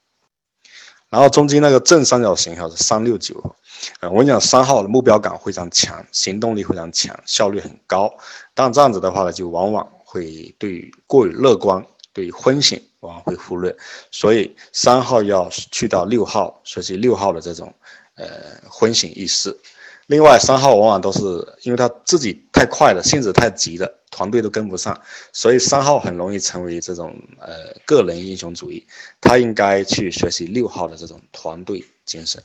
[1.10, 3.34] 然后中间那个正三角形哈是三六九，
[4.00, 8.12] 呃，我跟你讲，三号的目标感非常强，行动力非常强，效率很高，
[8.54, 13.76] 但这样子的话呢，就往往会对过于乐观，对于风险往往会忽略，
[14.10, 17.72] 所以三号要去到六号，学习六号的这种。
[18.18, 18.26] 呃，
[18.72, 19.54] 风险意识。
[20.06, 21.20] 另外，三号往往都是
[21.62, 24.96] 因为他自己太快了，性子太急了，团队都跟不上，
[25.32, 28.86] 所以三号很容易成为这种呃个人英雄主义。
[29.20, 32.40] 他应该去学习六号的这种团队精神。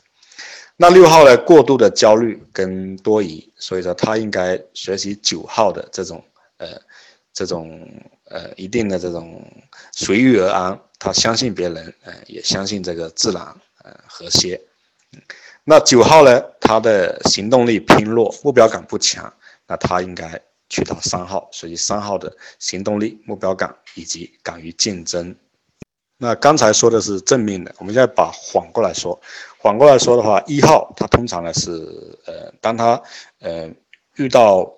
[0.76, 6.24] 那六号呢，过度的焦虑跟多疑，所以说他应该学习九号的这种
[6.56, 6.68] 呃
[7.32, 7.88] 这种
[8.24, 9.46] 呃一定的这种
[9.92, 10.80] 随遇而安。
[10.98, 13.42] 他相信别人，呃，也相信这个自然，
[13.84, 14.60] 呃，和谐。
[15.64, 16.42] 那九号呢？
[16.60, 19.32] 他的行动力偏弱，目标感不强。
[19.66, 25.34] 那他应该去到三号，所以三号的行动力、目标感以及敢于竞争。
[26.18, 29.20] 那刚才说的是正面的，我们现在把反过来说。
[29.60, 31.70] 反过来说的话，一号他通常呢是
[32.26, 33.00] 呃，当他
[33.40, 33.70] 呃
[34.16, 34.68] 遇到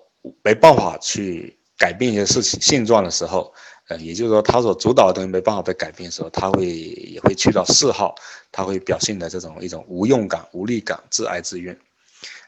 [0.43, 3.51] 没办法去改变一些事情现状的时候。
[3.87, 8.15] 呃，也就是说，他所主导的东西没办法被改变的时候，他会也会去到四号，
[8.51, 11.77] 他会表现的这种一种无用感、无力感、自哀自怨。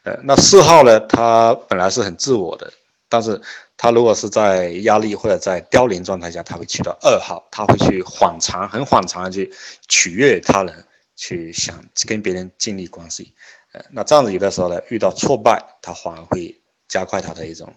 [0.03, 2.73] 呃，那四号呢，他本来是很自我的，
[3.07, 3.39] 但是
[3.75, 9.53] 他如果是在压力或者在凋零状态下，他会去到二号，他会去反常、很反常的去
[9.87, 10.85] 取悦他人，
[11.15, 13.33] 去想跟别人建立关系。
[13.73, 17.71] 呃，那这样子有的时候呢，遇到挫败，他反而会加快他的一种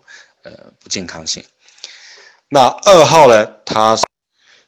[0.44, 1.44] 呃不健康性。
[2.52, 3.46] 那二号呢？
[3.64, 3.96] 他，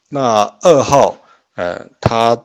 [0.08, 1.16] 那二号，
[1.56, 2.40] 呃，他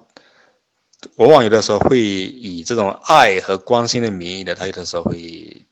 [1.17, 5.63] 往往有的时候会以这种爱和关心的名义的，他有的时候会，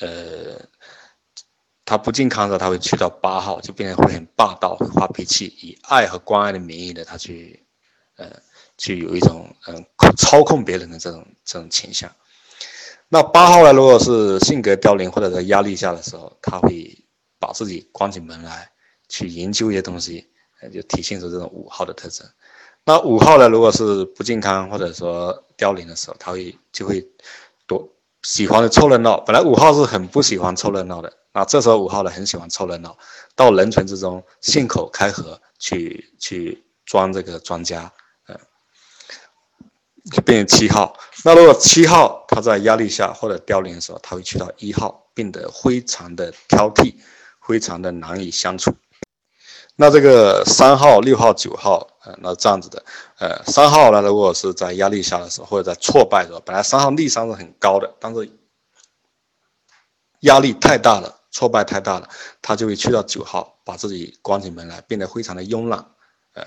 [0.00, 0.60] 呃，
[1.84, 7.64] 他不健康的，他会去到八号，就变得会很霸道，会发脾气，以爱和关爱的名义的，他去，
[8.16, 8.28] 呃，
[8.76, 9.86] 去有一种嗯
[10.16, 12.10] 操控别人的这种这种倾向。
[13.08, 13.72] 那八号呢？
[13.72, 16.98] 如果是性格凋零或者在压力下的时候，他会
[17.38, 18.68] 把自己关起门来。
[19.14, 20.26] 去研究一些东西，
[20.72, 22.26] 就体现出这种五号的特征。
[22.84, 27.06] 那五号呢，如果是不健康或者说凋零的时候，他会就会
[27.64, 27.88] 多
[28.24, 29.20] 喜欢的凑热闹。
[29.20, 32.98] 本来五号是很不喜欢凑热闹的，那这时候五号呢很喜欢凑热闹，
[33.36, 37.92] 到人群之中信口开河去去装这个专家，
[38.26, 38.36] 嗯，
[40.10, 40.98] 就变成七号。
[41.24, 46.96] 那如果七号他在压力下或者凋零的时候，他会去到一号，变得非常的挑剔，
[47.46, 48.74] 非常的难以相处。
[49.76, 52.84] 那这个三号、六号、九号，呃，那这样子的，
[53.18, 58.30] 呃，三号呢，如果是在压力下的时候，或者在挫败的时候，本来三号逆商是很高的，但是
[60.20, 62.08] 压力太大了，挫败太大了，
[62.40, 65.84] 他就会去到九号，把自己关起门来，变得非常的慵懒，
[66.34, 66.46] 呃，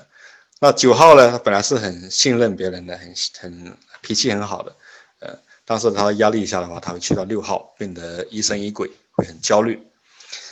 [0.62, 4.74] 那九号呢，他本来是很信任别人的，很很脾气很好的，
[5.20, 9.86] 呃，但是他压力下的话，他会去到六号，变得疑神疑鬼，会很焦虑。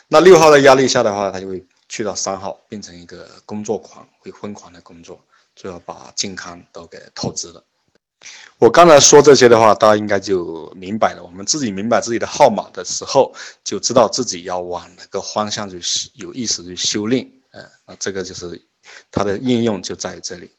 [0.10, 1.66] 那六号的压力下的话，他就会。
[1.90, 5.20] 去到三号，变成一个工作狂，会疯狂的工作，
[5.56, 7.64] 最后把健康都给透支了。
[8.57, 11.22] 我刚才说这些的话，大家应该就明白了。
[11.22, 13.32] 我们自己明白自己的号码的时候，
[13.64, 15.80] 就知道自己要往哪个方向去
[16.14, 17.30] 有意识去修炼。
[17.52, 18.60] 嗯，那这个就是
[19.12, 20.49] 它的应用就在这里。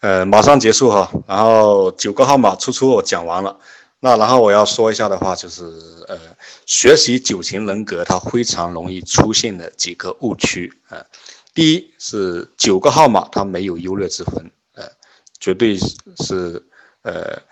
[0.00, 3.58] 呃，马上结束哈，然后九个号码出出我讲完了。
[4.00, 5.64] 那然后我要说一下的话，就是
[6.08, 6.18] 呃，
[6.66, 11.04] 学习九型人格它非常容易出现的几个误区啊。
[11.54, 14.84] 第一是九个号码它没有优劣之分，呃，
[15.38, 16.64] 绝对是
[17.02, 17.42] 呃，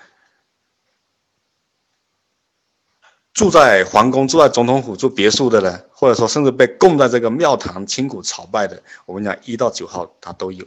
[3.35, 10.65] 住在皇宫、住在总统府、住别墅的呢，或者说甚至被供在这个庙堂、清谷朝拜的，我们讲一到九号他都有。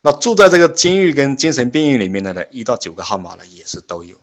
[0.00, 4.16] 那住在这个监狱跟精神病院里面的呢，一到九个号码呢也是都有。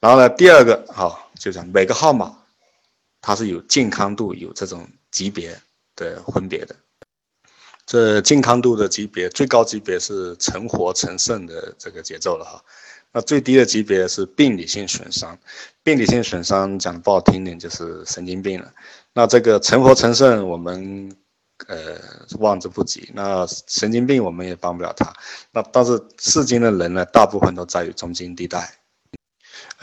[0.00, 2.36] 然后呢，第二个好，就讲每个号码，
[3.26, 5.58] 它是有健康度、有这种级别
[5.96, 6.76] 的分别的。
[7.86, 12.62] 这健康度的级别，最高级别是成活成圣的这个节奏了哈。
[13.12, 15.38] 那最低的级别是病理性损伤，
[15.82, 18.70] 病理性损伤讲的不好听点就是神经病了。
[19.14, 21.10] 那这个成活成圣我们
[21.68, 21.98] 呃
[22.40, 25.10] 望之不及，那神经病我们也帮不了他。
[25.50, 28.70] 那但是世间的人呢，大部分都在于中间地带。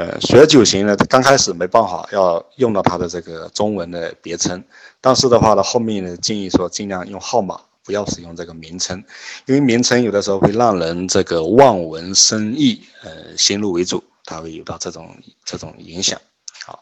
[0.01, 4.63] 呃，学九型呢，刚开始没办法要用到它的这个中文的别称，
[4.99, 7.61] 但是的话呢，后面呢建议说尽量用号码。
[7.83, 9.03] 不要使用这个名称，
[9.47, 15.09] 因为名称有的时候会让人这个望文生义，呃，先入为主，它会有到这种
[15.43, 16.21] 这种影响。
[16.63, 16.79] 好，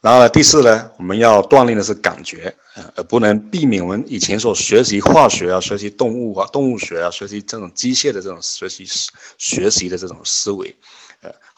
[0.00, 8.86] 然后，第四呢，我们要锻炼的是感觉，呃，而不能避免我们以前所学习化学啊、学习动物啊、动物学啊、学习这种机械的这种学习
[9.36, 10.74] 学习的这种思维，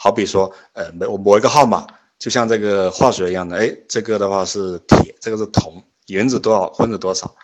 [0.00, 1.84] 好比说，呃，某某一个号码，
[2.20, 7.34] 就像这个化学一样的，哎，这个的话是铁，这个是铜，原子多少，分子多少。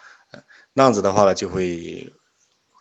[0.73, 2.13] 那样子的话呢，就会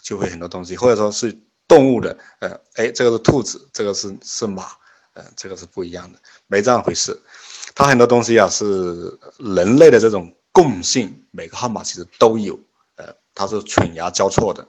[0.04, 1.36] 就会很多东西，或者说是
[1.68, 4.68] 动物的，呃，哎，这个是兔子，这个是是马，
[5.14, 7.20] 呃，这个是不一样的，没这样回事。
[7.74, 12.60] 它很多东西啊是人类的这种共性，每个号码其实都有，
[12.98, 14.68] 呃，它是犬牙交错的。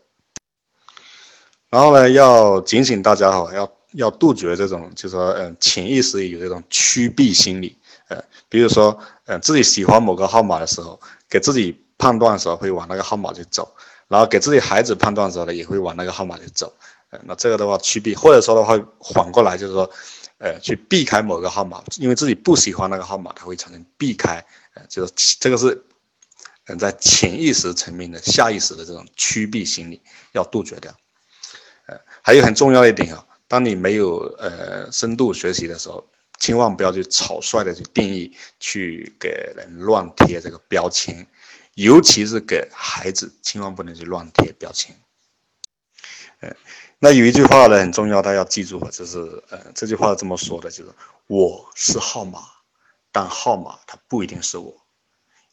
[1.69, 7.77] 然后呢，要警醒大家哈，要要杜绝这种，就是说，嗯，潜意识有这种趋避心理，
[8.09, 11.81] 呃，比如说，嗯，自己喜欢某个号码的时候，给自己。
[11.97, 13.73] 判断的时候会往那个号码去走，
[14.09, 16.71] 然后给自己孩子判断的时候呢，也会往那个号码去走。
[17.11, 18.77] 呃，那这个的话趋避，或者说的话
[19.15, 19.89] 反过来就是说，
[20.39, 24.45] 呃，去避开某个号码，因为自己不喜欢那个号码，它会产生避开。
[24.75, 25.85] 呃，就是这个是，
[26.67, 30.03] 嗯，在潜意识层面的下意识的这种趋避心理
[30.33, 30.93] 要杜绝掉。
[31.87, 36.07] 呃，还有很重要的一点啊，当你没有呃深度学习的时候，
[36.39, 41.27] 千万不要去草率的去定义，去给人乱贴这个标签。
[41.75, 44.95] 尤其是给孩子，千万不能去乱贴标签。
[46.41, 46.55] 呃，
[47.01, 49.19] 那有一句话呢很重要，大家要记住，就是
[49.51, 50.91] 呃这句话这么说的，就是
[51.27, 52.41] 我是号码，
[53.11, 54.73] 但号码它不一定是我。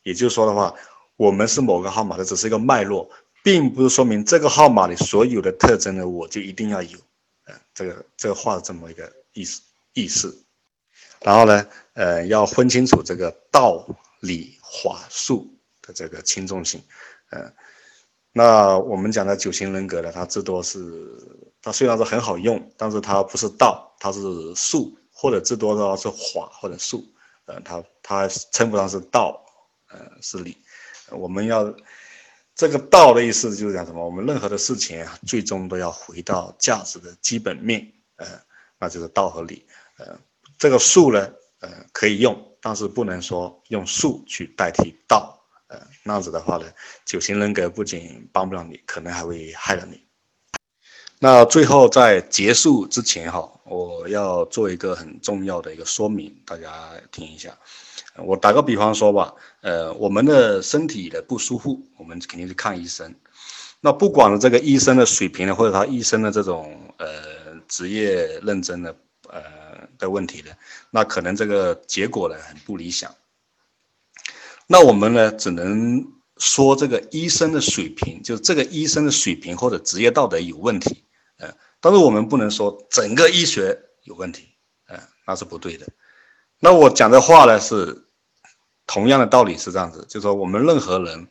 [0.03, 0.75] 也就是说的话，
[1.15, 3.09] 我们是某个号码，它只是一个脉络，
[3.43, 6.99] 并不是说明这个号码里所有的特征呢，我就一定要有。
[7.73, 9.61] 这个这个话的这么一个意思
[9.93, 10.45] 意思。
[11.21, 13.85] 然后呢，呃，要分清楚这个道
[14.19, 15.47] 理法术。
[15.83, 16.79] 的这个轻重性，
[17.31, 17.51] 呃，
[18.33, 20.79] 那我们讲的九型人格呢，它至多是，
[21.59, 24.21] 它虽然是很好用，但是它不是道，它是
[24.53, 27.03] 术，或者至多的话是法或者术，
[27.45, 29.43] 呃，它它称不上是道，
[29.89, 30.55] 呃，是理。
[31.09, 31.75] 我们要
[32.61, 34.05] 这个道的意思就是讲什么？
[34.05, 38.27] 我们任何的事情啊，最终都要回到价值的基本面，呃，
[38.77, 39.65] 那就是道和理。
[39.97, 40.15] 呃，
[40.59, 41.27] 这个术呢，
[41.61, 45.43] 呃，可以用，但是不能说用术去代替道。
[45.69, 46.71] 呃，那样子的话呢，
[47.03, 49.99] 九型人格不仅帮不了你，可能还会害了你。
[51.17, 57.57] 那最后在结束之前哈，我要做一个很重要的一个说明，大家听一下。
[58.17, 63.15] 我打个比方说吧，呃，我们的身体的不舒服，我们肯定是看医生。
[63.79, 67.07] 那不管这个医生的水平呢，或者他医生的这种呃
[67.67, 68.95] 职业认真的
[69.29, 69.41] 呃
[69.97, 70.51] 的问题呢，
[70.91, 73.11] 那可能这个结果呢很不理想。
[74.67, 76.05] 那我们呢，只能
[76.37, 81.03] 说这个医生的水平，就是这个医生的水平或者职业道德有问题，
[81.37, 84.49] 呃，但是我们不能说整个医学有问题，
[84.87, 85.87] 呃，那是不对的。
[86.63, 88.05] 那我讲的话呢，是
[88.85, 91.27] 同样的道理是这样子，就说我们任何人，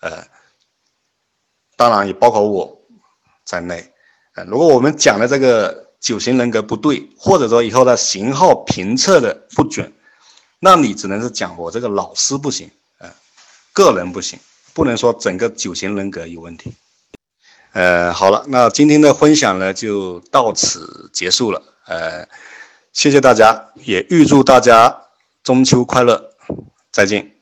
[0.00, 0.24] 呃，
[1.74, 2.82] 当然也包括我
[3.44, 3.92] 在内，
[4.34, 9.90] 呃，如果我们讲的这个九型人格不对，或者说以后的型号评测的不准，
[10.60, 12.70] 那你只能是讲我这个老师不行。
[12.98, 13.10] 呃
[13.72, 14.38] 个人不行，
[14.72, 16.74] 不能说整个九型人格有问题。
[17.72, 21.60] 呃，好了，那今天的分享呢就到此结束了。
[21.86, 22.28] 呃，
[22.94, 25.02] 谢谢大家，也预祝大家
[25.42, 26.30] 中秋快乐，
[26.90, 27.33] 再见。